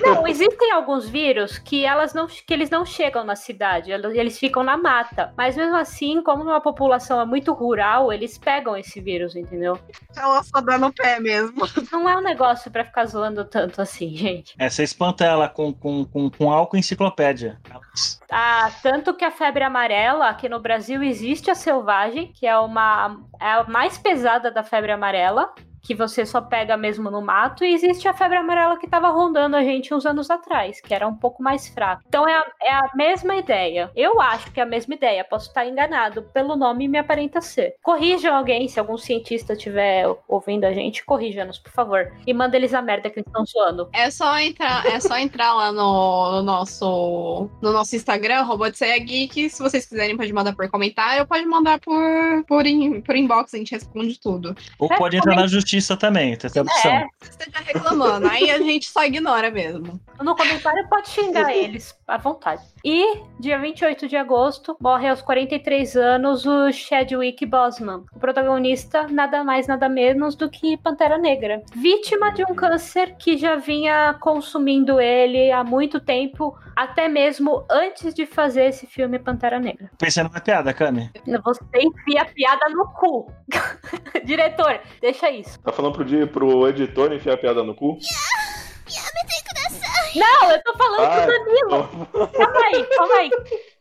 Não, 0.00 0.26
existem 0.26 0.72
alguns 0.72 1.08
vírus 1.08 1.58
que 1.58 1.84
elas 1.84 2.14
não 2.14 2.26
que 2.26 2.52
eles 2.52 2.70
não 2.70 2.84
chegam 2.84 3.24
na 3.24 3.36
cidade, 3.36 3.90
eles 3.90 4.38
ficam 4.38 4.62
na 4.62 4.76
mata. 4.76 5.32
Mas 5.36 5.56
mesmo 5.56 5.76
assim, 5.76 6.22
como 6.22 6.42
uma 6.42 6.60
população 6.60 7.20
é 7.20 7.24
muito 7.24 7.52
rural, 7.52 8.12
eles 8.12 8.38
pegam 8.38 8.76
esse 8.76 9.00
vírus, 9.00 9.36
entendeu? 9.36 9.78
Ela 10.16 10.42
só 10.42 10.60
dá 10.60 10.78
no 10.78 10.92
pé 10.92 11.20
mesmo. 11.20 11.68
Não 11.92 12.08
é 12.08 12.16
um 12.16 12.22
negócio 12.22 12.70
pra 12.70 12.84
ficar 12.84 13.06
zoando 13.06 13.44
tanto 13.44 13.80
assim, 13.80 14.14
gente. 14.16 14.54
É, 14.58 14.68
você 14.68 14.82
espanta 14.82 15.24
ela 15.24 15.48
com, 15.48 15.72
com, 15.72 16.04
com, 16.04 16.30
com 16.30 16.50
álcool 16.50 16.76
e 16.76 16.80
enciclopédia. 16.80 17.60
Ah, 18.30 18.70
tanto 18.82 19.14
que 19.14 19.24
a 19.24 19.30
febre 19.30 19.64
amarela, 19.64 20.28
aqui 20.28 20.48
no 20.48 20.60
Brasil 20.60 21.02
existe 21.02 21.50
a 21.50 21.54
selvagem, 21.54 22.32
que 22.32 22.46
é 22.46 22.58
uma 22.58 23.20
é 23.40 23.52
a 23.52 23.64
mais 23.64 23.98
pesada 23.98 24.50
da 24.50 24.62
febre 24.62 24.92
amarela, 24.92 25.54
que 25.84 25.94
você 25.94 26.24
só 26.24 26.40
pega 26.40 26.76
mesmo 26.76 27.10
no 27.10 27.20
mato, 27.20 27.62
e 27.64 27.74
existe 27.74 28.08
a 28.08 28.14
febre 28.14 28.38
amarela 28.38 28.78
que 28.78 28.86
estava 28.86 29.08
rondando 29.10 29.54
a 29.54 29.62
gente 29.62 29.92
uns 29.92 30.06
anos 30.06 30.30
atrás, 30.30 30.80
que 30.80 30.94
era 30.94 31.06
um 31.06 31.14
pouco 31.14 31.42
mais 31.42 31.68
fraca. 31.68 32.02
Então 32.08 32.26
é 32.26 32.34
a, 32.34 32.44
é 32.62 32.72
a 32.72 32.90
mesma 32.96 33.36
ideia. 33.36 33.90
Eu 33.94 34.20
acho 34.20 34.50
que 34.50 34.58
é 34.58 34.62
a 34.62 34.66
mesma 34.66 34.94
ideia, 34.94 35.22
posso 35.22 35.48
estar 35.48 35.66
enganado. 35.66 36.22
Pelo 36.32 36.56
nome 36.56 36.88
me 36.88 36.96
aparenta 36.98 37.40
ser. 37.40 37.76
Corrijam 37.82 38.34
alguém, 38.34 38.66
se 38.66 38.80
algum 38.80 38.96
cientista 38.96 39.52
estiver 39.52 40.06
ouvindo 40.26 40.64
a 40.64 40.72
gente, 40.72 41.04
corrija-nos, 41.04 41.58
por 41.58 41.70
favor. 41.70 42.10
E 42.26 42.32
manda 42.32 42.56
eles 42.56 42.72
a 42.72 42.80
merda 42.80 43.10
que 43.10 43.18
eles 43.20 43.26
estão 43.26 43.44
zoando. 43.44 43.88
É 43.92 44.10
só 44.10 44.38
entrar, 44.38 44.86
é 44.86 44.98
só 45.00 45.18
entrar 45.18 45.52
lá 45.52 45.70
no, 45.70 46.32
no 46.32 46.42
nosso 46.42 47.50
no 47.60 47.72
nosso 47.72 47.94
Instagram, 47.94 48.42
Roboteia 48.42 48.98
Geek. 48.98 49.50
Se 49.50 49.62
vocês 49.62 49.84
quiserem, 49.86 50.16
pode 50.16 50.32
mandar 50.32 50.54
por 50.54 50.68
comentário, 50.70 51.20
ou 51.20 51.26
pode 51.26 51.44
mandar 51.44 51.78
por, 51.80 52.44
por, 52.46 52.66
in- 52.66 53.00
por 53.02 53.14
inbox, 53.16 53.52
a 53.54 53.58
gente 53.58 53.72
responde 53.72 54.18
tudo. 54.18 54.56
Ou 54.78 54.88
pode 54.88 55.16
entrar 55.16 55.36
na 55.36 55.46
justiça 55.74 55.96
também, 55.96 56.36
tem 56.36 56.48
essa 56.48 56.62
opção. 56.62 56.90
É, 56.90 57.06
Você 57.20 57.50
tá 57.50 57.60
reclamando, 57.60 58.28
aí 58.28 58.50
a 58.50 58.58
gente 58.58 58.88
só 58.88 59.04
ignora 59.04 59.50
mesmo. 59.50 60.00
no 60.20 60.36
comentário 60.36 60.88
pode 60.88 61.08
xingar 61.08 61.50
eles, 61.54 61.94
à 62.06 62.18
vontade. 62.18 62.62
E, 62.84 63.22
dia 63.40 63.58
28 63.58 64.08
de 64.08 64.16
agosto, 64.16 64.76
morre 64.80 65.08
aos 65.08 65.22
43 65.22 65.96
anos 65.96 66.44
o 66.46 66.70
Chadwick 66.72 67.44
Boseman, 67.46 68.04
o 68.14 68.18
protagonista 68.18 69.06
nada 69.08 69.42
mais 69.42 69.66
nada 69.66 69.88
menos 69.88 70.34
do 70.34 70.50
que 70.50 70.76
Pantera 70.76 71.18
Negra. 71.18 71.62
Vítima 71.74 72.30
de 72.32 72.44
um 72.44 72.54
câncer 72.54 73.16
que 73.16 73.36
já 73.36 73.56
vinha 73.56 74.14
consumindo 74.20 75.00
ele 75.00 75.50
há 75.50 75.64
muito 75.64 75.98
tempo, 76.00 76.56
até 76.76 77.08
mesmo 77.08 77.64
antes 77.70 78.14
de 78.14 78.26
fazer 78.26 78.66
esse 78.66 78.86
filme 78.86 79.18
Pantera 79.18 79.58
Negra. 79.58 79.90
Pensando 79.98 80.30
na 80.32 80.40
piada, 80.40 80.72
Cami. 80.72 81.10
Você 81.44 81.64
enfia 81.78 82.22
a 82.22 82.26
piada 82.26 82.68
no 82.70 82.86
cu. 82.92 83.32
Diretor, 84.24 84.80
deixa 85.00 85.30
isso. 85.30 85.58
tá 85.60 85.72
falando 85.72 85.94
pro, 85.94 86.04
dia, 86.04 86.26
pro 86.26 86.68
editor 86.68 87.12
enfiar 87.12 87.34
a 87.34 87.38
piada 87.38 87.62
no 87.62 87.74
cu? 87.74 87.98
Não, 90.14 90.50
eu 90.50 90.62
tô 90.62 90.76
falando 90.76 91.00
Ah, 91.02 91.22
pro 91.22 91.26
Danilo. 91.26 92.08
Calma 92.32 92.60
aí, 92.66 92.84
calma 92.96 93.14
aí. 93.16 93.30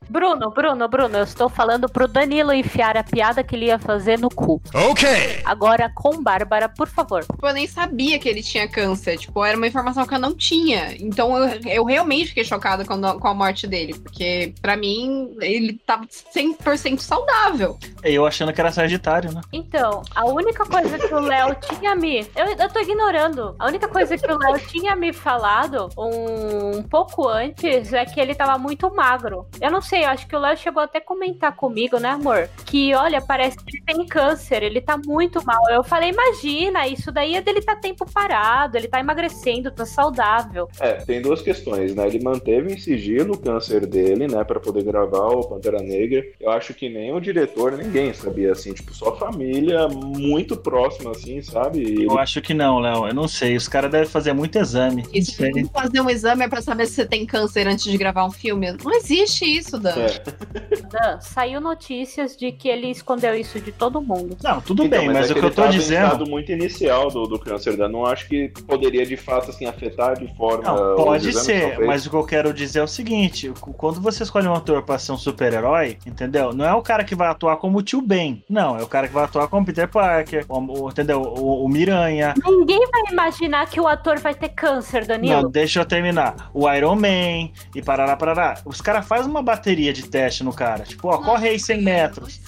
Bruno, 0.09 0.49
Bruno, 0.51 0.87
Bruno, 0.87 1.17
eu 1.17 1.23
estou 1.23 1.49
falando 1.49 1.89
pro 1.89 2.07
Danilo 2.07 2.53
enfiar 2.53 2.95
a 2.97 3.03
piada 3.03 3.43
que 3.43 3.55
ele 3.55 3.65
ia 3.65 3.79
fazer 3.79 4.19
no 4.19 4.29
cu. 4.29 4.61
Ok. 4.73 5.07
Agora 5.45 5.91
com 5.93 6.21
Bárbara, 6.21 6.69
por 6.69 6.87
favor. 6.87 7.23
Tipo, 7.25 7.47
eu 7.47 7.53
nem 7.53 7.67
sabia 7.67 8.19
que 8.19 8.27
ele 8.29 8.41
tinha 8.43 8.67
câncer. 8.67 9.17
Tipo, 9.17 9.43
era 9.43 9.57
uma 9.57 9.67
informação 9.67 10.05
que 10.05 10.13
eu 10.13 10.19
não 10.19 10.33
tinha. 10.35 10.95
Então 10.99 11.35
eu, 11.37 11.59
eu 11.65 11.85
realmente 11.85 12.27
fiquei 12.29 12.43
chocada 12.43 12.85
com, 12.85 12.93
a- 12.93 13.19
com 13.19 13.27
a 13.27 13.33
morte 13.33 13.67
dele. 13.67 13.93
Porque, 13.93 14.53
pra 14.61 14.75
mim, 14.77 15.35
ele 15.41 15.73
tava 15.85 16.05
100% 16.05 16.99
saudável. 16.99 17.77
Eu 18.03 18.25
achando 18.25 18.51
que 18.53 18.59
era 18.61 18.71
Sagitário, 18.71 19.31
né? 19.31 19.41
Então, 19.51 20.01
a 20.15 20.25
única 20.25 20.65
coisa 20.65 20.97
que 20.99 21.13
o 21.13 21.19
Léo 21.19 21.55
tinha 21.55 21.95
me. 21.95 22.19
Eu, 22.35 22.45
eu 22.57 22.69
tô 22.69 22.79
ignorando. 22.79 23.55
A 23.59 23.67
única 23.67 23.87
coisa 23.87 24.17
que 24.17 24.31
o 24.31 24.37
Léo 24.37 24.59
tinha 24.67 24.95
me 24.95 25.13
falado 25.13 25.89
um, 25.97 26.77
um 26.77 26.83
pouco 26.83 27.27
antes 27.27 27.93
é 27.93 28.05
que 28.05 28.19
ele 28.19 28.35
tava 28.35 28.57
muito 28.57 28.93
magro. 28.93 29.47
Eu 29.61 29.71
não 29.71 29.81
sei, 29.81 29.92
eu 30.01 30.09
acho 30.09 30.27
que 30.27 30.35
o 30.35 30.39
Léo 30.39 30.57
chegou 30.57 30.81
até 30.81 30.97
a 30.97 31.01
comentar 31.01 31.55
comigo, 31.55 31.99
né, 31.99 32.09
amor? 32.09 32.49
Que 32.65 32.93
olha, 32.93 33.21
parece 33.21 33.57
que 33.57 33.77
ele 33.77 33.83
tem 33.85 34.05
câncer, 34.07 34.63
ele 34.63 34.81
tá 34.81 34.99
muito 35.05 35.43
mal. 35.45 35.61
Eu 35.69 35.83
falei, 35.83 36.09
imagina, 36.09 36.87
isso 36.87 37.11
daí 37.11 37.35
é 37.35 37.41
dele 37.41 37.61
tá 37.61 37.75
tempo 37.75 38.05
parado, 38.11 38.77
ele 38.77 38.87
tá 38.87 38.99
emagrecendo, 38.99 39.71
tá 39.71 39.85
saudável. 39.85 40.67
É, 40.79 40.93
tem 40.93 41.21
duas 41.21 41.41
questões, 41.41 41.95
né? 41.95 42.07
Ele 42.07 42.23
manteve 42.23 42.73
em 42.73 42.77
sigilo 42.77 43.33
o 43.35 43.37
câncer 43.37 43.85
dele, 43.85 44.27
né, 44.27 44.43
Pra 44.43 44.59
poder 44.59 44.83
gravar 44.83 45.27
o 45.29 45.47
Pantera 45.47 45.81
Negra. 45.81 46.23
Eu 46.39 46.51
acho 46.51 46.73
que 46.73 46.89
nem 46.89 47.13
o 47.13 47.19
diretor, 47.19 47.71
ninguém 47.73 48.13
sabia, 48.13 48.51
assim, 48.51 48.73
tipo, 48.73 48.93
só 48.93 49.09
a 49.09 49.15
família 49.15 49.87
muito 49.87 50.57
próxima, 50.57 51.11
assim, 51.11 51.41
sabe? 51.41 51.79
E 51.79 52.03
ele 52.03 52.05
Eu 52.05 52.17
acho 52.17 52.41
que 52.41 52.53
não, 52.53 52.79
Léo. 52.79 53.07
Eu 53.07 53.13
não 53.13 53.27
sei. 53.27 53.55
Os 53.55 53.67
caras 53.67 53.91
devem 53.91 54.07
fazer 54.07 54.33
muito 54.33 54.57
exame. 54.57 55.03
E 55.13 55.23
se 55.23 55.33
Sei. 55.33 55.51
fazer 55.73 56.01
um 56.01 56.09
exame 56.09 56.43
é 56.43 56.47
pra 56.47 56.61
saber 56.61 56.85
se 56.85 56.95
você 56.95 57.05
tem 57.05 57.25
câncer 57.25 57.67
antes 57.67 57.85
de 57.85 57.97
gravar 57.97 58.25
um 58.25 58.31
filme. 58.31 58.71
Não 58.83 58.95
existe 58.95 59.45
isso, 59.45 59.79
Dan. 59.83 59.95
É. 59.95 60.81
Dan, 60.89 61.19
saiu 61.21 61.59
notícias 61.61 62.35
de 62.37 62.51
que 62.51 62.67
ele 62.69 62.87
escondeu 62.89 63.35
isso 63.35 63.59
de 63.59 63.71
todo 63.71 64.01
mundo. 64.01 64.37
Não, 64.43 64.61
tudo 64.61 64.83
Então, 64.85 64.99
bem, 64.99 65.09
mas, 65.09 65.29
é 65.29 65.31
o 65.31 65.33
que 65.33 65.39
ele 65.39 65.47
eu 65.47 65.51
tô 65.53 65.67
dizendo. 65.67 66.03
estado 66.05 66.29
muito 66.29 66.51
inicial 66.51 67.09
do, 67.09 67.23
do 67.27 67.39
câncer, 67.39 67.77
né? 67.77 67.87
Não 67.87 68.05
acho 68.05 68.27
que 68.27 68.49
poderia 68.67 69.05
de 69.05 69.17
fato 69.17 69.49
assim 69.49 69.65
afetar 69.65 70.17
de 70.19 70.33
forma. 70.35 70.63
Não, 70.63 70.95
pode 70.95 71.27
que 71.27 71.33
ser, 71.33 71.79
mas 71.85 72.05
o 72.05 72.09
que 72.09 72.15
eu 72.15 72.23
quero 72.25 72.53
dizer 72.53 72.79
é 72.79 72.83
o 72.83 72.87
seguinte: 72.87 73.51
quando 73.77 73.99
você 74.01 74.23
escolhe 74.23 74.47
um 74.47 74.53
ator 74.53 74.83
pra 74.83 74.97
ser 74.97 75.11
um 75.11 75.17
super-herói, 75.17 75.97
entendeu? 76.05 76.53
Não 76.53 76.65
é 76.65 76.73
o 76.73 76.81
cara 76.81 77.03
que 77.03 77.15
vai 77.15 77.27
atuar 77.27 77.57
como 77.57 77.79
o 77.79 77.83
tio 77.83 78.01
Ben. 78.01 78.43
Não, 78.49 78.77
é 78.77 78.83
o 78.83 78.87
cara 78.87 79.07
que 79.07 79.13
vai 79.13 79.23
atuar 79.25 79.47
como 79.47 79.65
Peter 79.65 79.87
Parker, 79.87 80.45
o, 80.47 80.85
o- 80.85 80.89
entendeu? 80.89 81.21
O, 81.21 81.65
o 81.65 81.69
Miranha. 81.69 82.33
Ninguém 82.45 82.79
vai 82.91 83.01
imaginar 83.11 83.67
que 83.67 83.79
o 83.79 83.87
ator 83.87 84.19
vai 84.19 84.33
ter 84.33 84.49
câncer, 84.49 85.05
Danilo. 85.05 85.41
Não, 85.43 85.49
deixa 85.49 85.79
eu 85.79 85.85
terminar. 85.85 86.49
O 86.53 86.71
Iron 86.71 86.95
Man 86.95 87.49
e 87.75 87.81
parará, 87.83 88.15
parará. 88.15 88.55
Os 88.65 88.79
caras 88.81 89.05
fazem 89.07 89.29
uma 89.29 89.41
bateria 89.41 89.72
de 89.93 90.03
teste 90.07 90.43
no 90.43 90.53
cara. 90.53 90.83
Tipo, 90.83 91.07
ó, 91.07 91.17
corre 91.17 91.49
aí 91.49 91.59
100 91.59 91.81
metros. 91.81 92.39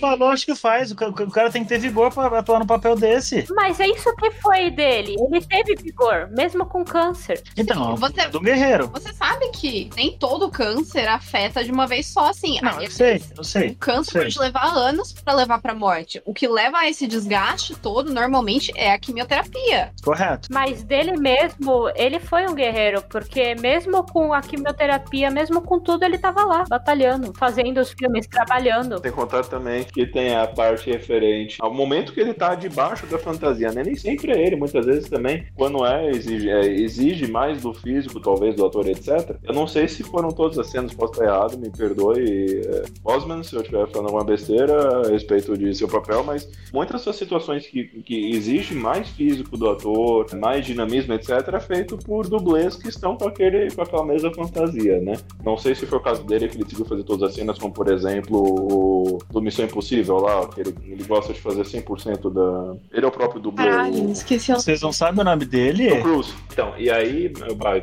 Falou, 0.00 0.30
acho 0.30 0.44
que 0.46 0.54
faz. 0.54 0.90
O 0.90 0.94
o 0.94 1.30
cara 1.30 1.50
tem 1.50 1.62
que 1.62 1.68
ter 1.68 1.78
vigor 1.78 2.12
pra 2.12 2.38
atuar 2.38 2.58
no 2.58 2.66
papel 2.66 2.96
desse. 2.96 3.46
Mas 3.54 3.78
é 3.78 3.86
isso 3.86 4.14
que 4.16 4.30
foi 4.32 4.70
dele. 4.70 5.16
Ele 5.18 5.40
teve 5.44 5.76
vigor, 5.76 6.28
mesmo 6.30 6.66
com 6.66 6.84
câncer. 6.84 7.42
Então, 7.56 7.94
Você- 7.96 8.28
do 8.28 8.40
guerreiro. 8.40 8.88
Você 8.88 9.12
sabe 9.12 9.48
que 9.50 9.90
nem 9.94 10.16
todo 10.16 10.50
câncer 10.50 11.06
afeta 11.08 11.62
de 11.62 11.70
uma 11.70 11.86
vez 11.86 12.06
só, 12.06 12.30
assim. 12.30 12.58
Não, 12.62 12.78
Aí, 12.78 12.86
eu 12.86 12.90
sei, 12.90 13.22
eu 13.36 13.44
sei. 13.44 13.68
O 13.70 13.74
câncer 13.76 14.10
sei. 14.12 14.22
pode 14.22 14.38
levar 14.38 14.66
anos 14.76 15.12
pra 15.12 15.34
levar 15.34 15.60
pra 15.60 15.74
morte. 15.74 16.20
O 16.24 16.32
que 16.34 16.48
leva 16.48 16.78
a 16.78 16.88
esse 16.88 17.06
desgaste 17.06 17.74
todo, 17.76 18.12
normalmente, 18.12 18.72
é 18.76 18.92
a 18.92 18.98
quimioterapia. 18.98 19.92
Correto. 20.02 20.48
Mas 20.50 20.82
dele 20.82 21.12
mesmo, 21.18 21.88
ele 21.94 22.18
foi 22.18 22.46
um 22.46 22.54
guerreiro, 22.54 23.02
porque 23.10 23.54
mesmo 23.56 24.04
com 24.04 24.32
a 24.32 24.40
quimioterapia, 24.40 25.30
mesmo 25.30 25.60
com 25.62 25.78
tudo, 25.80 26.04
ele 26.04 26.18
tava 26.18 26.44
lá, 26.44 26.64
batalhando, 26.72 27.34
fazendo 27.36 27.78
os 27.82 27.92
filmes, 27.92 28.26
trabalhando. 28.26 28.98
Sem 28.98 29.12
contar 29.12 29.44
também 29.44 29.84
que 29.84 30.06
tem 30.06 30.34
a 30.34 30.46
parte 30.46 30.90
referente 30.90 31.58
ao 31.60 31.72
momento 31.72 32.14
que 32.14 32.20
ele 32.20 32.32
tá 32.32 32.54
debaixo 32.54 33.06
da 33.06 33.18
fantasia, 33.18 33.70
né? 33.70 33.82
Nem 33.84 33.94
sempre 33.94 34.32
é 34.32 34.46
ele, 34.46 34.56
muitas 34.56 34.86
vezes 34.86 35.10
também, 35.10 35.46
quando 35.54 35.84
é 35.84 36.08
exige, 36.08 36.48
é, 36.48 36.66
exige 36.66 37.30
mais 37.30 37.60
do 37.60 37.74
físico, 37.74 38.18
talvez, 38.20 38.56
do 38.56 38.64
ator, 38.64 38.88
etc. 38.88 39.36
Eu 39.42 39.52
não 39.52 39.66
sei 39.66 39.86
se 39.86 40.02
foram 40.02 40.30
todas 40.30 40.58
as 40.58 40.68
cenas, 40.68 40.94
posso 40.94 41.12
estar 41.12 41.26
errado, 41.26 41.58
me 41.58 41.68
perdoe, 41.68 42.62
é, 42.64 42.84
Osman, 43.04 43.42
se 43.42 43.54
eu 43.54 43.60
estiver 43.60 43.86
falando 43.88 44.06
alguma 44.06 44.24
besteira 44.24 45.06
a 45.06 45.08
respeito 45.10 45.58
de 45.58 45.74
seu 45.74 45.88
papel, 45.88 46.24
mas 46.24 46.50
muitas 46.72 47.02
dessas 47.02 47.16
situações 47.16 47.66
que, 47.66 47.84
que 47.84 48.30
exige 48.30 48.74
mais 48.74 49.10
físico 49.10 49.58
do 49.58 49.68
ator, 49.68 50.26
mais 50.36 50.64
dinamismo, 50.64 51.12
etc., 51.12 51.30
é 51.52 51.60
feito 51.60 51.98
por 51.98 52.26
dublês 52.26 52.76
que 52.76 52.88
estão 52.88 53.14
com, 53.14 53.28
aquele, 53.28 53.70
com 53.74 53.82
aquela 53.82 54.06
mesma 54.06 54.32
fantasia, 54.32 55.00
né? 55.00 55.18
Não 55.44 55.58
sei 55.58 55.74
se 55.74 55.84
foi 55.84 55.98
o 55.98 56.02
caso 56.02 56.24
dele 56.24 56.48
que 56.48 56.61
ele 56.62 56.64
conseguiu 56.64 56.86
fazer 56.86 57.04
todas 57.04 57.30
as 57.30 57.34
cenas, 57.34 57.58
como 57.58 57.72
por 57.72 57.90
exemplo 57.90 58.38
o 58.38 59.18
do 59.30 59.40
Missão 59.40 59.64
Impossível 59.64 60.18
lá, 60.18 60.46
que 60.48 60.60
ele, 60.60 60.74
ele 60.84 61.04
gosta 61.04 61.32
de 61.32 61.40
fazer 61.40 61.62
100% 61.62 62.32
da. 62.32 62.76
Ele 62.92 63.04
é 63.04 63.08
o 63.08 63.12
próprio 63.12 63.40
dublê. 63.40 63.64
Caralho, 63.64 64.06
o... 64.06 64.12
esqueci 64.12 64.52
o 64.52 64.56
Vocês 64.56 64.82
não 64.82 64.92
sabem 64.92 65.20
o 65.20 65.24
nome 65.24 65.44
dele? 65.44 65.88
Tom 65.90 66.02
Cruise. 66.02 66.34
Então, 66.52 66.74
e 66.78 66.90
aí, 66.90 67.32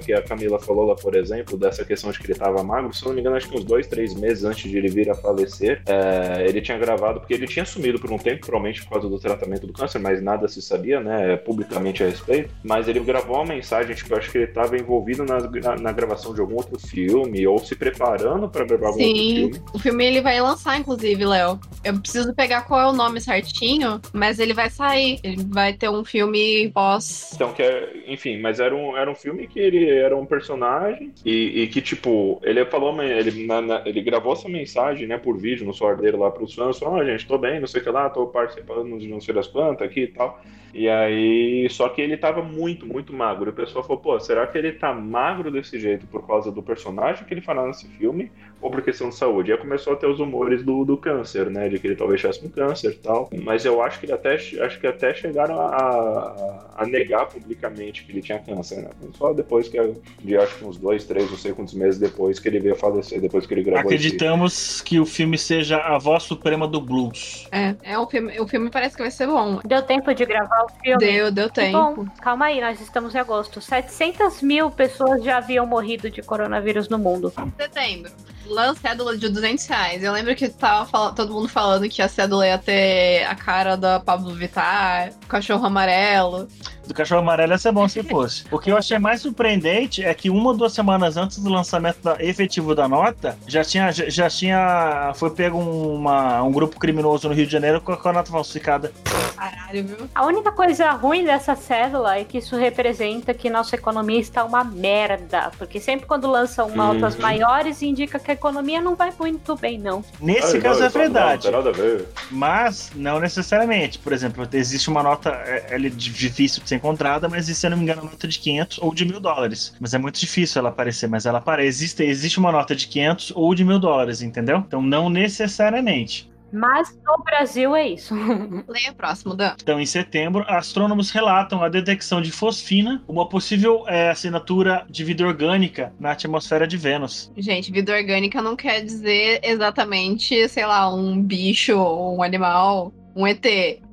que 0.03 0.13
a 0.13 0.21
Camila 0.21 0.59
falou 0.59 0.85
lá, 0.85 0.95
por 0.95 1.15
exemplo, 1.15 1.57
dessa 1.57 1.83
questão 1.83 2.11
de 2.11 2.19
que 2.19 2.25
ele 2.25 2.33
estava 2.33 2.63
magro, 2.63 2.93
se 2.93 3.03
eu 3.03 3.09
não 3.09 3.15
me 3.15 3.21
engano, 3.21 3.35
acho 3.35 3.49
que 3.49 3.57
uns 3.57 3.63
dois, 3.63 3.87
três 3.87 4.13
meses 4.13 4.43
antes 4.43 4.69
de 4.69 4.77
ele 4.77 4.89
vir 4.89 5.09
a 5.09 5.15
falecer, 5.15 5.81
é, 5.85 6.45
ele 6.47 6.61
tinha 6.61 6.77
gravado, 6.77 7.19
porque 7.19 7.33
ele 7.33 7.47
tinha 7.47 7.65
sumido 7.65 7.99
por 7.99 8.11
um 8.11 8.17
tempo, 8.17 8.45
provavelmente 8.45 8.83
por 8.83 8.91
causa 8.91 9.09
do 9.09 9.19
tratamento 9.19 9.65
do 9.65 9.73
câncer, 9.73 9.99
mas 9.99 10.21
nada 10.21 10.47
se 10.47 10.61
sabia, 10.61 10.99
né, 10.99 11.37
publicamente 11.37 12.03
a 12.03 12.07
respeito. 12.07 12.49
Mas 12.63 12.87
ele 12.87 12.99
gravou 12.99 13.37
uma 13.37 13.45
mensagem, 13.45 13.95
tipo, 13.95 14.15
acho 14.15 14.31
que 14.31 14.37
ele 14.37 14.45
estava 14.45 14.77
envolvido 14.77 15.23
na, 15.23 15.39
na, 15.39 15.75
na, 15.75 15.91
gravação 15.91 16.33
de 16.33 16.41
algum 16.41 16.55
outro 16.55 16.79
filme, 16.79 17.45
ou 17.47 17.59
se 17.59 17.75
preparando 17.75 18.47
para 18.47 18.65
algum 18.73 18.97
Sim, 18.97 19.51
filme. 19.51 19.61
o 19.73 19.79
filme 19.79 20.05
ele 20.05 20.21
vai 20.21 20.39
lançar, 20.41 20.77
inclusive, 20.77 21.25
Léo. 21.25 21.59
Eu 21.83 21.99
preciso 21.99 22.33
pegar 22.33 22.63
qual 22.63 22.79
é 22.79 22.87
o 22.87 22.93
nome 22.93 23.21
certinho, 23.21 24.01
mas 24.13 24.39
ele 24.39 24.53
vai 24.53 24.69
sair. 24.69 25.19
Ele 25.23 25.43
vai 25.47 25.73
ter 25.73 25.89
um 25.89 26.03
filme 26.03 26.69
pós. 26.69 27.31
Então, 27.33 27.53
que 27.53 27.63
é, 27.63 28.03
enfim, 28.07 28.39
mas 28.39 28.59
era 28.59 28.75
um, 28.75 28.97
era 28.97 29.09
um 29.09 29.15
filme 29.15 29.47
que 29.47 29.59
ele 29.59 29.89
era 29.89 30.15
um 30.15 30.25
personagem 30.25 31.13
e, 31.25 31.63
e 31.63 31.67
que, 31.67 31.81
tipo, 31.81 32.39
ele 32.43 32.63
falou, 32.65 33.01
ele, 33.01 33.45
na, 33.45 33.61
na, 33.61 33.81
ele 33.85 34.01
gravou 34.01 34.33
essa 34.33 34.49
mensagem, 34.49 35.07
né, 35.07 35.17
por 35.17 35.37
vídeo 35.37 35.65
no 35.65 35.73
celular 35.73 35.97
dele 35.97 36.17
lá 36.17 36.31
pros 36.31 36.53
fãs, 36.53 36.79
falou, 36.79 36.99
ah, 36.99 37.05
gente, 37.05 37.27
tô 37.27 37.37
bem, 37.37 37.59
não 37.59 37.67
sei 37.67 37.81
o 37.81 37.83
que 37.83 37.89
lá, 37.89 38.09
tô 38.09 38.27
participando 38.27 38.97
de 38.97 39.07
não 39.07 39.21
sei 39.21 39.33
das 39.33 39.47
quantas 39.47 39.87
aqui 39.87 40.01
e 40.01 40.07
tal. 40.07 40.41
E 40.73 40.87
aí, 40.87 41.67
só 41.69 41.89
que 41.89 42.01
ele 42.01 42.15
tava 42.15 42.43
muito, 42.43 42.85
muito 42.85 43.11
magro. 43.11 43.49
E 43.49 43.51
o 43.51 43.53
pessoal 43.53 43.83
falou, 43.83 44.01
pô, 44.01 44.19
será 44.19 44.45
que 44.45 44.57
ele 44.57 44.73
tá 44.73 44.93
magro 44.93 45.51
desse 45.51 45.79
jeito 45.79 46.05
por 46.07 46.25
causa 46.25 46.51
do 46.51 46.61
personagem 46.61 47.25
que 47.25 47.33
ele 47.33 47.41
fará 47.41 47.65
nesse 47.65 47.87
filme? 47.87 48.31
Ou 48.61 48.69
por 48.69 48.81
questão 48.81 49.09
de 49.09 49.15
saúde? 49.15 49.49
E 49.49 49.53
aí 49.53 49.57
começou 49.57 49.93
a 49.93 49.95
ter 49.95 50.07
os 50.07 50.19
humores 50.19 50.63
do, 50.63 50.83
do 50.83 50.97
câncer, 50.97 51.49
né? 51.49 51.69
De 51.69 51.79
que 51.79 51.87
ele 51.87 51.95
talvez 51.95 52.19
tivesse 52.19 52.45
um 52.45 52.49
câncer 52.49 52.91
e 52.91 52.95
tal. 52.95 53.29
Mas 53.41 53.63
eu 53.63 53.81
acho 53.81 53.99
que 53.99 54.05
ele 54.05 54.13
até, 54.13 54.35
acho 54.35 54.79
que 54.79 54.87
até 54.87 55.13
chegaram 55.13 55.59
a, 55.59 56.73
a 56.77 56.85
negar 56.85 57.27
publicamente 57.27 58.03
que 58.03 58.11
ele 58.11 58.21
tinha 58.21 58.39
câncer, 58.39 58.81
né? 58.81 58.89
Só 59.17 59.33
depois 59.33 59.69
que, 59.69 59.77
de 60.21 60.37
acho 60.37 60.57
que 60.57 60.65
uns 60.65 60.77
dois, 60.77 61.05
três, 61.05 61.29
não 61.29 61.37
sei 61.37 61.53
quantos 61.53 61.73
meses 61.73 61.99
depois 61.99 62.37
que 62.39 62.47
ele 62.47 62.59
veio 62.59 62.73
a 62.73 62.77
falecer, 62.77 63.21
depois 63.21 63.45
que 63.45 63.53
ele 63.53 63.63
gravou 63.63 63.85
Acreditamos 63.85 64.53
esse... 64.53 64.83
que 64.83 64.99
o 64.99 65.05
filme 65.05 65.37
seja 65.37 65.77
a 65.77 65.97
voz 65.97 66.23
suprema 66.23 66.67
do 66.67 66.81
blues. 66.81 67.47
É, 67.51 67.75
é 67.83 67.97
o 67.97 68.07
filme, 68.07 68.39
o 68.39 68.47
filme 68.47 68.69
parece 68.69 68.95
que 68.95 69.01
vai 69.01 69.11
ser 69.11 69.27
bom. 69.27 69.59
Deu 69.65 69.81
tempo 69.81 70.13
de 70.13 70.25
gravar 70.25 70.65
o 70.65 70.69
filme? 70.81 70.97
Deu, 70.97 71.31
deu 71.31 71.49
tempo. 71.49 71.77
Bom, 71.77 72.05
calma 72.21 72.45
aí, 72.45 72.59
nós 72.59 72.81
estamos 72.81 73.15
em 73.15 73.19
agosto. 73.19 73.61
700 73.61 74.41
mil 74.41 74.69
pessoas 74.69 75.23
já 75.23 75.37
haviam 75.37 75.65
morrido 75.65 76.09
de 76.09 76.21
coronavírus 76.21 76.89
no 76.89 76.99
mundo. 76.99 77.31
Setembro 77.57 78.11
lã 78.49 78.73
cédula 78.75 79.17
de 79.17 79.29
200 79.29 79.65
reais. 79.67 80.03
Eu 80.03 80.11
lembro 80.11 80.35
que 80.35 80.49
tava 80.49 80.85
falando, 80.85 81.15
todo 81.15 81.33
mundo 81.33 81.47
falando 81.47 81.87
que 81.87 82.01
a 82.01 82.07
cédula 82.07 82.47
ia 82.47 82.57
ter 82.57 83.23
a 83.25 83.35
cara 83.35 83.77
da 83.77 83.99
Pablo 83.99 84.33
Vittar, 84.33 85.13
cachorro 85.27 85.65
amarelo. 85.65 86.47
Do 86.85 86.93
cachorro 86.93 87.21
amarelo 87.21 87.53
ia 87.53 87.57
ser 87.57 87.71
bom 87.71 87.87
se 87.87 88.01
fosse. 88.03 88.45
O 88.51 88.57
que 88.57 88.71
eu 88.71 88.77
achei 88.77 88.97
mais 88.97 89.21
surpreendente 89.21 90.03
é 90.03 90.13
que 90.13 90.29
uma 90.29 90.49
ou 90.49 90.57
duas 90.57 90.73
semanas 90.73 91.17
antes 91.17 91.37
do 91.37 91.49
lançamento 91.49 92.01
da, 92.01 92.17
efetivo 92.19 92.73
da 92.73 92.87
nota, 92.87 93.37
já 93.47 93.63
tinha, 93.63 93.91
já, 93.91 94.09
já 94.09 94.29
tinha. 94.29 95.11
Foi 95.15 95.29
pego 95.29 95.59
uma, 95.59 96.41
um 96.41 96.51
grupo 96.51 96.79
criminoso 96.79 97.27
no 97.29 97.35
Rio 97.35 97.45
de 97.45 97.51
Janeiro 97.51 97.79
com 97.79 97.91
a 97.91 98.13
nota 98.13 98.31
falsificada. 98.31 98.91
Caralho, 99.35 99.85
viu? 99.85 100.09
A 100.13 100.25
única 100.25 100.51
coisa 100.51 100.91
ruim 100.91 101.23
dessa 101.23 101.55
cédula 101.55 102.17
é 102.17 102.23
que 102.23 102.39
isso 102.39 102.57
representa 102.57 103.33
que 103.33 103.49
nossa 103.49 103.75
economia 103.75 104.19
está 104.19 104.43
uma 104.43 104.63
merda. 104.63 105.51
Porque 105.57 105.79
sempre 105.79 106.05
quando 106.05 106.29
lançam 106.29 106.69
notas 106.69 107.15
uhum. 107.15 107.21
maiores, 107.21 107.81
indica 107.81 108.19
que 108.19 108.31
a 108.31 108.33
economia 108.39 108.81
não 108.81 108.95
vai 108.95 109.13
muito 109.19 109.55
bem, 109.55 109.77
não. 109.77 110.03
Nesse 110.19 110.57
ah, 110.57 110.61
caso 110.61 110.79
não, 110.79 110.87
é 110.87 110.89
verdade. 110.89 111.51
Não, 111.51 111.59
a 111.59 111.71
ver. 111.71 112.07
Mas 112.31 112.91
não 112.95 113.19
necessariamente. 113.19 113.99
Por 113.99 114.13
exemplo, 114.13 114.47
existe 114.53 114.89
uma 114.89 115.03
nota, 115.03 115.29
é, 115.45 115.67
ela 115.71 115.85
é 115.85 115.89
difícil 115.89 116.63
de 116.63 116.69
ser 116.69 116.75
encontrada, 116.75 117.27
mas 117.27 117.45
se 117.45 117.65
eu 117.65 117.69
não 117.69 117.77
me 117.77 117.83
engano, 117.83 118.01
uma 118.01 118.11
nota 118.11 118.27
de 118.27 118.39
500 118.39 118.79
ou 118.79 118.93
de 118.93 119.05
mil 119.05 119.19
dólares. 119.19 119.75
Mas 119.79 119.93
é 119.93 119.97
muito 119.97 120.19
difícil 120.19 120.59
ela 120.59 120.69
aparecer, 120.69 121.07
mas 121.07 121.25
ela 121.25 121.39
aparece. 121.39 121.69
Existe, 121.69 122.03
existe 122.03 122.39
uma 122.39 122.51
nota 122.51 122.75
de 122.75 122.87
500 122.87 123.33
ou 123.35 123.53
de 123.53 123.63
mil 123.63 123.79
dólares, 123.79 124.21
entendeu? 124.21 124.63
Então 124.65 124.81
não 124.81 125.09
necessariamente. 125.09 126.28
Mas 126.51 126.97
no 127.05 127.23
Brasil 127.23 127.75
é 127.75 127.89
isso. 127.89 128.15
Leia 128.67 128.93
próximo, 128.93 129.35
Dan. 129.35 129.55
Então, 129.61 129.79
em 129.79 129.85
setembro, 129.85 130.43
astrônomos 130.47 131.11
relatam 131.11 131.63
a 131.63 131.69
detecção 131.69 132.21
de 132.21 132.31
fosfina, 132.31 133.03
uma 133.07 133.27
possível 133.27 133.83
é, 133.87 134.09
assinatura 134.09 134.85
de 134.89 135.03
vida 135.03 135.25
orgânica 135.25 135.93
na 135.99 136.11
atmosfera 136.11 136.67
de 136.67 136.77
Vênus. 136.77 137.31
Gente, 137.37 137.71
vida 137.71 137.93
orgânica 137.93 138.41
não 138.41 138.55
quer 138.55 138.81
dizer 138.81 139.39
exatamente, 139.43 140.47
sei 140.47 140.65
lá, 140.65 140.93
um 140.93 141.21
bicho 141.21 141.77
ou 141.77 142.17
um 142.17 142.23
animal, 142.23 142.93
um 143.15 143.27
ET. 143.27 143.45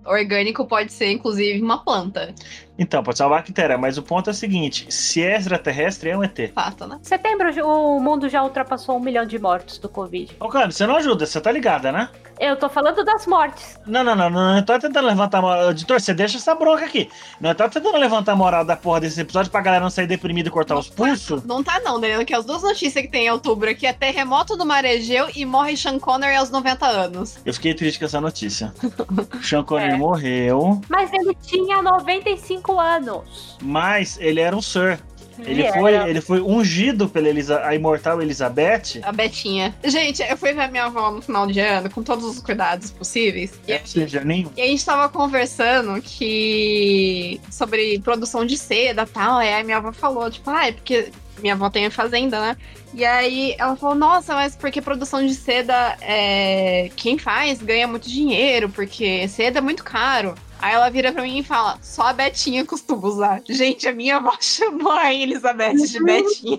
Orgânico 0.05 0.65
pode 0.65 0.93
ser, 0.93 1.11
inclusive, 1.11 1.61
uma 1.61 1.83
planta. 1.83 2.33
Então, 2.79 3.03
pode 3.03 3.17
ser 3.17 3.25
uma 3.25 3.37
bactéria, 3.37 3.79
mas 3.79 3.97
o 3.99 4.03
ponto 4.03 4.31
é 4.31 4.33
o 4.33 4.35
seguinte: 4.35 4.87
se 4.91 5.23
é 5.23 5.37
extraterrestre, 5.37 6.11
é 6.11 6.17
um 6.17 6.23
ET. 6.23 6.53
Fato, 6.55 6.87
né? 6.87 6.99
Setembro, 7.03 7.49
o 7.67 8.01
mundo 8.01 8.29
já 8.29 8.43
ultrapassou 8.43 8.97
um 8.97 9.01
milhão 9.01 9.27
de 9.27 9.39
mortos 9.39 9.79
do 9.79 9.89
Covid. 9.89 10.37
Ô, 10.41 10.49
cara, 10.49 10.71
você 10.71 10.87
não 10.87 10.97
ajuda, 10.97 11.27
você 11.27 11.41
tá 11.41 11.51
ligada, 11.51 11.91
né? 11.91 12.11
Eu 12.39 12.55
tô 12.57 12.69
falando 12.69 13.03
das 13.03 13.27
mortes. 13.27 13.79
Não, 13.87 14.05
não, 14.05 14.15
não, 14.15 14.29
não. 14.29 14.57
Eu 14.59 14.63
tô 14.63 14.79
tentando 14.79 15.07
levantar 15.07 15.39
a 15.39 15.43
moral. 15.43 15.71
Editor, 15.71 15.99
você 15.99 16.13
deixa 16.13 16.37
essa 16.37 16.55
bronca 16.55 16.85
aqui. 16.85 17.09
Não, 17.41 17.51
eu 17.51 17.55
tô 17.55 17.67
tentando 17.69 17.97
levantar 17.97 18.33
a 18.33 18.37
moral 18.37 18.63
da 18.63 18.77
porra 18.77 19.01
desse 19.01 19.19
episódio 19.19 19.51
pra 19.51 19.63
galera 19.63 19.83
não 19.83 19.91
sair 19.91 20.07
deprimida 20.07 20.49
e 20.49 20.53
cortar 20.53 20.75
não 20.75 20.81
os 20.81 20.91
pulsos. 20.91 21.41
Tá, 21.41 21.49
não 21.49 21.65
tá, 21.65 21.81
não, 21.81 21.99
Danilo, 21.99 22.27
que 22.27 22.35
as 22.35 22.45
duas 22.45 22.63
notícias 22.63 23.03
que 23.03 23.11
tem 23.11 23.27
em 23.27 23.31
outubro 23.31 23.71
aqui 23.71 23.87
é 23.87 23.93
terremoto 23.93 24.55
do 24.55 24.67
Maregeu 24.67 25.29
e 25.35 25.47
morre 25.47 25.77
Sean 25.79 25.99
Connery 25.99 26.37
aos 26.37 26.51
90 26.51 26.87
anos. 26.87 27.39
Eu 27.45 27.55
fiquei 27.55 27.73
triste 27.73 27.99
com 27.99 28.05
essa 28.05 28.21
notícia. 28.21 28.75
Sean 29.43 29.65
Connery 29.65 29.95
é. 29.95 29.97
morreu. 29.97 30.81
Mas 30.91 31.11
ele 31.15 31.35
tinha 31.43 31.81
95 31.81 32.66
anos. 32.73 33.57
Mas 33.63 34.19
ele 34.21 34.41
era 34.41 34.57
um 34.57 34.63
Sir. 34.63 34.99
Ele, 35.39 35.71
foi, 35.73 35.95
ele 35.95 36.21
foi 36.21 36.41
ungido 36.41 37.09
pela 37.09 37.29
Elisa, 37.29 37.65
a 37.65 37.75
imortal 37.75 38.23
Elizabeth. 38.23 39.01
A 39.03 39.13
Betinha. 39.13 39.75
Gente, 39.85 40.23
eu 40.23 40.37
fui 40.37 40.53
ver 40.53 40.71
minha 40.71 40.85
avó 40.85 41.11
no 41.11 41.21
final 41.21 41.47
de 41.47 41.61
ano 41.61 41.91
com 41.91 42.03
todos 42.03 42.25
os 42.25 42.41
cuidados 42.41 42.91
possíveis. 42.91 43.53
É, 43.69 43.81
e, 43.83 43.89
seja, 43.89 44.25
nem... 44.25 44.49
e 44.57 44.63
a 44.63 44.67
gente 44.67 44.85
tava 44.85 45.09
conversando 45.09 46.01
que 46.01 47.41
sobre 47.51 47.99
produção 48.01 48.47
de 48.47 48.57
seda 48.57 49.03
e 49.03 49.07
tal. 49.07 49.39
Aí 49.39 49.55
a 49.55 49.65
minha 49.65 49.77
avó 49.77 49.93
falou, 49.93 50.31
tipo, 50.31 50.49
ah, 50.51 50.69
é 50.69 50.73
porque 50.73 51.11
minha 51.41 51.55
avó 51.55 51.69
tem 51.69 51.87
a 51.87 51.91
fazenda, 51.91 52.41
né? 52.41 52.57
E 52.95 53.05
aí 53.05 53.55
ela 53.59 53.77
falou, 53.77 53.95
nossa, 53.95 54.35
mas 54.35 54.57
porque 54.57 54.81
produção 54.81 55.27
de 55.27 55.35
seda, 55.35 55.97
é... 56.01 56.91
quem 56.97 57.19
faz 57.19 57.61
ganha 57.61 57.87
muito 57.87 58.09
dinheiro, 58.09 58.71
porque 58.71 59.29
seda 59.29 59.59
é 59.59 59.63
muito 59.63 59.85
caro. 59.85 60.35
Aí 60.67 60.75
ela 60.75 60.91
vira 60.91 61.13
pra 61.13 61.23
mim 61.23 61.39
e 61.39 61.45
fala: 61.45 61.79
só 61.81 62.09
a 62.09 62.13
Betinha 62.13 62.67
costuma 62.67 63.07
usar. 63.07 63.41
Gente, 63.49 63.87
a 63.87 63.93
minha 63.93 64.17
avó 64.17 64.33
chamou 64.43 64.91
a 64.91 65.15
Elizabeth 65.15 65.75
de 65.75 66.03
Betinha. 66.03 66.59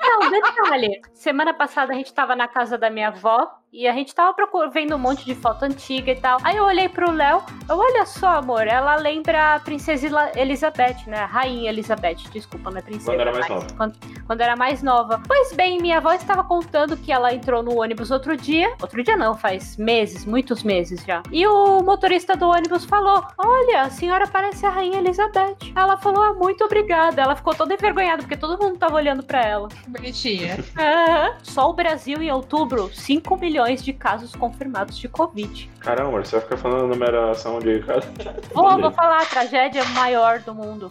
Não, 0.00 0.30
detalhe. 0.30 0.98
Semana 1.12 1.52
passada 1.52 1.92
a 1.92 1.96
gente 1.96 2.10
tava 2.14 2.34
na 2.34 2.48
casa 2.48 2.78
da 2.78 2.88
minha 2.88 3.08
avó 3.08 3.61
e 3.72 3.88
a 3.88 3.92
gente 3.94 4.14
tava 4.14 4.36
vendo 4.70 4.94
um 4.94 4.98
monte 4.98 5.24
de 5.24 5.34
foto 5.34 5.62
antiga 5.64 6.12
e 6.12 6.16
tal. 6.16 6.38
Aí 6.42 6.56
eu 6.56 6.64
olhei 6.64 6.90
pro 6.90 7.10
Léo, 7.10 7.42
olha 7.68 8.04
só, 8.04 8.36
amor, 8.36 8.66
ela 8.66 8.96
lembra 8.96 9.54
a 9.54 9.60
princesa 9.60 10.30
Elizabeth, 10.36 11.06
né? 11.06 11.24
Rainha 11.24 11.70
Elizabeth, 11.70 12.16
desculpa, 12.30 12.70
não 12.70 12.78
é 12.78 12.82
princesa. 12.82 13.12
Quando 13.12 13.20
era 13.20 13.32
mais 13.32 13.48
nova. 13.48 13.66
Quando, 13.76 13.98
quando, 14.26 14.40
era 14.42 14.56
mais 14.56 14.82
nova. 14.82 15.22
Pois 15.26 15.52
bem, 15.54 15.80
minha 15.80 15.98
avó 15.98 16.12
estava 16.12 16.44
contando 16.44 16.98
que 16.98 17.10
ela 17.10 17.32
entrou 17.32 17.62
no 17.62 17.80
ônibus 17.80 18.10
outro 18.10 18.36
dia. 18.36 18.74
Outro 18.80 19.02
dia 19.02 19.16
não, 19.16 19.34
faz 19.34 19.78
meses, 19.78 20.26
muitos 20.26 20.62
meses 20.62 21.02
já. 21.04 21.22
E 21.32 21.46
o 21.46 21.80
motorista 21.82 22.36
do 22.36 22.48
ônibus 22.48 22.84
falou: 22.84 23.24
Olha, 23.38 23.82
a 23.82 23.90
senhora 23.90 24.26
parece 24.26 24.66
a 24.66 24.70
Rainha 24.70 24.98
Elizabeth. 24.98 25.56
Ela 25.74 25.96
falou: 25.96 26.22
ah, 26.22 26.34
muito 26.34 26.62
obrigada. 26.64 27.22
Ela 27.22 27.34
ficou 27.34 27.54
toda 27.54 27.72
envergonhada, 27.72 28.22
porque 28.22 28.36
todo 28.36 28.62
mundo 28.62 28.76
tava 28.76 28.96
olhando 28.96 29.22
pra 29.22 29.42
ela. 29.42 29.68
Bonitinha. 29.88 30.56
Uhum. 30.56 31.34
Só 31.42 31.70
o 31.70 31.72
Brasil 31.72 32.20
em 32.20 32.30
outubro, 32.30 32.90
5 32.92 33.36
milhões 33.36 33.61
de 33.82 33.92
casos 33.92 34.34
confirmados 34.34 34.98
de 34.98 35.08
Covid. 35.08 35.70
Caramba, 35.80 36.24
você 36.24 36.36
vai 36.36 36.40
ficar 36.40 36.56
falando 36.56 36.84
a 36.84 36.88
numeração 36.88 37.58
de 37.58 37.80
casos? 37.80 38.10
Vou, 38.52 38.80
vou 38.80 38.90
falar, 38.90 39.22
a 39.22 39.26
tragédia 39.26 39.84
maior 39.86 40.40
do 40.40 40.54
mundo. 40.54 40.90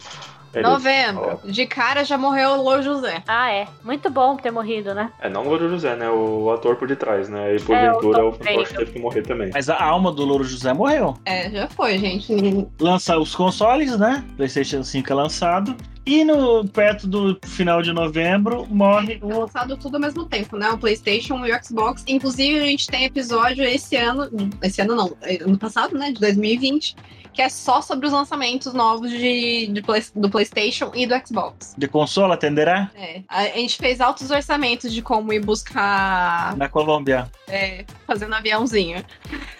Eles... 0.53 0.67
Novembro. 0.67 1.39
De 1.45 1.65
cara 1.65 2.03
já 2.03 2.17
morreu 2.17 2.51
o 2.51 2.63
Louro 2.63 2.83
José. 2.83 3.23
Ah, 3.27 3.51
é. 3.51 3.67
Muito 3.83 4.09
bom 4.09 4.35
ter 4.35 4.51
morrido, 4.51 4.93
né? 4.93 5.11
É, 5.19 5.29
não 5.29 5.43
o 5.43 5.49
Louro 5.49 5.69
José, 5.69 5.95
né? 5.95 6.09
O 6.09 6.51
ator 6.51 6.75
por 6.75 6.87
detrás, 6.87 7.29
né? 7.29 7.55
E 7.55 7.59
porventura 7.61 8.19
é, 8.19 8.23
o 8.23 8.31
Fantoche 8.33 8.75
teve 8.75 8.91
que 8.91 8.99
morrer 8.99 9.21
também. 9.21 9.51
Mas 9.53 9.69
a 9.69 9.81
alma 9.81 10.11
do 10.11 10.23
Louro 10.25 10.43
José 10.43 10.73
morreu. 10.73 11.17
É, 11.25 11.49
já 11.49 11.67
foi, 11.67 11.97
gente. 11.97 12.33
Lança 12.79 13.17
os 13.17 13.35
consoles, 13.35 13.97
né? 13.97 14.23
PlayStation 14.35 14.83
5 14.83 15.11
é 15.11 15.15
lançado. 15.15 15.75
E 16.05 16.25
no 16.25 16.67
perto 16.67 17.07
do 17.07 17.39
final 17.43 17.81
de 17.81 17.93
novembro 17.93 18.65
morre 18.69 19.19
o. 19.21 19.31
É 19.31 19.37
lançado 19.37 19.77
tudo 19.77 19.95
ao 19.95 20.01
mesmo 20.01 20.25
tempo, 20.25 20.57
né? 20.57 20.69
O 20.71 20.77
PlayStation 20.77 21.45
e 21.45 21.51
o 21.51 21.63
Xbox. 21.63 22.03
Inclusive, 22.07 22.59
a 22.59 22.65
gente 22.65 22.87
tem 22.87 23.05
episódio 23.05 23.63
esse 23.63 23.95
ano. 23.95 24.27
Esse 24.61 24.81
ano 24.81 24.95
não, 24.95 25.15
ano 25.45 25.57
passado, 25.57 25.97
né? 25.97 26.11
De 26.11 26.19
2020 26.19 26.95
que 27.33 27.41
é 27.41 27.49
só 27.49 27.81
sobre 27.81 28.07
os 28.07 28.13
lançamentos 28.13 28.73
novos 28.73 29.09
de, 29.09 29.67
de 29.67 29.81
Play- 29.81 30.03
do 30.15 30.29
PlayStation 30.29 30.91
e 30.93 31.05
do 31.07 31.15
Xbox. 31.25 31.73
De 31.77 31.87
console 31.87 32.33
atenderá? 32.33 32.91
É, 32.95 33.21
a 33.27 33.43
gente 33.45 33.77
fez 33.77 34.01
altos 34.01 34.29
orçamentos 34.31 34.91
de 34.93 35.01
como 35.01 35.31
ir 35.31 35.39
buscar 35.39 36.55
Na 36.57 36.67
Colômbia. 36.67 37.29
é, 37.47 37.85
fazendo 38.05 38.33
aviãozinho. 38.35 39.03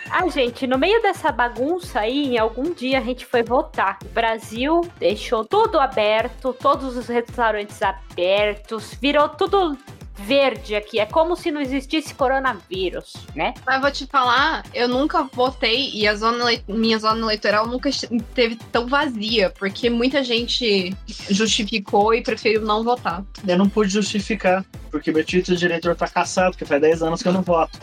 Ah, 0.10 0.28
gente, 0.28 0.68
no 0.68 0.78
meio 0.78 1.02
dessa 1.02 1.32
bagunça 1.32 2.02
aí, 2.02 2.34
em 2.36 2.38
algum 2.38 2.74
dia 2.74 2.98
a 3.00 3.02
gente 3.02 3.26
foi 3.26 3.44
votar. 3.44 3.98
O 4.04 4.10
Brasil 4.10 4.82
deixou 5.00 5.46
tudo 5.46 5.80
aberto, 5.80 6.54
todos 6.54 6.98
os 6.98 7.08
restaurantes 7.08 7.82
abertos, 7.82 8.94
virou 9.02 9.30
tudo 9.30 9.78
verde 10.26 10.76
aqui. 10.76 11.00
É 11.00 11.06
como 11.06 11.36
se 11.36 11.52
não 11.52 11.62
existisse 11.62 12.14
coronavírus, 12.14 13.14
né? 13.36 13.54
Mas 13.66 13.82
vou 13.82 13.92
te 13.92 14.06
falar, 14.06 14.64
eu 14.74 14.88
nunca 14.88 15.24
votei 15.24 15.92
e 15.94 16.08
a 16.08 16.16
zona 16.16 16.46
minha 16.68 16.98
zona 16.98 17.20
eleitoral 17.22 17.68
nunca 17.68 17.90
esteve 17.90 18.56
tão 18.72 18.88
vazia, 18.88 19.50
porque 19.58 19.90
muita 19.90 20.24
gente 20.24 20.96
justificou 21.30 22.14
e 22.14 22.22
preferiu 22.22 22.62
não 22.62 22.84
votar. 22.84 23.24
Eu 23.48 23.58
não 23.58 23.70
pude 23.70 23.92
justificar, 23.92 24.66
porque 24.90 25.12
meu 25.12 25.24
título 25.24 25.58
de 25.58 25.66
eleitor 25.66 25.96
tá 25.96 26.08
caçado, 26.08 26.52
porque 26.52 26.66
faz 26.66 26.82
10 26.82 27.04
anos 27.04 27.22
que 27.22 27.28
eu 27.28 27.34
não 27.34 27.42
voto. 27.42 27.80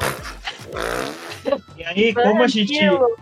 E 1.77 1.85
aí, 1.85 2.15
como 2.15 2.43
a 2.43 2.49
gente, 2.49 2.79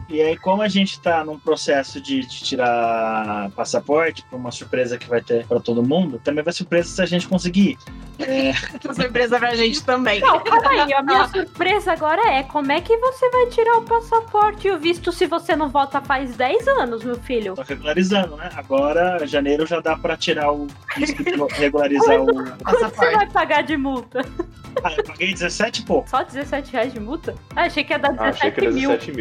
e 0.09 0.20
aí, 0.20 0.36
como 0.36 0.62
a 0.62 0.68
gente 0.68 1.01
tá 1.01 1.24
num 1.24 1.38
processo 1.38 2.01
de, 2.01 2.20
de 2.20 2.42
tirar 2.42 3.51
passaporte, 3.55 4.24
por 4.28 4.36
uma 4.36 4.51
surpresa 4.51 4.99
que 4.99 5.09
vai 5.09 5.20
ter 5.20 5.47
pra 5.47 5.61
todo 5.61 5.82
mundo, 5.82 6.20
também 6.22 6.42
vai 6.42 6.53
surpresa 6.53 6.88
se 6.88 7.03
a 7.03 7.07
gente 7.07 7.28
conseguir. 7.28 7.78
É, 8.18 8.53
Surpresa 8.94 9.38
pra 9.38 9.55
gente 9.55 9.84
também. 9.84 10.20
Não, 10.20 10.40
calma 10.40 10.70
aí. 10.70 10.92
A 10.92 11.03
minha 11.03 11.28
surpresa 11.28 11.92
agora 11.92 12.22
é 12.32 12.42
como 12.42 12.72
é 12.72 12.80
que 12.80 12.97
você 12.97 13.28
vai 13.30 13.47
tirar 13.47 13.76
o 13.78 13.82
passaporte 13.82 14.68
e 14.68 14.70
o 14.70 14.78
visto 14.78 15.12
se 15.12 15.26
você 15.26 15.55
não 15.55 15.68
vota 15.68 16.01
faz 16.01 16.34
10 16.36 16.66
anos, 16.68 17.05
meu 17.05 17.16
filho? 17.16 17.55
tô 17.55 17.62
regularizando, 17.62 18.36
né? 18.36 18.51
Agora, 18.57 19.26
janeiro 19.26 19.66
já 19.66 19.80
dá 19.80 19.97
pra 19.97 20.16
tirar 20.16 20.51
o. 20.51 20.66
regularizar 21.51 22.22
o. 22.22 22.26
Quanto 22.26 22.97
você 22.97 23.11
vai 23.12 23.30
pagar 23.30 23.62
de 23.62 23.76
multa? 23.76 24.24
Ah, 24.85 24.93
eu 24.97 25.05
paguei 25.05 25.33
17 25.33 25.81
e 25.81 25.85
pouco. 25.85 26.09
Só 26.09 26.22
17 26.22 26.72
reais 26.72 26.93
de 26.93 27.01
multa? 27.01 27.35
Ah, 27.55 27.62
achei 27.62 27.83
que 27.85 27.93
ia 27.93 27.99
dar 27.99 28.11
Ah, 28.18 28.29
achei 28.29 28.51
que 28.51 28.61
17 28.61 28.66
era 28.66 28.72
mil. 28.72 28.91
17 28.91 29.12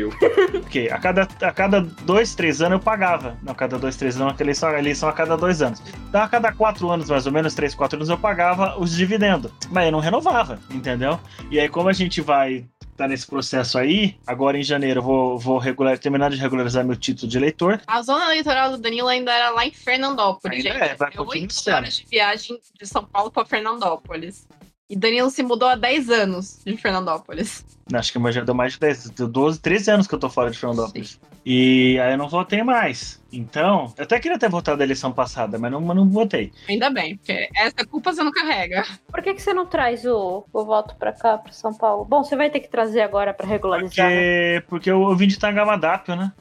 mil. 0.52 0.62
Porque 0.62 0.90
a 0.92 0.98
cada, 1.00 1.28
a 1.42 1.52
cada 1.52 1.82
dois, 1.82 2.36
três 2.36 2.62
anos 2.62 2.74
eu 2.74 2.84
pagava. 2.84 3.38
Não, 3.42 3.54
a 3.54 3.56
cada 3.56 3.78
dois, 3.80 3.96
três 3.96 4.16
anos, 4.20 4.34
aquela 4.34 4.48
eleição, 4.48 4.70
a 4.70 4.80
eleição 4.80 5.10
a 5.10 5.14
cada 5.14 5.36
dois 5.38 5.62
anos. 5.62 5.82
Então, 6.10 6.22
a 6.22 6.28
cada 6.28 6.52
quatro 6.52 6.90
anos, 6.90 7.10
mais 7.10 7.26
ou 7.26 7.32
menos, 7.32 7.54
três, 7.54 7.74
quatro 7.74 7.98
anos, 7.98 8.10
eu 8.10 8.18
pagava 8.18 8.78
os 8.80 8.96
dividendos. 8.96 9.52
Mas 9.70 9.86
eu 9.86 9.92
não 9.92 10.00
renovava, 10.00 10.60
entendeu? 10.70 11.20
E 11.50 11.60
aí, 11.60 11.70
como 11.70 11.90
a 11.90 11.94
gente 11.94 12.22
vai 12.22 12.66
tá 12.98 13.10
nesse 13.10 13.28
processo 13.28 13.78
aí, 13.78 14.16
agora 14.26 14.58
em 14.58 14.64
janeiro 14.64 15.00
eu 15.00 15.04
vou, 15.04 15.38
vou 15.38 15.58
regular, 15.58 16.00
terminar 16.00 16.30
de 16.32 16.38
regularizar 16.38 16.86
meu 16.86 16.96
título 16.96 17.30
de 17.30 17.38
eleitor. 17.38 17.82
A 17.86 18.02
zona 18.02 18.24
eleitoral 18.28 18.72
do 18.72 18.78
Danilo 18.78 19.10
ainda 19.10 19.34
era 19.34 19.50
lá 19.50 19.66
em 19.66 19.72
Fernandópolis, 19.72 20.66
Ainda 20.66 20.80
gente. 20.80 20.92
é, 20.92 20.96
vai 20.96 21.12
oito 21.18 21.54
sendo. 21.54 21.76
horas 21.76 21.98
de 21.98 22.06
viagem 22.06 22.58
de 22.80 22.88
São 22.88 23.04
Paulo 23.04 23.30
pra 23.30 23.44
Fernandópolis. 23.44 24.48
E 24.88 24.96
Danilo 24.96 25.32
se 25.32 25.42
mudou 25.42 25.68
há 25.68 25.76
10 25.76 26.10
anos 26.12 26.62
de 26.64 26.78
Fernandópolis. 26.78 27.66
Acho 27.92 28.14
que 28.14 28.32
já 28.32 28.42
deu 28.42 28.54
mais 28.54 28.74
de 28.74 28.80
10, 28.80 29.10
deu 29.12 29.28
12, 29.28 29.60
13 29.60 29.92
anos 29.92 30.08
que 30.08 30.14
eu 30.14 30.20
tô 30.20 30.30
fora 30.30 30.52
de 30.52 30.60
Fernandópolis. 30.60 31.20
E 31.44 32.00
aí 32.00 32.14
eu 32.14 32.18
não 32.20 32.30
votei 32.30 32.62
mais. 32.62 33.20
Então, 33.32 33.92
eu 33.98 34.04
até 34.04 34.20
queria 34.20 34.38
ter 34.38 34.48
votado 34.48 34.82
a 34.82 34.86
eleição 34.86 35.12
passada, 35.12 35.58
mas 35.58 35.72
não, 35.72 35.82
mas 35.82 35.96
não 35.96 36.08
votei. 36.08 36.52
Ainda 36.70 36.92
bem, 36.92 37.18
porque 37.18 37.50
essa 37.56 37.84
culpa 37.86 38.14
você 38.14 38.24
não 38.24 38.32
carrega. 38.32 38.84
Por 39.08 39.24
que, 39.24 39.34
que 39.34 39.42
você 39.42 39.54
não 39.56 39.66
traz 39.66 40.06
o, 40.06 40.46
o 40.54 40.66
voto 40.66 40.96
pra 40.96 41.12
cá, 41.12 41.40
pra 41.40 41.52
São 41.52 41.74
Paulo? 41.74 42.06
Bom, 42.06 42.24
você 42.24 42.36
vai 42.36 42.52
ter 42.52 42.60
que 42.60 42.70
trazer 42.70 43.02
agora 43.02 43.34
pra 43.34 43.48
regularizar, 43.48 44.08
né? 44.08 44.62
Porque, 44.62 44.66
porque 44.70 44.92
eu, 44.92 45.02
eu 45.02 45.16
vim 45.16 45.28
de 45.28 45.40
Tangamadapio, 45.40 46.16
né? 46.16 46.32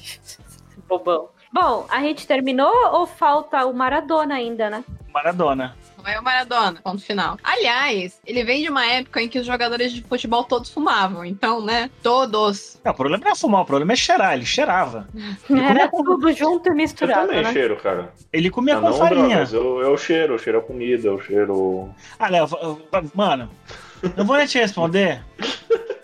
Bobão. 0.88 1.28
Bom, 1.52 1.86
a 1.90 2.00
gente 2.00 2.26
terminou 2.26 2.72
ou 2.92 3.06
falta 3.06 3.66
o 3.66 3.72
Maradona 3.74 4.34
ainda, 4.34 4.70
né? 4.70 4.84
Maradona. 5.12 5.76
É 6.06 6.20
o 6.20 6.22
Maradona, 6.22 6.80
ponto 6.82 7.02
final. 7.02 7.36
Aliás, 7.42 8.20
ele 8.24 8.44
vem 8.44 8.62
de 8.62 8.70
uma 8.70 8.86
época 8.86 9.20
em 9.20 9.28
que 9.28 9.38
os 9.38 9.46
jogadores 9.46 9.92
de 9.92 10.02
futebol 10.02 10.44
todos 10.44 10.70
fumavam. 10.70 11.24
Então, 11.24 11.60
né? 11.64 11.90
Todos. 12.02 12.78
Não, 12.84 12.92
o 12.92 12.94
problema 12.94 13.24
não 13.24 13.32
é 13.32 13.34
fumar, 13.34 13.62
o 13.62 13.64
problema 13.66 13.92
é 13.92 13.96
cheirar. 13.96 14.34
Ele 14.34 14.46
cheirava. 14.46 15.08
Era 15.50 15.88
tudo 15.88 16.32
junto 16.32 16.68
e 16.68 16.70
Eu 16.70 16.76
misturado, 16.76 17.26
também 17.26 17.42
né? 17.42 17.52
cheiro, 17.52 17.76
cara. 17.76 18.12
Ele 18.32 18.50
comia 18.50 18.76
Ah, 18.76 18.80
com 18.80 18.86
não 18.90 18.94
farinha. 18.94 19.28
drogas, 19.28 19.52
eu, 19.52 19.80
eu 19.80 19.96
cheiro, 19.98 20.34
eu 20.34 20.38
cheiro 20.38 20.58
a 20.58 20.62
comida, 20.62 21.08
eu 21.08 21.20
cheiro. 21.20 21.90
Ah, 22.18 22.28
Léo, 22.28 22.46
eu- 22.62 22.80
eu- 22.92 23.10
mano, 23.14 23.50
não 24.16 24.24
vou 24.24 24.36
nem 24.36 24.46
te 24.46 24.58
responder. 24.58 25.22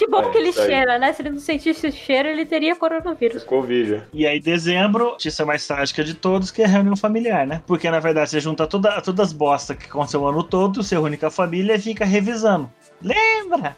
Que 0.00 0.06
bom 0.06 0.22
É, 0.22 0.30
que 0.30 0.38
ele 0.38 0.46
aí. 0.46 0.52
cheira, 0.54 0.98
né? 0.98 1.12
Se 1.12 1.20
ele 1.20 1.28
não 1.28 1.38
sentisse 1.38 1.86
esse 1.86 1.92
cheiro, 1.98 2.26
ele 2.26 2.46
teria 2.46 2.74
coronavírus. 2.74 3.44
Covid. 3.44 4.02
E 4.14 4.26
aí, 4.26 4.40
dezembro, 4.40 5.10
notícia 5.10 5.44
mais 5.44 5.66
trágica 5.66 6.02
de 6.02 6.14
todos, 6.14 6.50
que 6.50 6.62
é 6.62 6.64
a 6.64 6.68
reunião 6.68 6.96
familiar, 6.96 7.46
né? 7.46 7.60
Porque, 7.66 7.90
na 7.90 8.00
verdade, 8.00 8.30
você 8.30 8.40
junta 8.40 8.66
toda, 8.66 8.98
todas 9.02 9.28
as 9.28 9.32
bostas 9.34 9.76
que 9.76 9.84
aconteceu 9.84 10.22
o 10.22 10.26
ano 10.26 10.42
todo, 10.42 10.82
você 10.82 10.94
reúne 10.94 11.18
com 11.18 11.26
a 11.26 11.30
família 11.30 11.74
e 11.74 11.78
fica 11.78 12.06
revisando. 12.06 12.70
Lembra? 13.02 13.76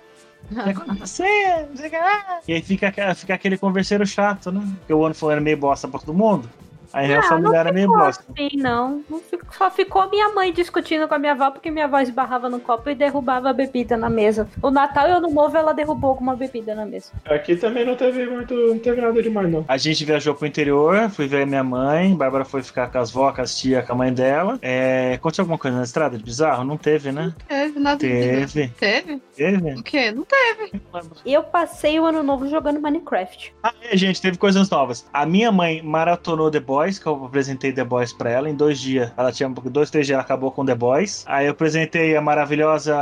O 0.48 0.54
o 0.54 1.90
que 1.90 1.96
lá. 1.96 2.40
E 2.46 2.52
aí 2.52 2.62
fica, 2.62 3.14
fica 3.16 3.34
aquele 3.34 3.58
converseiro 3.58 4.06
chato, 4.06 4.52
né? 4.52 4.62
Porque 4.78 4.94
o 4.94 5.04
ano 5.04 5.16
foi 5.16 5.40
meio 5.40 5.56
bosta 5.56 5.88
pra 5.88 5.98
todo 5.98 6.14
mundo. 6.14 6.48
Aí 6.92 7.04
a 7.04 7.08
reunião 7.08 7.24
Ah, 7.24 7.28
familiar 7.28 7.60
era 7.66 7.72
meio 7.72 7.88
bosta. 7.88 8.24
assim, 8.32 8.56
não. 8.56 9.02
Não 9.08 9.18
ficou- 9.20 9.52
só 9.52 9.70
ficou 9.70 10.08
minha 10.10 10.28
mãe 10.30 10.52
discutindo 10.52 11.06
com 11.08 11.14
a 11.14 11.18
minha 11.18 11.32
avó 11.32 11.50
porque 11.50 11.70
minha 11.70 11.84
avó 11.86 11.98
esbarrava 12.00 12.48
no 12.48 12.60
copo 12.60 12.88
e 12.90 12.94
derrubava 12.94 13.50
a 13.50 13.52
bebida 13.52 13.96
na 13.96 14.08
mesa. 14.10 14.48
O 14.62 14.70
Natal 14.70 15.08
e 15.08 15.12
o 15.12 15.16
Ano 15.16 15.30
Novo 15.30 15.56
ela 15.56 15.72
derrubou 15.72 16.10
alguma 16.10 16.34
bebida 16.36 16.74
na 16.74 16.84
mesa. 16.86 17.12
Aqui 17.24 17.56
também 17.56 17.84
não 17.84 17.96
teve 17.96 18.26
muito. 18.26 18.54
Não 18.54 18.78
teve 18.78 19.00
nada 19.00 19.22
demais, 19.22 19.50
não. 19.50 19.64
A 19.68 19.76
gente 19.76 20.04
viajou 20.04 20.34
pro 20.34 20.46
interior, 20.46 21.08
fui 21.10 21.26
ver 21.26 21.46
minha 21.46 21.64
mãe, 21.64 22.14
Bárbara 22.14 22.44
foi 22.44 22.62
ficar 22.62 22.90
com 22.90 22.98
as 22.98 23.10
vó, 23.10 23.32
com 23.32 23.40
as 23.42 23.56
tia, 23.58 23.82
com 23.82 23.92
a 23.92 23.96
mãe 23.96 24.12
dela. 24.12 24.58
É, 24.62 25.14
aconteceu 25.14 25.42
alguma 25.42 25.58
coisa 25.58 25.76
na 25.76 25.82
estrada 25.84 26.16
de 26.18 26.24
bizarro? 26.24 26.64
Não 26.64 26.76
teve, 26.76 27.12
né? 27.12 27.32
Teve, 27.48 27.78
nada 27.78 27.96
de 27.98 28.08
bizarro. 28.08 28.46
Teve. 28.52 28.68
Teve? 28.78 29.22
Teve? 29.34 29.72
O 29.78 29.82
quê? 29.82 30.10
Não 30.12 30.24
teve. 30.24 30.80
Eu 31.24 31.42
passei 31.42 31.98
o 31.98 32.04
Ano 32.06 32.22
Novo 32.22 32.48
jogando 32.48 32.80
Minecraft. 32.80 33.54
Ah, 33.62 33.72
é, 33.82 33.96
gente, 33.96 34.20
teve 34.20 34.36
coisas 34.38 34.68
novas. 34.70 35.06
A 35.12 35.24
minha 35.26 35.50
mãe 35.52 35.82
maratonou 35.82 36.50
The 36.50 36.60
Boys, 36.60 36.81
que 36.98 37.06
eu 37.06 37.24
apresentei 37.24 37.72
The 37.72 37.84
Boys 37.84 38.12
pra 38.12 38.30
ela 38.30 38.48
em 38.48 38.54
dois 38.54 38.78
dias. 38.78 39.12
Ela 39.16 39.32
tinha 39.32 39.48
dois, 39.48 39.90
três 39.90 40.06
dias, 40.06 40.14
ela 40.14 40.22
acabou 40.22 40.50
com 40.50 40.64
The 40.64 40.74
Boys. 40.74 41.24
Aí 41.26 41.46
eu 41.46 41.52
apresentei 41.52 42.16
a 42.16 42.20
maravilhosa 42.20 42.94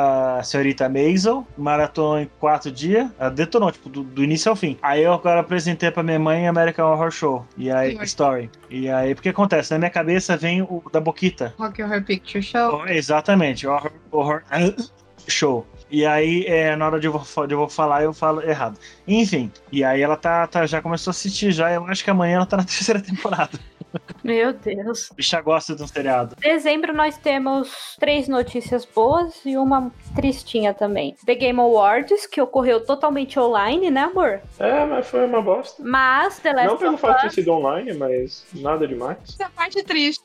senhorita 0.43 0.89
Maisel, 0.89 1.47
maratonou 1.57 2.19
em 2.19 2.31
quatro 2.39 2.71
dias. 2.71 3.09
Ela 3.19 3.31
detonou, 3.31 3.71
tipo, 3.71 3.89
do, 3.89 4.03
do 4.03 4.23
início 4.25 4.51
ao 4.51 4.57
fim. 4.57 4.77
Aí 4.83 5.03
eu 5.03 5.13
agora 5.13 5.41
apresentei 5.41 5.91
pra 5.91 6.03
minha 6.03 6.19
mãe 6.19 6.47
American 6.47 6.91
Horror 6.93 7.11
Show. 7.11 7.47
E 7.57 7.71
aí, 7.71 7.95
Horror. 7.95 8.05
Story. 8.05 8.51
E 8.69 8.89
aí, 8.89 9.15
porque 9.15 9.29
acontece? 9.29 9.73
Na 9.73 9.79
minha 9.79 9.91
cabeça 9.91 10.37
vem 10.37 10.63
o 10.63 10.83
da 10.93 11.01
Boquita. 11.01 11.55
Rock 11.59 11.83
Horror 11.83 12.03
Picture 12.03 12.43
Show. 12.43 12.83
Oh, 12.83 12.87
exatamente, 12.87 13.67
horror, 13.67 13.93
horror 14.11 14.43
show. 15.29 15.67
E 15.91 16.07
aí, 16.07 16.45
é, 16.47 16.77
na 16.77 16.87
hora 16.87 17.01
de 17.01 17.07
eu, 17.07 17.13
vou, 17.13 17.47
de 17.47 17.55
eu 17.55 17.59
vou 17.59 17.69
falar, 17.69 18.03
eu 18.05 18.13
falo 18.13 18.43
errado. 18.43 18.79
Enfim, 19.07 19.51
e 19.73 19.83
aí 19.83 20.01
ela 20.01 20.17
tá, 20.17 20.47
tá- 20.47 20.67
já 20.67 20.81
começou 20.81 21.11
a 21.11 21.13
assistir 21.13 21.51
já. 21.53 21.73
Eu 21.73 21.85
acho 21.87 22.05
que 22.05 22.11
amanhã 22.11 22.37
ela 22.37 22.47
tá 22.47 22.57
na 22.57 22.65
terceira 22.65 23.01
temporada. 23.01 23.59
Meu 24.23 24.53
Deus. 24.53 25.11
Bicha 25.17 25.41
gosta 25.41 25.75
de 25.75 25.83
um 25.83 25.87
seriado. 25.87 26.37
Dezembro 26.39 26.93
nós 26.93 27.17
temos 27.17 27.97
três 27.99 28.29
notícias 28.29 28.85
boas 28.85 29.35
e 29.45 29.57
uma 29.57 29.91
tristinha 30.15 30.73
também. 30.73 31.17
The 31.27 31.35
Game 31.35 31.59
Awards, 31.59 32.27
que 32.27 32.41
ocorreu 32.41 32.85
totalmente 32.85 33.37
online, 33.41 33.91
né, 33.91 34.03
amor? 34.03 34.41
É, 34.61 34.85
mas 34.85 35.09
foi 35.09 35.25
uma 35.27 35.43
bosta. 35.43 35.83
Mas 35.85 36.39
The 36.39 36.53
Não 36.53 36.63
Last 36.65 36.79
pelo 36.79 36.95
of 36.95 37.01
fato 37.01 37.17
de 37.17 37.23
ter 37.23 37.35
sido 37.35 37.51
online, 37.53 37.93
mas 37.95 38.47
nada 38.55 38.87
demais. 38.87 39.19
Essa 39.25 39.43
é 39.43 39.47
a 39.47 39.51
parte 39.51 39.83
triste. 39.83 40.23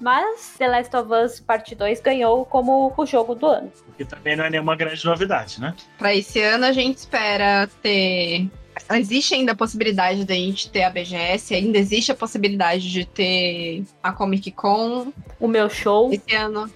mas 0.00 0.54
The 0.56 0.68
Last 0.68 0.96
of 0.96 1.12
Us 1.12 1.40
Parte 1.40 1.74
2 1.74 2.00
ganhou 2.00 2.46
como 2.46 2.90
o 2.96 3.04
jogo 3.06 3.34
do 3.34 3.46
ano. 3.46 3.70
Que 3.98 4.04
também 4.06 4.34
não 4.36 4.44
é 4.44 4.50
nenhuma 4.50 4.74
grande 4.76 4.93
novidade, 5.02 5.60
né? 5.60 5.74
Pra 5.98 6.14
esse 6.14 6.40
ano 6.40 6.66
a 6.66 6.72
gente 6.72 6.98
espera 6.98 7.68
ter. 7.82 8.48
Existe 8.92 9.34
ainda 9.34 9.52
a 9.52 9.54
possibilidade 9.54 10.24
de 10.24 10.32
a 10.32 10.36
gente 10.36 10.68
ter 10.68 10.82
a 10.82 10.90
BGS, 10.90 11.54
ainda 11.54 11.78
existe 11.78 12.10
a 12.12 12.14
possibilidade 12.14 12.90
de 12.90 13.04
ter 13.04 13.84
a 14.02 14.12
Comic 14.12 14.50
Con 14.50 15.12
O 15.40 15.46
meu 15.48 15.70
show. 15.70 16.12
esse 16.12 16.34
ano. 16.34 16.68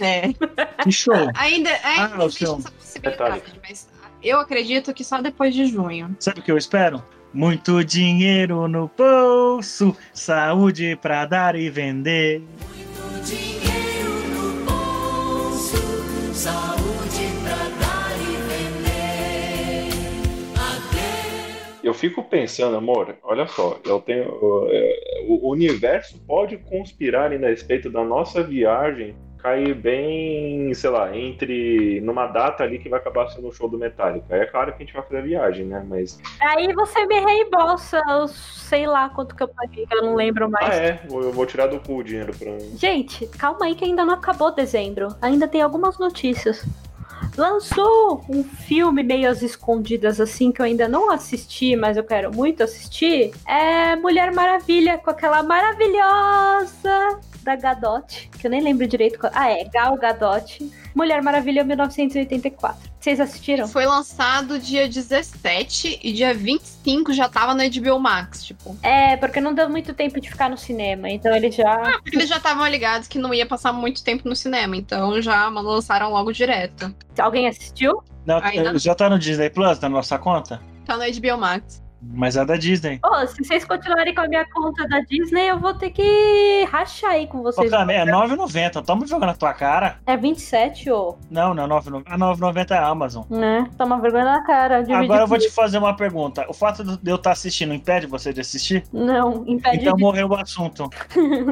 É. 0.00 0.32
Que 0.82 0.90
show! 0.90 1.14
Ainda, 1.34 1.70
ainda 1.84 2.14
Ah, 2.16 2.18
o 2.18 2.26
existe 2.26 2.44
essa 2.44 2.70
possibilidade, 2.70 3.42
mas 3.62 3.88
eu 4.22 4.40
acredito 4.40 4.94
que 4.94 5.04
só 5.04 5.20
depois 5.20 5.54
de 5.54 5.66
junho. 5.66 6.16
Sabe 6.18 6.40
o 6.40 6.42
que 6.42 6.50
eu 6.50 6.56
espero? 6.56 7.04
Muito 7.34 7.84
dinheiro 7.84 8.66
no 8.66 8.90
bolso, 8.96 9.94
saúde 10.12 10.96
pra 11.00 11.26
dar 11.26 11.54
e 11.54 11.68
vender. 11.70 12.42
Dinheiro 13.24 14.10
no 14.34 14.64
bolso, 14.64 15.76
saúde 16.34 16.71
Eu 21.82 21.94
fico 21.94 22.22
pensando, 22.22 22.76
amor, 22.76 23.16
olha 23.22 23.46
só, 23.46 23.78
eu 23.84 24.00
tenho. 24.00 24.68
é, 24.70 25.24
o 25.26 25.50
universo 25.50 26.18
pode 26.26 26.56
conspirar 26.58 27.32
a 27.32 27.48
respeito 27.48 27.90
da 27.90 28.04
nossa 28.04 28.42
viagem 28.42 29.16
cair 29.42 29.74
bem, 29.74 30.72
sei 30.72 30.88
lá, 30.88 31.14
entre 31.16 32.00
numa 32.00 32.28
data 32.28 32.62
ali 32.62 32.78
que 32.78 32.88
vai 32.88 33.00
acabar 33.00 33.28
sendo 33.28 33.48
o 33.48 33.52
show 33.52 33.68
do 33.68 33.76
Metallica. 33.76 34.26
Aí 34.30 34.40
é 34.42 34.46
claro 34.46 34.72
que 34.72 34.82
a 34.82 34.86
gente 34.86 34.94
vai 34.94 35.02
fazer 35.02 35.18
a 35.18 35.22
viagem, 35.22 35.66
né? 35.66 35.84
Mas. 35.86 36.20
Aí 36.40 36.72
você 36.72 37.04
me 37.06 37.18
reembolsa, 37.18 38.00
eu 38.08 38.28
sei 38.28 38.86
lá 38.86 39.08
quanto 39.08 39.34
que 39.34 39.42
eu 39.42 39.48
paguei, 39.48 39.84
que 39.84 39.94
eu 39.94 40.02
não 40.02 40.14
lembro 40.14 40.48
mais. 40.48 40.70
Ah, 40.70 40.76
é? 40.76 41.00
Eu 41.10 41.32
vou 41.32 41.44
tirar 41.44 41.66
do 41.66 41.80
cu 41.80 41.96
o 41.96 42.04
dinheiro 42.04 42.32
pra. 42.32 42.52
Gente, 42.76 43.26
calma 43.26 43.66
aí 43.66 43.74
que 43.74 43.84
ainda 43.84 44.04
não 44.04 44.14
acabou 44.14 44.54
dezembro. 44.54 45.08
Ainda 45.20 45.48
tem 45.48 45.60
algumas 45.60 45.98
notícias. 45.98 46.64
Lançou 47.36 48.24
um 48.28 48.44
filme 48.44 49.02
meio 49.02 49.30
às 49.30 49.42
escondidas 49.42 50.20
assim 50.20 50.52
que 50.52 50.60
eu 50.60 50.66
ainda 50.66 50.88
não 50.88 51.10
assisti, 51.10 51.76
mas 51.76 51.96
eu 51.96 52.04
quero 52.04 52.34
muito 52.34 52.62
assistir. 52.62 53.32
É 53.46 53.96
Mulher 53.96 54.32
Maravilha 54.34 54.98
com 54.98 55.10
aquela 55.10 55.42
maravilhosa 55.42 57.20
da 57.42 57.56
Gadot, 57.56 58.30
que 58.38 58.46
eu 58.46 58.50
nem 58.50 58.62
lembro 58.62 58.86
direito. 58.86 59.18
qual- 59.18 59.32
Ah, 59.34 59.50
é 59.50 59.64
Gal 59.64 59.96
Gadot. 59.96 60.70
Mulher 60.94 61.22
Maravilha 61.22 61.64
1984. 61.64 62.90
Vocês 63.00 63.18
assistiram? 63.18 63.66
Foi 63.66 63.84
lançado 63.86 64.58
dia 64.58 64.86
17 64.88 65.98
e 66.02 66.12
dia 66.12 66.32
25 66.34 67.12
já 67.12 67.28
tava 67.28 67.54
no 67.54 67.62
HBO 67.62 67.98
Max, 67.98 68.44
tipo. 68.44 68.76
É, 68.82 69.16
porque 69.16 69.40
não 69.40 69.54
deu 69.54 69.68
muito 69.68 69.92
tempo 69.94 70.20
de 70.20 70.28
ficar 70.30 70.48
no 70.48 70.56
cinema, 70.58 71.08
então 71.10 71.34
ele 71.34 71.50
já. 71.50 71.76
Porque 72.02 72.16
eles 72.16 72.28
já 72.28 72.36
estavam 72.36 72.66
ligados 72.68 73.08
que 73.08 73.18
não 73.18 73.32
ia 73.34 73.46
passar 73.46 73.72
muito 73.72 74.04
tempo 74.04 74.28
no 74.28 74.36
cinema, 74.36 74.76
então 74.76 75.20
já 75.20 75.48
lançaram 75.48 76.10
logo 76.10 76.32
direto. 76.32 76.94
Alguém 77.18 77.48
assistiu? 77.48 78.02
Não, 78.24 78.38
Ainda 78.42 78.72
não. 78.72 78.78
já 78.78 78.94
tá 78.94 79.10
no 79.10 79.18
Disney 79.18 79.50
Plus, 79.50 79.80
na 79.80 79.88
nossa 79.88 80.16
conta? 80.18 80.60
Tá 80.84 80.96
no 80.96 81.02
HBO 81.04 81.38
Max. 81.38 81.82
Mas 82.02 82.36
é 82.36 82.44
da 82.44 82.56
Disney. 82.56 82.98
Ô, 83.04 83.26
se 83.26 83.44
vocês 83.44 83.64
continuarem 83.64 84.14
com 84.14 84.22
a 84.22 84.28
minha 84.28 84.44
conta 84.44 84.86
da 84.88 85.00
Disney, 85.00 85.48
eu 85.50 85.58
vou 85.58 85.72
ter 85.74 85.90
que 85.90 86.66
rachar 86.70 87.12
aí 87.12 87.26
com 87.26 87.38
Ô, 87.38 87.42
vocês. 87.44 87.70
cara, 87.70 87.92
é 87.92 88.04
9,90. 88.04 88.84
Toma 88.84 89.06
jogando 89.06 89.28
na 89.28 89.34
tua 89.34 89.54
cara. 89.54 89.98
É 90.06 90.16
27, 90.16 90.90
ô. 90.90 91.16
Não, 91.30 91.54
não 91.54 91.64
é 91.64 91.68
9,90. 91.68 92.02
A 92.06 92.18
9,90 92.18 92.70
é 92.70 92.74
a 92.74 92.86
Amazon. 92.86 93.24
Né? 93.30 93.70
Toma 93.78 94.00
vergonha 94.00 94.24
na 94.24 94.42
cara. 94.44 94.78
Agora 94.78 95.22
eu 95.22 95.26
vou 95.26 95.38
te 95.38 95.50
fazer 95.50 95.78
uma 95.78 95.94
pergunta. 95.94 96.44
O 96.48 96.52
fato 96.52 96.82
de 96.84 97.10
eu 97.10 97.16
estar 97.16 97.32
assistindo 97.32 97.72
impede 97.72 98.06
você 98.06 98.32
de 98.32 98.40
assistir? 98.40 98.84
Não, 98.92 99.44
impede 99.46 99.78
Então 99.82 99.96
de... 99.96 100.02
morreu 100.02 100.28
o 100.28 100.34
assunto. 100.34 100.90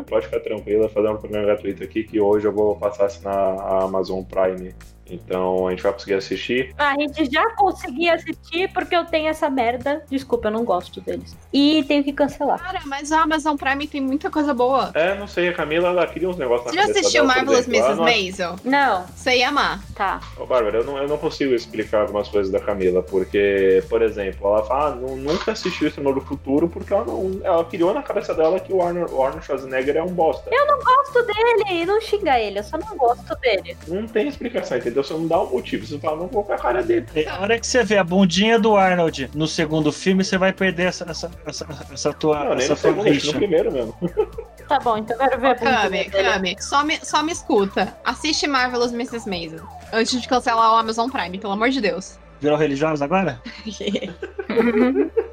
Pode 0.08 0.26
ficar 0.26 0.40
tranquila, 0.40 0.88
fazer 0.88 1.08
um 1.08 1.16
programa 1.16 1.46
gratuito 1.46 1.84
aqui 1.84 2.02
que 2.02 2.20
hoje 2.20 2.46
eu 2.46 2.52
vou 2.52 2.76
passar 2.76 3.04
a 3.04 3.06
assinar 3.06 3.36
a 3.36 3.84
Amazon 3.84 4.22
Prime. 4.22 4.74
Então 5.10 5.66
a 5.66 5.70
gente 5.70 5.82
vai 5.82 5.92
conseguir 5.92 6.14
assistir. 6.14 6.74
A 6.78 6.94
gente 6.94 7.30
já 7.32 7.50
conseguia 7.56 8.14
assistir 8.14 8.70
porque 8.72 8.94
eu 8.94 9.04
tenho 9.04 9.28
essa 9.28 9.48
merda. 9.50 10.04
Desculpa, 10.10 10.48
eu 10.48 10.52
não 10.52 10.64
gosto 10.64 11.00
deles. 11.00 11.36
E 11.52 11.84
tenho 11.84 12.04
que 12.04 12.12
cancelar. 12.12 12.62
Cara, 12.62 12.80
mas 12.86 13.10
a 13.12 13.22
Amazon 13.22 13.56
Prime 13.56 13.86
tem 13.86 14.00
muita 14.00 14.30
coisa 14.30 14.54
boa. 14.54 14.90
É, 14.94 15.14
não 15.14 15.26
sei, 15.26 15.48
a 15.48 15.52
Camila 15.52 15.88
ela 15.88 16.06
cria 16.06 16.28
uns 16.28 16.36
negócios 16.36 16.70
Você 16.70 16.76
na 16.76 16.82
já 16.86 16.90
assistiu 16.90 17.22
dela, 17.22 17.34
Marvelous 17.34 17.60
exemplo, 17.68 17.76
Mrs. 17.78 17.96
não- 17.96 18.04
Maisel? 18.04 18.56
Não, 18.64 19.06
Você 19.14 19.36
ia 19.36 19.48
amar. 19.48 19.80
tá. 19.94 20.20
Ô, 20.38 20.46
Bárbara, 20.46 20.78
eu 20.78 20.84
não, 20.84 20.96
eu 20.98 21.08
não 21.08 21.18
consigo 21.18 21.54
explicar 21.54 22.02
algumas 22.02 22.28
coisas 22.28 22.50
da 22.52 22.60
Camila, 22.60 23.02
porque, 23.02 23.82
por 23.88 24.02
exemplo, 24.02 24.46
ela 24.46 24.62
fala, 24.64 24.88
ah, 24.88 24.94
nu- 24.94 25.16
nunca 25.16 25.52
assistiu 25.52 25.88
Exterminador 25.88 26.22
do 26.22 26.26
Futuro, 26.28 26.68
porque 26.68 26.92
ela, 26.92 27.04
não, 27.04 27.40
ela 27.42 27.64
criou 27.64 27.92
na 27.94 28.02
cabeça 28.02 28.34
dela 28.34 28.58
que 28.60 28.72
o 28.72 28.82
Arnold, 28.82 29.12
o 29.12 29.22
Arnold 29.22 29.44
Schwarzenegger 29.44 29.96
é 29.96 30.02
um 30.02 30.08
bosta. 30.12 30.48
Gosto 30.90 31.22
dele, 31.24 31.84
não 31.86 32.00
xinga 32.00 32.38
ele, 32.38 32.58
eu 32.58 32.64
só 32.64 32.78
não 32.78 32.96
gosto 32.96 33.34
dele. 33.40 33.76
Não 33.88 34.06
tem 34.06 34.28
explicação, 34.28 34.78
entendeu? 34.78 34.99
Você 35.02 35.12
não 35.14 35.26
dá 35.26 35.40
um 35.40 35.50
motivo, 35.50 35.86
você 35.86 35.98
fala, 35.98 36.16
não 36.18 36.28
vou 36.28 36.44
com 36.44 36.52
a 36.52 36.58
cara 36.58 36.82
dele. 36.82 37.06
E 37.14 37.26
A 37.26 37.40
hora 37.40 37.58
que 37.58 37.66
você 37.66 37.82
vê 37.82 37.98
a 37.98 38.04
bundinha 38.04 38.58
do 38.58 38.76
Arnold 38.76 39.30
no 39.34 39.46
segundo 39.46 39.92
filme, 39.92 40.24
você 40.24 40.38
vai 40.38 40.52
perder 40.52 40.88
essa, 40.88 41.10
essa, 41.10 41.30
essa, 41.46 41.66
essa 41.92 42.12
tua, 42.12 42.44
Não, 42.44 42.54
nem 42.54 42.64
essa 42.64 42.74
no 42.74 42.94
tua 42.94 43.04
segundo, 43.04 43.26
no 43.26 43.32
primeiro 43.34 43.72
mesmo. 43.72 43.94
Tá 44.70 44.78
bom, 44.78 44.96
então 44.98 45.16
eu 45.16 45.28
quero 45.28 45.40
ver 45.40 45.66
a 45.66 45.88
dele. 45.88 46.10
Cami, 46.10 46.56
só 46.60 46.84
me, 46.84 46.96
só 47.02 47.24
me 47.24 47.32
escuta. 47.32 47.92
Assiste 48.04 48.46
Marvelous 48.46 48.92
Mrs. 48.92 49.28
Maisel. 49.28 49.66
Antes 49.92 50.22
de 50.22 50.28
cancelar 50.28 50.72
o 50.72 50.76
Amazon 50.76 51.10
Prime, 51.10 51.36
pelo 51.40 51.54
amor 51.54 51.70
de 51.70 51.80
Deus. 51.80 52.20
Virou 52.40 52.56
religiosos 52.56 53.02
agora? 53.02 53.42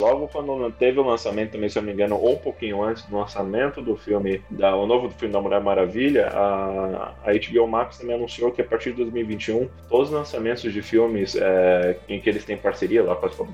Logo 0.00 0.28
quando 0.28 0.72
teve 0.72 0.98
o 0.98 1.02
lançamento 1.02 1.52
também, 1.52 1.68
se 1.68 1.78
eu 1.78 1.82
não 1.82 1.88
me 1.88 1.92
engano, 1.92 2.16
ou 2.16 2.32
um 2.32 2.38
pouquinho 2.38 2.82
antes 2.82 3.04
do 3.04 3.18
lançamento 3.18 3.82
do 3.82 3.96
filme, 3.96 4.42
da, 4.50 4.74
o 4.74 4.86
novo 4.86 5.10
filme 5.10 5.32
da 5.32 5.40
Mulher 5.40 5.60
Maravilha, 5.60 6.28
a, 6.28 7.12
a 7.22 7.32
HBO 7.32 7.68
Max 7.68 7.98
também 7.98 8.16
anunciou 8.16 8.50
que 8.50 8.62
a 8.62 8.64
partir 8.64 8.92
de 8.92 8.96
2021, 8.96 9.68
todos 9.90 10.08
os 10.08 10.14
lançamentos 10.14 10.62
de 10.72 10.82
filmes 10.82 11.36
é, 11.36 11.98
em 12.08 12.18
que 12.18 12.30
eles 12.30 12.46
têm 12.46 12.56
parceria 12.56 13.02
lá 13.02 13.14
com 13.14 13.26
as, 13.26 13.34
com 13.34 13.46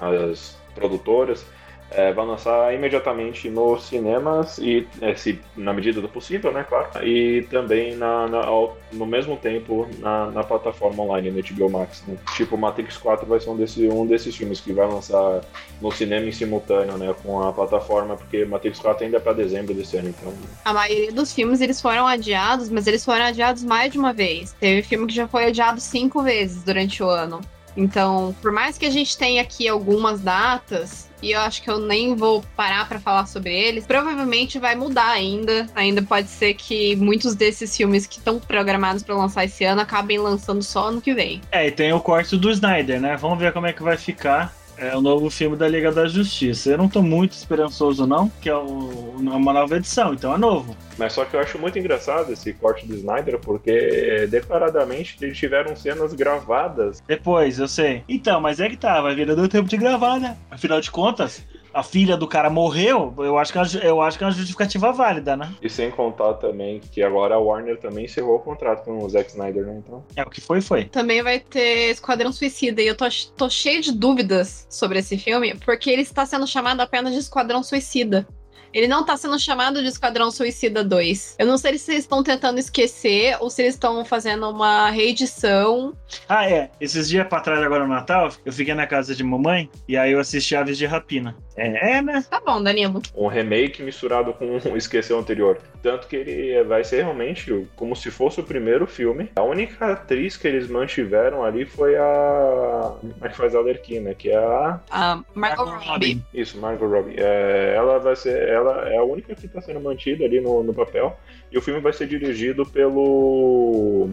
as 0.00 0.58
produtoras, 0.74 1.44
é, 1.90 2.12
vão 2.12 2.24
lançar 2.26 2.72
imediatamente 2.74 3.48
nos 3.50 3.84
cinemas 3.88 4.58
e 4.58 4.86
é, 5.00 5.14
se, 5.14 5.40
na 5.56 5.72
medida 5.72 6.00
do 6.00 6.08
possível, 6.08 6.52
né, 6.52 6.64
claro, 6.68 7.06
e 7.06 7.42
também 7.50 7.96
na, 7.96 8.28
na- 8.28 8.44
ao- 8.44 8.76
no 8.92 9.04
mesmo 9.06 9.36
tempo 9.36 9.88
na, 9.98 10.26
na 10.30 10.44
plataforma 10.44 11.02
online, 11.02 11.30
no 11.30 11.42
HBO 11.42 11.70
Max. 11.70 12.02
Né? 12.06 12.16
Tipo, 12.36 12.56
Matrix 12.56 12.96
4 12.96 13.26
vai 13.26 13.40
ser 13.40 13.50
um, 13.50 13.56
desse, 13.56 13.88
um 13.88 14.06
desses 14.06 14.34
filmes 14.36 14.60
que 14.60 14.72
vai 14.72 14.86
lançar 14.86 15.40
no 15.80 15.90
cinema 15.90 16.26
em 16.26 16.32
simultâneo, 16.32 16.96
né, 16.96 17.14
com 17.22 17.42
a 17.42 17.52
plataforma, 17.52 18.16
porque 18.16 18.44
Matrix 18.44 18.78
4 18.78 19.04
ainda 19.04 19.16
é 19.16 19.20
para 19.20 19.32
dezembro 19.32 19.74
desse 19.74 19.96
ano, 19.96 20.08
então 20.10 20.32
A 20.64 20.72
maioria 20.72 21.12
dos 21.12 21.32
filmes 21.32 21.60
eles 21.60 21.80
foram 21.80 22.06
adiados, 22.06 22.70
mas 22.70 22.86
eles 22.86 23.04
foram 23.04 23.24
adiados 23.24 23.64
mais 23.64 23.90
de 23.92 23.98
uma 23.98 24.12
vez. 24.12 24.54
Teve 24.60 24.82
filme 24.82 25.06
que 25.06 25.14
já 25.14 25.26
foi 25.26 25.46
adiado 25.46 25.80
cinco 25.80 26.22
vezes 26.22 26.62
durante 26.62 27.02
o 27.02 27.08
ano. 27.08 27.40
Então, 27.76 28.34
por 28.42 28.52
mais 28.52 28.76
que 28.78 28.86
a 28.86 28.90
gente 28.90 29.16
tenha 29.16 29.42
aqui 29.42 29.68
algumas 29.68 30.20
datas, 30.20 31.08
e 31.22 31.32
eu 31.32 31.40
acho 31.40 31.62
que 31.62 31.70
eu 31.70 31.78
nem 31.78 32.14
vou 32.14 32.44
parar 32.56 32.88
pra 32.88 32.98
falar 32.98 33.26
sobre 33.26 33.54
eles, 33.54 33.86
provavelmente 33.86 34.58
vai 34.58 34.74
mudar 34.74 35.10
ainda. 35.10 35.66
Ainda 35.74 36.02
pode 36.02 36.28
ser 36.28 36.54
que 36.54 36.96
muitos 36.96 37.34
desses 37.34 37.76
filmes 37.76 38.06
que 38.06 38.18
estão 38.18 38.38
programados 38.38 39.02
pra 39.02 39.14
lançar 39.14 39.44
esse 39.44 39.64
ano 39.64 39.80
acabem 39.80 40.18
lançando 40.18 40.62
só 40.62 40.88
ano 40.88 41.00
que 41.00 41.14
vem. 41.14 41.40
É, 41.50 41.66
e 41.66 41.70
tem 41.70 41.92
o 41.92 42.00
corte 42.00 42.36
do 42.36 42.50
Snyder, 42.50 43.00
né? 43.00 43.16
Vamos 43.16 43.38
ver 43.38 43.52
como 43.52 43.66
é 43.66 43.72
que 43.72 43.82
vai 43.82 43.96
ficar. 43.96 44.54
É 44.82 44.96
o 44.96 45.00
novo 45.02 45.28
filme 45.28 45.56
da 45.56 45.68
Liga 45.68 45.92
da 45.92 46.08
Justiça. 46.08 46.70
Eu 46.70 46.78
não 46.78 46.88
tô 46.88 47.02
muito 47.02 47.32
esperançoso, 47.32 48.06
não, 48.06 48.30
que 48.40 48.48
é 48.48 48.54
o- 48.56 49.14
uma 49.18 49.52
nova 49.52 49.76
edição, 49.76 50.14
então 50.14 50.34
é 50.34 50.38
novo. 50.38 50.74
Mas 50.96 51.12
só 51.12 51.22
que 51.26 51.36
eu 51.36 51.40
acho 51.40 51.58
muito 51.58 51.78
engraçado 51.78 52.32
esse 52.32 52.54
corte 52.54 52.86
do 52.86 52.94
Snyder, 52.94 53.38
porque 53.38 53.70
é, 53.70 54.26
declaradamente 54.26 55.18
eles 55.20 55.36
tiveram 55.36 55.76
cenas 55.76 56.14
gravadas. 56.14 57.02
Depois, 57.06 57.58
eu 57.58 57.68
sei. 57.68 58.02
Então, 58.08 58.40
mas 58.40 58.58
é 58.58 58.70
que 58.70 58.76
tá, 58.78 59.02
vai 59.02 59.14
vir 59.14 59.26
deu 59.26 59.48
tempo 59.48 59.68
de 59.68 59.76
gravar, 59.76 60.18
né? 60.18 60.38
Afinal 60.50 60.80
de 60.80 60.90
contas, 60.90 61.44
a 61.72 61.82
filha 61.82 62.16
do 62.16 62.26
cara 62.26 62.50
morreu, 62.50 63.14
eu 63.18 63.38
acho 63.38 63.52
que 63.52 63.58
é 63.58 63.62
uma, 63.62 63.84
eu 63.84 64.00
acho 64.02 64.18
que 64.18 64.24
é 64.24 64.26
uma 64.26 64.32
justificativa 64.32 64.92
válida, 64.92 65.36
né? 65.36 65.52
E 65.62 65.68
sem 65.68 65.90
contar 65.90 66.34
também 66.34 66.80
que 66.80 67.02
agora 67.02 67.34
a 67.34 67.38
Warner 67.38 67.78
também 67.78 68.04
encerrou 68.04 68.36
o 68.36 68.40
contrato 68.40 68.84
com 68.84 69.04
o 69.04 69.08
Zack 69.08 69.30
Snyder, 69.30 69.66
né? 69.66 69.80
Então. 69.84 70.04
É 70.16 70.22
o 70.22 70.30
que 70.30 70.40
foi, 70.40 70.60
foi. 70.60 70.84
Também 70.84 71.22
vai 71.22 71.38
ter 71.38 71.90
Esquadrão 71.90 72.32
Suicida, 72.32 72.82
e 72.82 72.86
eu 72.86 72.96
tô, 72.96 73.04
tô 73.36 73.48
cheio 73.48 73.80
de 73.80 73.92
dúvidas 73.92 74.66
sobre 74.68 74.98
esse 74.98 75.16
filme, 75.16 75.54
porque 75.64 75.90
ele 75.90 76.02
está 76.02 76.26
sendo 76.26 76.46
chamado 76.46 76.80
apenas 76.80 77.12
de 77.12 77.18
Esquadrão 77.18 77.62
Suicida. 77.62 78.26
Ele 78.72 78.86
não 78.86 79.04
tá 79.04 79.16
sendo 79.16 79.38
chamado 79.38 79.82
de 79.82 79.88
Esquadrão 79.88 80.30
Suicida 80.30 80.84
2. 80.84 81.36
Eu 81.38 81.46
não 81.46 81.58
sei 81.58 81.78
se 81.78 81.92
eles 81.92 82.04
estão 82.04 82.22
tentando 82.22 82.58
esquecer 82.58 83.36
ou 83.40 83.50
se 83.50 83.62
eles 83.62 83.74
estão 83.74 84.04
fazendo 84.04 84.48
uma 84.48 84.90
reedição. 84.90 85.94
Ah, 86.28 86.48
é. 86.48 86.70
Esses 86.80 87.08
dias 87.08 87.26
pra 87.26 87.40
trás, 87.40 87.62
agora 87.62 87.84
no 87.84 87.92
Natal, 87.92 88.30
eu 88.44 88.52
fiquei 88.52 88.74
na 88.74 88.86
casa 88.86 89.14
de 89.14 89.22
mamãe 89.24 89.70
e 89.88 89.96
aí 89.96 90.12
eu 90.12 90.20
assisti 90.20 90.54
Aves 90.56 90.78
de 90.78 90.86
Rapina. 90.86 91.36
É, 91.56 91.98
é, 91.98 92.02
né? 92.02 92.24
Tá 92.28 92.40
bom, 92.40 92.62
Danilo. 92.62 93.02
Um 93.14 93.26
remake 93.26 93.82
misturado 93.82 94.32
com 94.32 94.56
o 94.56 94.76
Esquecer 94.76 95.12
o 95.12 95.18
Anterior. 95.18 95.58
Tanto 95.82 96.06
que 96.06 96.16
ele 96.16 96.62
vai 96.64 96.84
ser 96.84 97.02
realmente 97.02 97.68
como 97.76 97.94
se 97.94 98.10
fosse 98.10 98.40
o 98.40 98.44
primeiro 98.44 98.86
filme. 98.86 99.30
A 99.36 99.42
única 99.42 99.92
atriz 99.92 100.36
que 100.36 100.48
eles 100.48 100.68
mantiveram 100.68 101.44
ali 101.44 101.64
foi 101.64 101.96
a. 101.96 102.94
A 103.20 103.28
que 103.28 103.36
faz 103.36 103.54
a 103.54 103.60
Lerquina, 103.60 104.14
que 104.14 104.30
é 104.30 104.36
a. 104.36 104.80
A 104.90 105.20
Margot 105.34 105.64
Robbie. 105.64 106.22
Isso, 106.32 106.58
Margot 106.58 106.86
Robbie. 106.86 107.16
É, 107.18 107.74
ela 107.76 107.98
vai 107.98 108.16
ser. 108.16 108.48
Ela 108.60 108.88
é 108.88 108.96
a 108.96 109.02
única 109.02 109.34
que 109.34 109.46
está 109.46 109.60
sendo 109.60 109.80
mantida 109.80 110.24
ali 110.24 110.40
no, 110.40 110.62
no 110.62 110.74
papel. 110.74 111.16
E 111.50 111.58
o 111.58 111.62
filme 111.62 111.80
vai 111.80 111.92
ser 111.92 112.06
dirigido 112.06 112.64
pelo. 112.64 114.10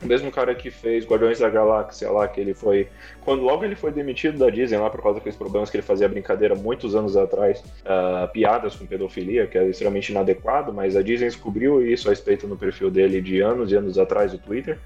O 0.00 0.06
mesmo 0.06 0.30
cara 0.30 0.54
que 0.54 0.70
fez 0.70 1.04
Guardiões 1.04 1.40
da 1.40 1.48
Galáxia 1.48 2.08
lá, 2.10 2.28
que 2.28 2.40
ele 2.40 2.54
foi. 2.54 2.88
Quando 3.24 3.42
logo 3.42 3.64
ele 3.64 3.74
foi 3.74 3.90
demitido 3.90 4.38
da 4.38 4.48
Disney 4.48 4.78
lá 4.78 4.88
por 4.88 5.02
causa 5.02 5.18
daqueles 5.18 5.36
problemas 5.36 5.70
que 5.70 5.76
ele 5.76 5.82
fazia 5.82 6.08
brincadeira 6.08 6.54
muitos 6.54 6.94
anos 6.94 7.16
atrás, 7.16 7.64
ah, 7.84 8.28
piadas 8.32 8.76
com 8.76 8.86
pedofilia, 8.86 9.48
que 9.48 9.58
era 9.58 9.66
extremamente 9.66 10.10
inadequado, 10.10 10.72
mas 10.72 10.94
a 10.94 11.02
Disney 11.02 11.28
descobriu 11.28 11.84
isso 11.84 12.06
a 12.08 12.10
respeito 12.10 12.46
no 12.46 12.56
perfil 12.56 12.90
dele 12.90 13.20
de 13.20 13.40
anos 13.40 13.72
e 13.72 13.76
anos 13.76 13.98
atrás 13.98 14.32
no 14.32 14.38
Twitter. 14.38 14.78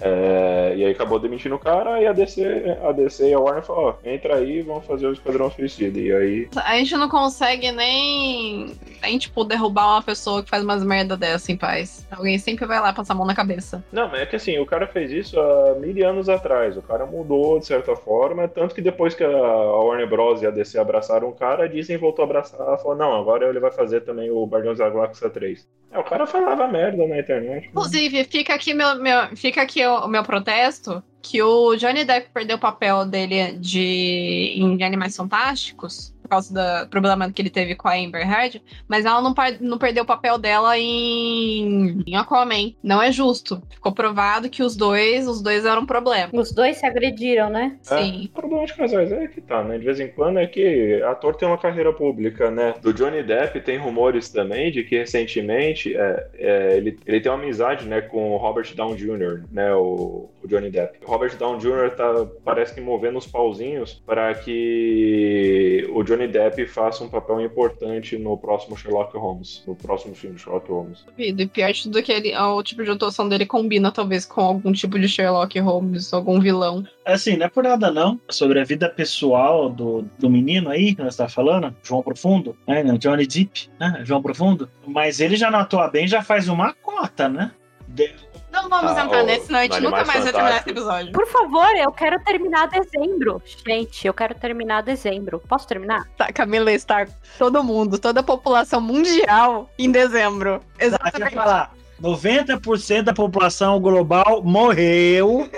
É, 0.00 0.74
e 0.76 0.84
aí 0.84 0.92
acabou 0.92 1.18
demitindo 1.18 1.54
o 1.54 1.58
cara 1.58 2.00
e 2.00 2.06
a 2.06 2.12
DC, 2.12 2.78
a 2.82 2.92
DC 2.92 3.30
e 3.30 3.34
a 3.34 3.38
Warner 3.38 3.62
falou, 3.62 3.88
ó, 3.88 4.08
entra 4.08 4.36
aí, 4.36 4.62
vamos 4.62 4.86
fazer 4.86 5.06
o 5.06 5.12
Esquadrão 5.12 5.50
Suicida. 5.50 5.98
E 5.98 6.12
aí 6.12 6.48
A 6.56 6.76
gente 6.76 6.96
não 6.96 7.08
consegue 7.08 7.72
nem, 7.72 8.74
nem, 9.02 9.18
tipo, 9.18 9.44
derrubar 9.44 9.94
uma 9.94 10.02
pessoa 10.02 10.42
que 10.42 10.50
faz 10.50 10.62
umas 10.62 10.84
merda 10.84 11.16
dessa 11.16 11.50
em 11.50 11.56
paz. 11.56 12.06
Alguém 12.10 12.38
sempre 12.38 12.66
vai 12.66 12.80
lá 12.80 12.92
passar 12.92 13.14
a 13.14 13.16
mão 13.16 13.26
na 13.26 13.34
cabeça. 13.34 13.84
Não, 13.92 14.08
mas 14.08 14.20
é 14.20 14.26
que 14.26 14.36
assim, 14.36 14.58
o 14.58 14.66
cara 14.66 14.86
fez 14.86 15.10
isso 15.10 15.38
há 15.38 15.74
mil 15.74 16.08
anos 16.08 16.28
atrás. 16.28 16.76
O 16.76 16.82
cara 16.82 17.06
mudou 17.06 17.58
de 17.58 17.66
certa 17.66 17.96
forma, 17.96 18.46
tanto 18.46 18.74
que 18.74 18.80
depois 18.80 19.14
que 19.14 19.24
a 19.24 19.28
Warner 19.28 20.08
Bros. 20.08 20.42
e 20.42 20.46
a 20.46 20.50
DC 20.50 20.78
abraçaram 20.78 21.28
o 21.28 21.32
cara, 21.32 21.64
a 21.64 21.68
Disney 21.68 21.96
voltou 21.96 22.22
a 22.22 22.26
abraçar. 22.26 22.58
Falou: 22.78 22.96
não, 22.96 23.14
agora 23.14 23.48
ele 23.48 23.60
vai 23.60 23.70
fazer 23.70 24.02
também 24.02 24.30
o 24.30 24.44
Guardiões 24.46 24.78
da 24.78 24.88
Galáxia 24.88 25.30
3. 25.30 25.66
É, 25.90 25.98
o 25.98 26.04
cara 26.04 26.26
falava 26.26 26.68
merda 26.68 27.06
na 27.06 27.18
internet. 27.18 27.68
Inclusive, 27.68 28.24
fica 28.24 28.54
aqui 28.54 28.74
meu, 28.74 28.96
meu, 28.96 29.34
fica 29.36 29.62
aqui 29.62 29.84
o, 29.88 30.08
meu 30.08 30.22
protesto 30.22 31.02
que 31.20 31.42
o 31.42 31.74
Johnny 31.76 32.04
Depp 32.04 32.30
perdeu 32.32 32.56
o 32.56 32.60
papel 32.60 33.04
dele 33.04 33.52
de 33.58 34.54
em 34.56 34.82
Animais 34.82 35.16
Fantásticos 35.16 36.14
por 36.28 36.32
causa 36.32 36.52
do 36.52 36.88
problema 36.90 37.32
que 37.32 37.40
ele 37.40 37.48
teve 37.48 37.74
com 37.74 37.88
a 37.88 37.96
Amber 37.96 38.30
Heard, 38.30 38.62
mas 38.86 39.06
ela 39.06 39.22
não, 39.22 39.34
não 39.60 39.78
perdeu 39.78 40.04
o 40.04 40.06
papel 40.06 40.36
dela 40.36 40.78
em, 40.78 42.02
em 42.06 42.16
Aquaman. 42.16 42.74
Não 42.82 43.02
é 43.02 43.10
justo. 43.10 43.62
Ficou 43.70 43.92
provado 43.92 44.50
que 44.50 44.62
os 44.62 44.76
dois, 44.76 45.26
os 45.26 45.40
dois 45.40 45.64
eram 45.64 45.82
um 45.82 45.86
problema. 45.86 46.28
Os 46.32 46.52
dois 46.52 46.76
se 46.76 46.86
agrediram, 46.86 47.48
né? 47.48 47.76
Sim. 47.80 48.26
O 48.26 48.40
problema 48.40 48.66
de 48.66 48.74
casais 48.74 49.10
é 49.10 49.26
que 49.26 49.40
tá, 49.40 49.64
né? 49.64 49.78
De 49.78 49.84
vez 49.84 49.98
em 49.98 50.08
quando 50.08 50.38
é 50.38 50.46
que 50.46 51.02
ator 51.02 51.34
tem 51.34 51.48
uma 51.48 51.56
carreira 51.56 51.92
pública, 51.92 52.50
né? 52.50 52.74
Do 52.82 52.92
Johnny 52.92 53.22
Depp 53.22 53.60
tem 53.60 53.78
rumores 53.78 54.28
também 54.28 54.70
de 54.70 54.84
que 54.84 54.98
recentemente 54.98 55.96
é, 55.96 56.26
é, 56.34 56.76
ele, 56.76 56.98
ele 57.06 57.20
tem 57.20 57.32
uma 57.32 57.38
amizade, 57.38 57.86
né, 57.86 58.02
com 58.02 58.32
o 58.32 58.36
Robert 58.36 58.74
Downey 58.74 58.96
Jr., 58.96 59.44
né? 59.50 59.72
O, 59.74 60.28
o 60.54 60.58
Johnny 60.58 60.70
Depp. 60.70 60.98
O 61.04 61.10
Robert 61.10 61.36
Downey 61.36 61.60
Jr. 61.60 61.94
tá, 61.96 62.26
parece 62.44 62.74
que 62.74 62.80
movendo 62.80 63.18
os 63.18 63.26
pauzinhos 63.26 64.02
para 64.06 64.34
que 64.34 65.88
o 65.92 66.02
Johnny 66.02 66.26
Depp 66.28 66.66
faça 66.66 67.04
um 67.04 67.08
papel 67.08 67.40
importante 67.40 68.16
no 68.18 68.36
próximo 68.36 68.76
Sherlock 68.76 69.16
Holmes, 69.16 69.62
no 69.66 69.74
próximo 69.74 70.14
filme 70.14 70.36
de 70.36 70.42
Sherlock 70.42 70.70
Holmes. 70.70 71.04
E 71.18 71.46
pior 71.46 71.72
de 71.72 71.82
tudo 71.82 72.02
que 72.02 72.12
ele, 72.12 72.36
o 72.36 72.62
tipo 72.62 72.82
de 72.84 72.90
atuação 72.90 73.28
dele 73.28 73.46
combina, 73.46 73.90
talvez, 73.92 74.24
com 74.24 74.40
algum 74.40 74.72
tipo 74.72 74.98
de 74.98 75.08
Sherlock 75.08 75.58
Holmes, 75.58 76.12
algum 76.12 76.40
vilão. 76.40 76.84
Assim, 77.04 77.36
não 77.36 77.46
é 77.46 77.48
por 77.48 77.64
nada 77.64 77.90
não, 77.90 78.20
sobre 78.28 78.60
a 78.60 78.64
vida 78.64 78.88
pessoal 78.88 79.68
do, 79.70 80.02
do 80.18 80.28
menino 80.30 80.70
aí, 80.70 80.94
que 80.94 81.02
nós 81.02 81.16
tá 81.16 81.28
falando, 81.28 81.74
João 81.82 82.02
Profundo, 82.02 82.56
né, 82.66 82.82
né, 82.82 82.96
Johnny 82.98 83.26
Depp, 83.26 83.70
né, 83.78 84.02
João 84.04 84.22
Profundo, 84.22 84.68
mas 84.86 85.20
ele 85.20 85.36
já 85.36 85.50
não 85.50 85.60
atua 85.60 85.88
bem, 85.88 86.06
já 86.06 86.22
faz 86.22 86.48
uma 86.48 86.72
cota, 86.74 87.28
né? 87.28 87.52
De- 87.88 88.14
Não 88.62 88.68
vamos 88.68 88.96
Ah, 88.96 89.04
entrar 89.04 89.22
nesse, 89.22 89.46
senão 89.46 89.60
a 89.60 89.62
gente 89.62 89.80
nunca 89.80 90.04
mais 90.04 90.24
vai 90.24 90.32
terminar 90.32 90.56
esse 90.60 90.70
episódio. 90.70 91.12
Por 91.12 91.26
favor, 91.28 91.68
eu 91.76 91.92
quero 91.92 92.18
terminar 92.24 92.66
dezembro. 92.68 93.40
Gente, 93.66 94.06
eu 94.06 94.12
quero 94.12 94.34
terminar 94.34 94.82
dezembro. 94.82 95.40
Posso 95.48 95.66
terminar? 95.66 96.04
Tá, 96.16 96.32
Camila 96.32 96.72
está 96.72 97.06
todo 97.38 97.62
mundo, 97.62 97.98
toda 97.98 98.20
a 98.20 98.22
população 98.22 98.80
mundial 98.80 99.70
em 99.78 99.90
dezembro. 99.92 100.60
Exatamente. 100.78 101.34
falar, 101.36 101.72
90% 102.02 103.02
da 103.02 103.12
população 103.14 103.80
global 103.80 104.42
morreu. 104.42 105.48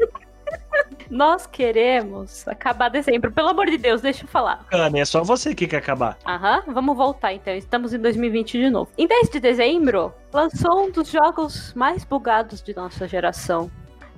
Nós 1.10 1.44
queremos 1.44 2.46
acabar 2.46 2.88
dezembro. 2.88 3.32
Pelo 3.32 3.48
amor 3.48 3.66
de 3.66 3.76
Deus, 3.76 4.00
deixa 4.00 4.24
eu 4.24 4.28
falar. 4.28 4.64
Cara, 4.70 4.96
é 4.96 5.04
só 5.04 5.24
você 5.24 5.54
que 5.54 5.66
quer 5.66 5.78
acabar. 5.78 6.16
Aham, 6.24 6.62
vamos 6.68 6.96
voltar 6.96 7.34
então. 7.34 7.52
Estamos 7.52 7.92
em 7.92 7.98
2020 7.98 8.52
de 8.52 8.70
novo. 8.70 8.90
Em 8.96 9.08
10 9.08 9.28
de 9.30 9.40
dezembro, 9.40 10.14
lançou 10.32 10.84
um 10.84 10.90
dos 10.90 11.10
jogos 11.10 11.74
mais 11.74 12.04
bugados 12.04 12.62
de 12.62 12.74
nossa 12.76 13.08
geração. 13.08 13.68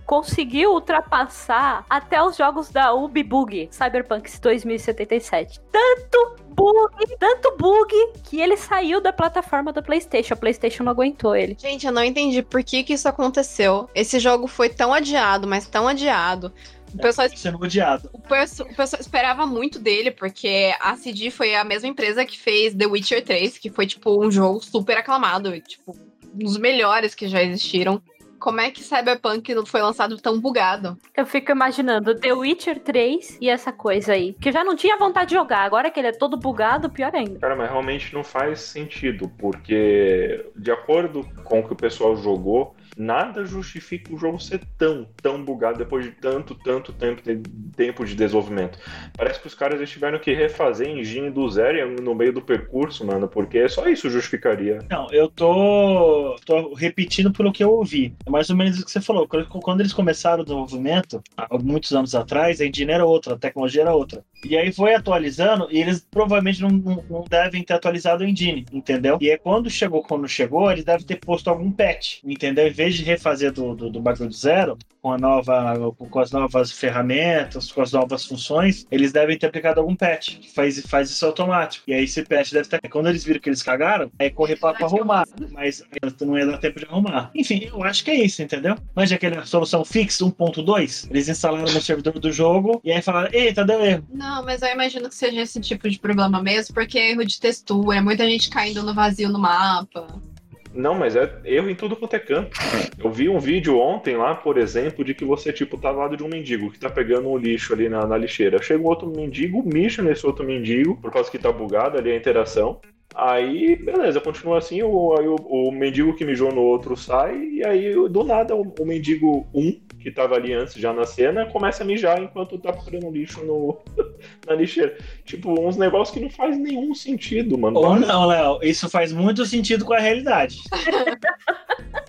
Conseguiu 0.05 0.73
ultrapassar 0.73 1.87
até 1.89 2.23
os 2.23 2.37
jogos 2.37 2.69
da 2.69 2.93
Ubi 2.93 3.23
Bug, 3.23 3.69
Cyberpunk 3.71 4.31
2077. 4.39 5.61
Tanto 5.71 6.37
bug, 6.49 7.17
tanto 7.19 7.57
bug, 7.57 7.95
que 8.25 8.41
ele 8.41 8.57
saiu 8.57 9.01
da 9.01 9.13
plataforma 9.13 9.73
da 9.73 9.81
PlayStation. 9.81 10.35
A 10.35 10.37
PlayStation 10.37 10.85
não 10.85 10.93
aguentou 10.93 11.35
ele. 11.35 11.57
Gente, 11.59 11.87
eu 11.87 11.93
não 11.93 12.05
entendi 12.05 12.43
por 12.43 12.63
que, 12.63 12.85
que 12.85 12.93
isso 12.93 13.09
aconteceu. 13.09 13.89
Esse 13.95 14.19
jogo 14.19 14.47
foi 14.47 14.69
tão 14.69 14.93
adiado, 14.93 15.47
mas 15.47 15.67
tão 15.67 15.89
adiado. 15.89 16.53
O 16.95 16.99
pessoal, 16.99 17.29
Sendo 17.35 17.59
odiado. 17.63 18.09
o 18.13 18.19
perso- 18.19 18.63
o 18.65 18.75
pessoal 18.75 19.01
esperava 19.01 19.47
muito 19.47 19.79
dele, 19.79 20.11
porque 20.11 20.75
a 20.81 20.95
CD 20.97 21.31
foi 21.31 21.55
a 21.55 21.65
mesma 21.65 21.89
empresa 21.89 22.25
que 22.25 22.39
fez 22.39 22.75
The 22.75 22.87
Witcher 22.87 23.25
3, 23.25 23.59
que 23.59 23.71
foi, 23.71 23.87
tipo, 23.87 24.25
um 24.25 24.31
jogo 24.31 24.61
super 24.63 24.97
aclamado, 24.97 25.59
tipo, 25.61 25.97
um 26.35 26.39
dos 26.39 26.59
melhores 26.59 27.15
que 27.15 27.27
já 27.29 27.43
existiram. 27.43 28.01
Como 28.39 28.61
é 28.61 28.73
que 28.73 28.83
Cyberpunk 28.83 29.55
não 29.55 29.65
foi 29.65 29.81
lançado 29.81 30.17
tão 30.17 30.41
bugado? 30.41 30.99
Eu 31.17 31.25
fico 31.25 31.53
imaginando 31.53 32.13
The 32.19 32.33
Witcher 32.33 32.81
3 32.81 33.39
e 33.41 33.49
essa 33.49 33.71
coisa 33.73 34.15
aí. 34.15 34.33
Que 34.35 34.49
eu 34.49 34.53
já 34.53 34.65
não 34.65 34.75
tinha 34.75 34.99
vontade 34.99 35.29
de 35.29 35.37
jogar. 35.37 35.61
Agora 35.61 35.93
que 35.93 36.01
ele 36.01 36.09
é 36.09 36.13
todo 36.13 36.37
bugado, 36.37 36.91
pior 36.91 37.15
ainda. 37.15 37.39
Cara, 37.39 37.55
mas 37.55 37.71
realmente 37.71 38.13
não 38.13 38.25
faz 38.25 38.61
sentido, 38.61 39.31
porque 39.39 40.45
de 40.57 40.73
acordo 40.73 41.25
com 41.45 41.61
o 41.61 41.67
que 41.67 41.73
o 41.73 41.77
pessoal 41.77 42.17
jogou, 42.17 42.75
nada 42.97 43.45
justifica 43.45 44.13
o 44.15 44.19
jogo 44.19 44.39
ser 44.41 44.61
tão, 44.79 45.07
tão 45.21 45.43
bugado 45.43 45.79
depois 45.79 46.05
de 46.05 46.13
tanto, 46.13 46.55
tanto 46.55 46.93
tempo 46.93 47.23
de, 47.23 47.37
tempo 47.77 48.05
de 48.05 48.15
desenvolvimento. 48.15 48.79
Parece 49.17 49.41
que 49.41 49.47
os 49.47 49.55
caras 49.55 49.89
tiveram 49.91 50.19
que 50.19 50.33
refazer 50.33 50.89
engine 50.89 51.31
do 51.31 51.49
zero 51.51 52.01
no 52.03 52.15
meio 52.15 52.33
do 52.33 52.43
percurso, 52.43 53.05
mano, 53.07 53.29
porque 53.29 53.69
só 53.69 53.89
isso 53.89 54.09
justificaria. 54.11 54.79
Não, 54.91 55.11
eu 55.13 55.29
tô, 55.29 56.37
tô 56.45 56.75
repetindo 56.75 57.33
pelo 57.33 57.53
que 57.53 57.63
eu 57.65 57.71
ouvi. 57.71 58.15
É 58.27 58.31
mais 58.31 58.51
ou 58.51 58.57
menos 58.57 58.79
o 58.81 58.85
que 58.85 58.91
você 58.91 59.01
falou. 59.01 59.27
Quando- 59.27 59.81
eles 59.81 59.93
começaram 59.93 60.43
o 60.43 60.45
desenvolvimento, 60.45 61.23
há 61.37 61.59
muitos 61.59 61.93
anos 61.93 62.15
atrás, 62.15 62.61
a 62.61 62.67
engine 62.67 62.93
era 62.93 63.05
outra, 63.07 63.35
a 63.35 63.39
tecnologia 63.39 63.83
era 63.83 63.95
outra. 63.95 64.25
E 64.45 64.57
aí 64.57 64.73
foi 64.73 64.95
atualizando, 64.95 65.69
e 65.71 65.81
eles 65.81 66.07
provavelmente 66.13 66.61
não, 66.61 66.71
não- 66.71 67.25
devem 67.29 67.63
ter 67.65 67.75
atualizado 67.75 68.25
a 68.25 68.29
engine, 68.29 68.67
entendeu? 68.73 69.19
E 69.21 69.31
aí 69.31 69.39
quando 69.39 69.71
chegou, 69.71 70.03
quando 70.03 70.29
chegou, 70.29 70.71
eles 70.71 70.85
devem 70.85 71.07
ter 71.07 71.17
posto 71.17 71.49
algum 71.49 71.71
patch, 71.71 72.19
entendeu? 72.25 72.67
Vez 72.83 72.95
de 72.95 73.05
refazer 73.05 73.53
do, 73.53 73.75
do, 73.75 73.91
do 73.91 74.01
bagulho 74.01 74.29
do 74.29 74.35
zero, 74.35 74.77
com, 75.01 75.13
a 75.13 75.19
nova, 75.19 75.93
com 75.97 76.19
as 76.19 76.33
novas 76.33 76.73
ferramentas, 76.73 77.71
com 77.71 77.81
as 77.81 77.93
novas 77.93 78.25
funções, 78.25 78.87
eles 78.91 79.13
devem 79.13 79.39
ter 79.39 79.47
aplicado 79.47 79.81
algum 79.81 79.95
patch, 79.95 80.39
que 80.39 80.53
faz, 80.53 80.81
faz 80.87 81.11
isso 81.11 81.25
automático. 81.25 81.85
E 81.89 81.95
aí 81.95 82.05
esse 82.05 82.23
patch 82.25 82.53
deve 82.53 82.63
estar. 82.63 82.81
Quando 82.91 83.09
eles 83.09 83.25
viram 83.25 83.41
que 83.41 83.49
eles 83.49 83.63
cagaram, 83.63 84.11
aí 84.19 84.31
correr 84.31 84.57
pra, 84.57 84.75
pra 84.75 84.87
arrumar. 84.87 85.25
Mas 85.51 85.85
não 86.21 86.37
ia 86.37 86.47
dar 86.47 86.59
tempo 86.59 86.81
de 86.81 86.87
arrumar. 86.87 87.31
Enfim, 87.35 87.69
eu 87.73 87.83
acho 87.85 88.05
que 88.05 88.11
é 88.11 88.25
isso, 88.25 88.43
entendeu? 88.43 88.77
Mas 88.95 89.11
já 89.11 89.17
aquela 89.17 89.45
solução 89.45 89.85
fix 89.85 90.19
1.2, 90.19 91.09
eles 91.11 91.29
instalaram 91.29 91.73
no 91.73 91.81
servidor 91.81 92.19
do 92.19 92.33
jogo 92.33 92.81
e 92.85 92.91
aí 92.91 93.01
falaram: 93.01 93.31
eita, 93.33 93.65
deu 93.65 93.81
erro. 93.85 94.05
Não, 94.13 94.45
mas 94.45 94.63
eu 94.63 94.69
imagino 94.69 95.09
que 95.09 95.15
seja 95.15 95.41
esse 95.41 95.61
tipo 95.61 95.89
de 95.89 95.99
problema 95.99 96.43
mesmo, 96.43 96.75
porque 96.75 96.99
é 96.99 97.13
erro 97.13 97.25
de 97.25 97.39
textura, 97.39 98.03
muita 98.03 98.25
gente 98.27 98.51
caindo 98.51 98.83
no 98.83 98.95
vazio 98.95 99.29
no 99.29 99.39
mapa. 99.39 100.32
Não, 100.75 100.95
mas 100.95 101.17
é 101.17 101.41
erro 101.45 101.69
em 101.69 101.75
tudo 101.75 101.97
quanto 101.97 102.15
é 102.15 102.19
canto. 102.19 102.59
Eu 103.03 103.11
vi 103.11 103.29
um 103.29 103.39
vídeo 103.39 103.79
ontem 103.79 104.17
lá, 104.17 104.35
por 104.35 104.57
exemplo, 104.57 105.05
de 105.05 105.15
que 105.15 105.25
você, 105.25 105.53
tipo, 105.53 105.77
tá 105.77 105.89
ao 105.89 105.97
lado 105.97 106.17
de 106.17 106.23
um 106.23 106.29
mendigo 106.29 106.71
que 106.71 106.79
tá 106.79 106.89
pegando 106.89 107.29
um 107.29 107.37
lixo 107.37 107.73
ali 107.73 107.89
na, 107.89 108.07
na 108.07 108.17
lixeira. 108.17 108.63
Chega 108.63 108.83
um 108.83 108.87
outro 108.87 109.09
mendigo, 109.09 109.63
mixa 109.63 110.03
nesse 110.03 110.27
outro 110.27 110.45
mendigo, 110.45 110.97
por 110.97 111.13
causa 111.13 111.31
que 111.31 111.39
tá 111.39 111.53
bugado 111.53 111.99
ali 111.99 112.11
a 112.11 112.17
interação. 112.17 112.81
Aí, 113.15 113.77
beleza, 113.77 114.21
continua 114.21 114.59
assim, 114.59 114.83
o, 114.83 114.89
o, 114.89 115.69
o 115.69 115.73
mendigo 115.73 116.15
que 116.15 116.25
mijou 116.25 116.53
no 116.53 116.63
outro 116.63 116.97
sai, 116.97 117.37
e 117.37 117.65
aí, 117.65 117.93
do 118.09 118.25
nada, 118.25 118.57
o, 118.57 118.73
o 118.79 118.87
mendigo 118.87 119.47
1, 119.55 119.82
que 120.03 120.11
tava 120.11 120.35
ali 120.35 120.53
antes 120.53 120.75
já 120.75 120.93
na 120.93 121.05
cena, 121.05 121.47
começa 121.47 121.83
a 121.83 121.87
mijar 121.87 122.21
enquanto 122.23 122.59
tá 122.59 122.73
procurando 122.73 123.11
lixo 123.11 123.45
no, 123.45 123.79
na 124.47 124.55
lixeira. 124.55 124.97
Tipo, 125.25 125.67
uns 125.67 125.77
negócios 125.77 126.13
que 126.15 126.23
não 126.23 126.31
faz 126.31 126.59
nenhum 126.59 126.95
sentido, 126.95 127.57
mano. 127.57 127.79
Ou 127.79 127.97
não, 127.97 128.27
Léo, 128.27 128.59
isso 128.63 128.89
faz 128.89 129.13
muito 129.13 129.47
sentido 129.47 129.85
com 129.85 129.95
a 129.95 129.99
realidade. 129.99 130.59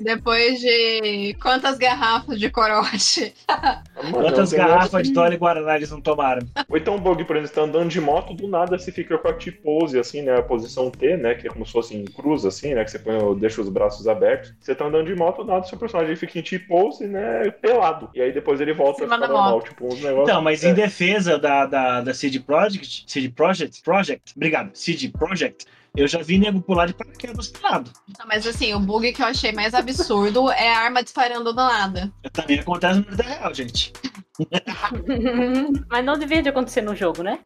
Depois 0.00 0.60
de 0.60 1.34
quantas 1.40 1.76
garrafas 1.78 2.38
de 2.38 2.50
corote? 2.50 3.34
Mano, 3.96 4.12
Quantas 4.12 4.52
garrafas 4.52 5.08
de 5.08 5.12
Dolly 5.12 5.36
Guaraná 5.36 5.76
eles 5.76 5.90
não 5.90 6.00
tomaram? 6.00 6.46
Ou 6.68 6.76
então 6.76 6.94
um 6.94 7.00
bug, 7.00 7.24
por 7.24 7.36
exemplo, 7.36 7.48
você 7.48 7.60
tá 7.60 7.66
andando 7.66 7.88
de 7.88 8.00
moto, 8.00 8.34
do 8.34 8.46
nada 8.46 8.78
você 8.78 8.92
fica 8.92 9.18
com 9.18 9.28
a 9.28 9.32
T-pose, 9.32 9.98
assim, 9.98 10.22
né? 10.22 10.38
A 10.38 10.42
posição 10.42 10.90
T, 10.90 11.16
né? 11.16 11.34
Que 11.34 11.48
é 11.48 11.50
como 11.50 11.66
se 11.66 11.72
fosse 11.72 11.96
em 11.96 12.04
cruz, 12.04 12.44
assim, 12.44 12.74
né? 12.74 12.84
Que 12.84 12.90
você 12.90 12.98
põe, 12.98 13.38
deixa 13.38 13.60
os 13.60 13.68
braços 13.68 14.06
abertos. 14.06 14.54
Você 14.60 14.74
tá 14.74 14.86
andando 14.86 15.06
de 15.06 15.14
moto, 15.14 15.42
do 15.42 15.50
nada 15.50 15.66
seu 15.66 15.78
personagem 15.78 16.14
fica 16.16 16.38
em 16.38 16.42
T-pose, 16.42 17.06
né? 17.06 17.50
Pelado. 17.50 18.08
E 18.14 18.22
aí 18.22 18.32
depois 18.32 18.60
ele 18.60 18.72
volta 18.72 19.04
a 19.04 19.04
ficar 19.04 19.18
normal. 19.18 19.62
Tipo, 19.62 19.86
uns 19.86 20.00
negócios. 20.00 20.28
Então, 20.28 20.42
mas 20.42 20.64
é. 20.64 20.70
em 20.70 20.74
defesa 20.74 21.38
da, 21.38 21.66
da, 21.66 22.00
da 22.00 22.14
CD 22.14 22.38
Projekt, 22.38 23.04
CD 23.06 23.28
Projekt, 23.28 23.82
Project, 23.82 24.32
obrigado, 24.36 24.70
CD 24.74 25.08
Project, 25.08 25.66
eu 25.96 26.06
já 26.06 26.22
vi 26.22 26.38
nego 26.38 26.60
pular 26.60 26.86
de 26.86 26.94
paraquedas 26.94 27.48
pro 27.48 27.62
lado. 27.62 27.90
Não, 28.18 28.26
mas 28.26 28.46
assim, 28.46 28.72
o 28.74 28.80
bug 28.80 29.12
que 29.12 29.22
eu 29.22 29.26
achei 29.26 29.52
mais 29.52 29.74
absurdo 29.74 30.50
é 30.50 30.72
a 30.72 30.78
arma 30.80 31.02
disparando 31.02 31.52
do 31.52 31.56
nada. 31.56 32.12
Também 32.32 32.60
acontece 32.60 33.00
na 33.00 33.10
vida 33.10 33.22
real, 33.22 33.54
gente. 33.54 33.92
Mas 35.90 36.04
não 36.04 36.18
devia 36.18 36.42
de 36.42 36.48
acontecer 36.48 36.80
no 36.82 36.94
jogo, 36.94 37.22
né? 37.22 37.38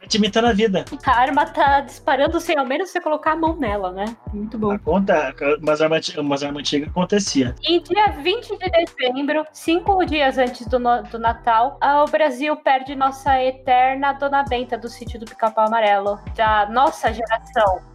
Tá 0.00 0.06
te 0.06 0.16
imitando 0.16 0.46
a 0.46 0.52
vida. 0.52 0.84
A 1.04 1.20
arma 1.20 1.44
tá 1.46 1.80
disparando 1.82 2.40
sem 2.40 2.56
ao 2.56 2.64
menos 2.66 2.88
você 2.90 3.00
colocar 3.00 3.32
a 3.32 3.36
mão 3.36 3.54
nela, 3.56 3.92
né? 3.92 4.16
Muito 4.32 4.56
bom. 4.56 4.78
Conta, 4.78 5.34
umas 5.60 5.82
armas 5.82 6.08
umas 6.16 6.42
armas 6.42 6.60
antigas 6.60 6.88
acontecia. 6.88 7.54
Em 7.62 7.82
dia 7.82 8.06
20 8.22 8.56
de 8.56 8.70
dezembro, 8.70 9.44
cinco 9.52 10.02
dias 10.06 10.38
antes 10.38 10.66
do, 10.66 10.78
no- 10.78 11.02
do 11.02 11.18
Natal, 11.18 11.78
o 12.06 12.10
Brasil 12.10 12.56
perde 12.56 12.94
nossa 12.96 13.40
eterna 13.42 14.14
Dona 14.14 14.42
Benta 14.42 14.78
do 14.78 14.88
sítio 14.88 15.20
do 15.20 15.26
Pica-Pau 15.26 15.66
Amarelo, 15.66 16.18
da 16.34 16.66
nossa 16.70 17.12
geração. 17.12 17.89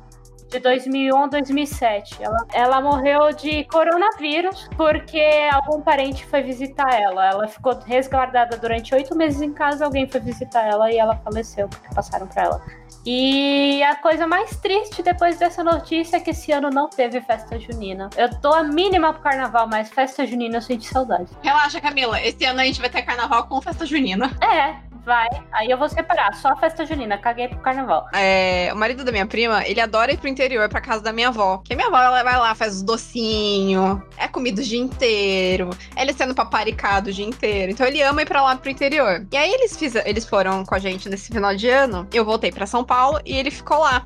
De 0.49 0.59
2001 0.59 1.23
a 1.23 1.27
2007. 1.27 2.17
Ela, 2.21 2.37
ela 2.53 2.81
morreu 2.81 3.31
de 3.33 3.63
coronavírus 3.65 4.67
porque 4.75 5.21
algum 5.51 5.81
parente 5.81 6.25
foi 6.25 6.41
visitar 6.41 6.93
ela. 6.93 7.25
Ela 7.25 7.47
ficou 7.47 7.77
resguardada 7.85 8.57
durante 8.57 8.93
oito 8.93 9.15
meses 9.15 9.41
em 9.41 9.53
casa, 9.53 9.85
alguém 9.85 10.07
foi 10.07 10.19
visitar 10.19 10.65
ela 10.67 10.91
e 10.91 10.97
ela 10.97 11.15
faleceu 11.17 11.67
porque 11.67 11.93
passaram 11.93 12.27
para 12.27 12.43
ela. 12.43 12.61
E 13.05 13.83
a 13.83 13.95
coisa 13.97 14.25
mais 14.25 14.55
triste 14.57 15.03
depois 15.03 15.37
dessa 15.37 15.63
notícia 15.63 16.17
é 16.17 16.19
que 16.19 16.31
esse 16.31 16.51
ano 16.51 16.71
não 16.71 16.89
teve 16.89 17.21
festa 17.21 17.59
junina. 17.59 18.09
Eu 18.17 18.29
tô 18.41 18.51
a 18.51 18.63
mínima 18.63 19.13
pro 19.13 19.21
carnaval, 19.21 19.67
mas 19.67 19.89
festa 19.89 20.25
junina 20.25 20.57
eu 20.57 20.61
senti 20.61 20.87
saudade. 20.87 21.29
Relaxa, 21.43 21.79
Camila. 21.79 22.19
Esse 22.19 22.43
ano 22.45 22.61
a 22.61 22.65
gente 22.65 22.81
vai 22.81 22.89
ter 22.89 23.03
carnaval 23.03 23.47
com 23.47 23.61
festa 23.61 23.85
junina. 23.85 24.31
É, 24.41 24.75
vai. 25.05 25.27
Aí 25.51 25.69
eu 25.69 25.77
vou 25.77 25.87
separar, 25.87 26.33
só 26.35 26.49
a 26.49 26.55
festa 26.55 26.85
junina, 26.85 27.17
caguei 27.17 27.47
pro 27.47 27.59
carnaval. 27.59 28.07
É, 28.13 28.69
o 28.73 28.75
marido 28.75 29.03
da 29.03 29.11
minha 29.11 29.25
prima, 29.25 29.65
ele 29.65 29.79
adora 29.79 30.11
ir 30.11 30.17
pro 30.17 30.27
interior, 30.27 30.67
pra 30.67 30.81
casa 30.81 31.01
da 31.01 31.13
minha 31.13 31.29
avó. 31.29 31.61
Que 31.63 31.73
a 31.73 31.75
minha 31.75 31.87
avó, 31.87 31.97
ela 31.97 32.23
vai 32.23 32.37
lá, 32.37 32.55
faz 32.55 32.77
os 32.77 32.81
docinhos, 32.81 34.01
é 34.17 34.27
comida 34.27 34.61
o 34.61 34.63
dia 34.63 34.79
inteiro, 34.79 35.69
ele 35.95 36.13
sendo 36.13 36.33
paparicado 36.33 37.09
o 37.09 37.13
dia 37.13 37.25
inteiro. 37.25 37.71
Então 37.71 37.85
ele 37.85 38.01
ama 38.01 38.23
ir 38.23 38.25
pra 38.25 38.41
lá 38.41 38.55
pro 38.55 38.69
interior. 38.69 39.25
E 39.31 39.37
aí 39.37 39.51
eles, 39.51 39.77
fiz, 39.77 39.95
eles 39.95 40.27
foram 40.27 40.65
com 40.65 40.75
a 40.75 40.79
gente 40.79 41.07
nesse 41.07 41.31
final 41.31 41.55
de 41.55 41.69
ano, 41.69 42.07
eu 42.11 42.25
voltei 42.25 42.51
pra 42.51 42.65
São 42.65 42.83
Paulo 42.83 43.19
e 43.23 43.37
ele 43.37 43.51
ficou 43.51 43.79
lá. 43.79 44.05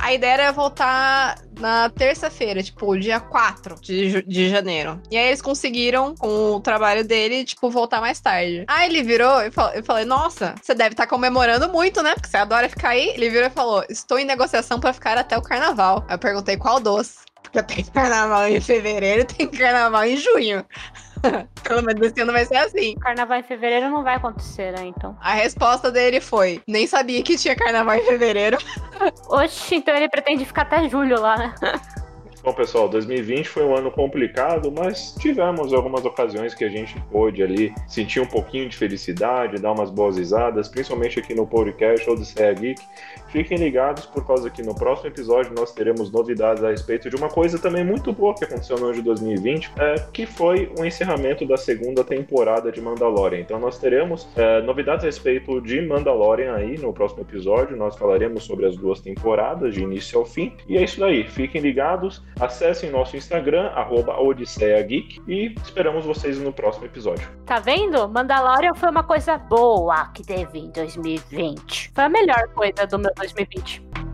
A 0.00 0.12
ideia 0.12 0.32
era 0.32 0.52
voltar 0.52 1.38
na 1.58 1.90
terça-feira, 1.90 2.62
tipo, 2.62 2.98
dia 2.98 3.20
4 3.20 3.76
de, 3.80 4.22
de 4.22 4.48
janeiro. 4.48 5.00
E 5.10 5.16
aí 5.16 5.28
eles 5.28 5.42
conseguiram, 5.42 6.14
com 6.14 6.52
o 6.52 6.60
trabalho 6.60 7.04
dele, 7.04 7.44
tipo, 7.44 7.70
voltar 7.70 8.00
mais 8.00 8.18
tarde. 8.20 8.64
Aí 8.66 8.88
ele 8.88 9.02
virou 9.02 9.42
e 9.42 9.50
falou, 9.50 9.72
eu 9.72 9.84
falei, 9.84 10.04
nossa, 10.04 10.54
você 10.60 10.74
deve 10.74 10.94
estar 10.94 11.04
tá 11.04 11.08
comemorando 11.10 11.68
muito, 11.68 12.02
né? 12.02 12.14
Porque 12.14 12.28
você 12.28 12.38
adora 12.38 12.68
ficar 12.68 12.90
aí. 12.90 13.10
Ele 13.10 13.28
virou 13.28 13.46
e 13.46 13.50
falou, 13.50 13.84
estou 13.88 14.18
em 14.18 14.24
negociação 14.24 14.80
para 14.80 14.92
ficar 14.92 15.18
até 15.18 15.36
o 15.36 15.42
carnaval. 15.42 16.04
Aí 16.08 16.14
eu 16.14 16.18
perguntei 16.18 16.56
qual 16.56 16.80
doce. 16.80 17.30
Porque 17.42 17.62
tem 17.62 17.84
carnaval 17.84 18.48
em 18.48 18.60
fevereiro 18.60 19.24
tem 19.24 19.48
carnaval 19.48 20.04
em 20.04 20.16
junho. 20.16 20.64
Pelo 21.62 21.82
menos 21.82 22.06
esse 22.06 22.20
ano 22.20 22.32
vai 22.32 22.44
ser 22.44 22.56
assim. 22.56 22.94
Carnaval 22.96 23.38
em 23.38 23.42
fevereiro 23.42 23.90
não 23.90 24.02
vai 24.02 24.16
acontecer, 24.16 24.72
né? 24.72 24.86
Então. 24.86 25.16
A 25.20 25.34
resposta 25.34 25.90
dele 25.90 26.20
foi: 26.20 26.62
nem 26.66 26.86
sabia 26.86 27.22
que 27.22 27.36
tinha 27.36 27.54
carnaval 27.54 27.96
em 27.96 28.04
fevereiro. 28.04 28.58
Oxi, 29.28 29.76
então 29.76 29.94
ele 29.94 30.08
pretende 30.08 30.44
ficar 30.44 30.62
até 30.62 30.88
julho 30.88 31.20
lá, 31.20 31.36
né? 31.36 31.54
Bom, 32.42 32.54
pessoal, 32.54 32.88
2020 32.88 33.46
foi 33.46 33.64
um 33.64 33.76
ano 33.76 33.90
complicado, 33.90 34.72
mas 34.72 35.14
tivemos 35.20 35.74
algumas 35.74 36.06
ocasiões 36.06 36.54
que 36.54 36.64
a 36.64 36.70
gente 36.70 36.98
pôde 37.12 37.42
ali 37.42 37.74
sentir 37.86 38.18
um 38.18 38.26
pouquinho 38.26 38.66
de 38.66 38.74
felicidade, 38.74 39.60
dar 39.60 39.72
umas 39.72 39.90
boas 39.90 40.16
risadas, 40.16 40.66
principalmente 40.66 41.18
aqui 41.18 41.34
no 41.34 41.46
podcast 41.46 42.08
ou 42.08 42.16
do 42.16 42.24
CEA 42.24 42.54
Geek. 42.54 42.82
Fiquem 43.30 43.58
ligados, 43.58 44.06
por 44.06 44.26
causa 44.26 44.50
que 44.50 44.62
no 44.62 44.74
próximo 44.74 45.08
episódio 45.08 45.52
nós 45.54 45.72
teremos 45.72 46.10
novidades 46.10 46.64
a 46.64 46.70
respeito 46.70 47.08
de 47.08 47.14
uma 47.14 47.28
coisa 47.28 47.58
também 47.58 47.84
muito 47.84 48.12
boa 48.12 48.34
que 48.34 48.44
aconteceu 48.44 48.76
no 48.76 48.86
ano 48.86 48.94
de 48.94 49.02
2020, 49.02 49.72
é, 49.78 49.94
que 50.12 50.26
foi 50.26 50.72
o 50.78 50.84
encerramento 50.84 51.46
da 51.46 51.56
segunda 51.56 52.02
temporada 52.02 52.72
de 52.72 52.80
Mandalorian. 52.80 53.40
Então 53.40 53.60
nós 53.60 53.78
teremos 53.78 54.28
é, 54.36 54.60
novidades 54.62 55.04
a 55.04 55.06
respeito 55.06 55.60
de 55.60 55.80
Mandalorian 55.80 56.54
aí 56.54 56.76
no 56.76 56.92
próximo 56.92 57.22
episódio. 57.22 57.76
Nós 57.76 57.96
falaremos 57.96 58.44
sobre 58.44 58.66
as 58.66 58.76
duas 58.76 59.00
temporadas, 59.00 59.74
de 59.74 59.82
início 59.82 60.18
ao 60.18 60.26
fim. 60.26 60.52
E 60.68 60.76
é 60.76 60.82
isso 60.82 60.98
daí. 60.98 61.24
Fiquem 61.24 61.60
ligados, 61.60 62.22
acessem 62.40 62.90
nosso 62.90 63.16
Instagram, 63.16 63.66
arroba 63.74 64.16
Geek, 64.82 65.20
e 65.28 65.54
esperamos 65.62 66.04
vocês 66.04 66.36
no 66.38 66.52
próximo 66.52 66.86
episódio. 66.86 67.28
Tá 67.46 67.60
vendo? 67.60 68.08
Mandalorian 68.08 68.74
foi 68.74 68.90
uma 68.90 69.04
coisa 69.04 69.38
boa 69.38 70.08
que 70.08 70.24
teve 70.24 70.58
em 70.58 70.70
2020. 70.70 71.92
Foi 71.94 72.04
a 72.04 72.08
melhor 72.08 72.48
coisa 72.54 72.86
do 72.86 72.98
meu 72.98 73.12
2020. 73.20 74.09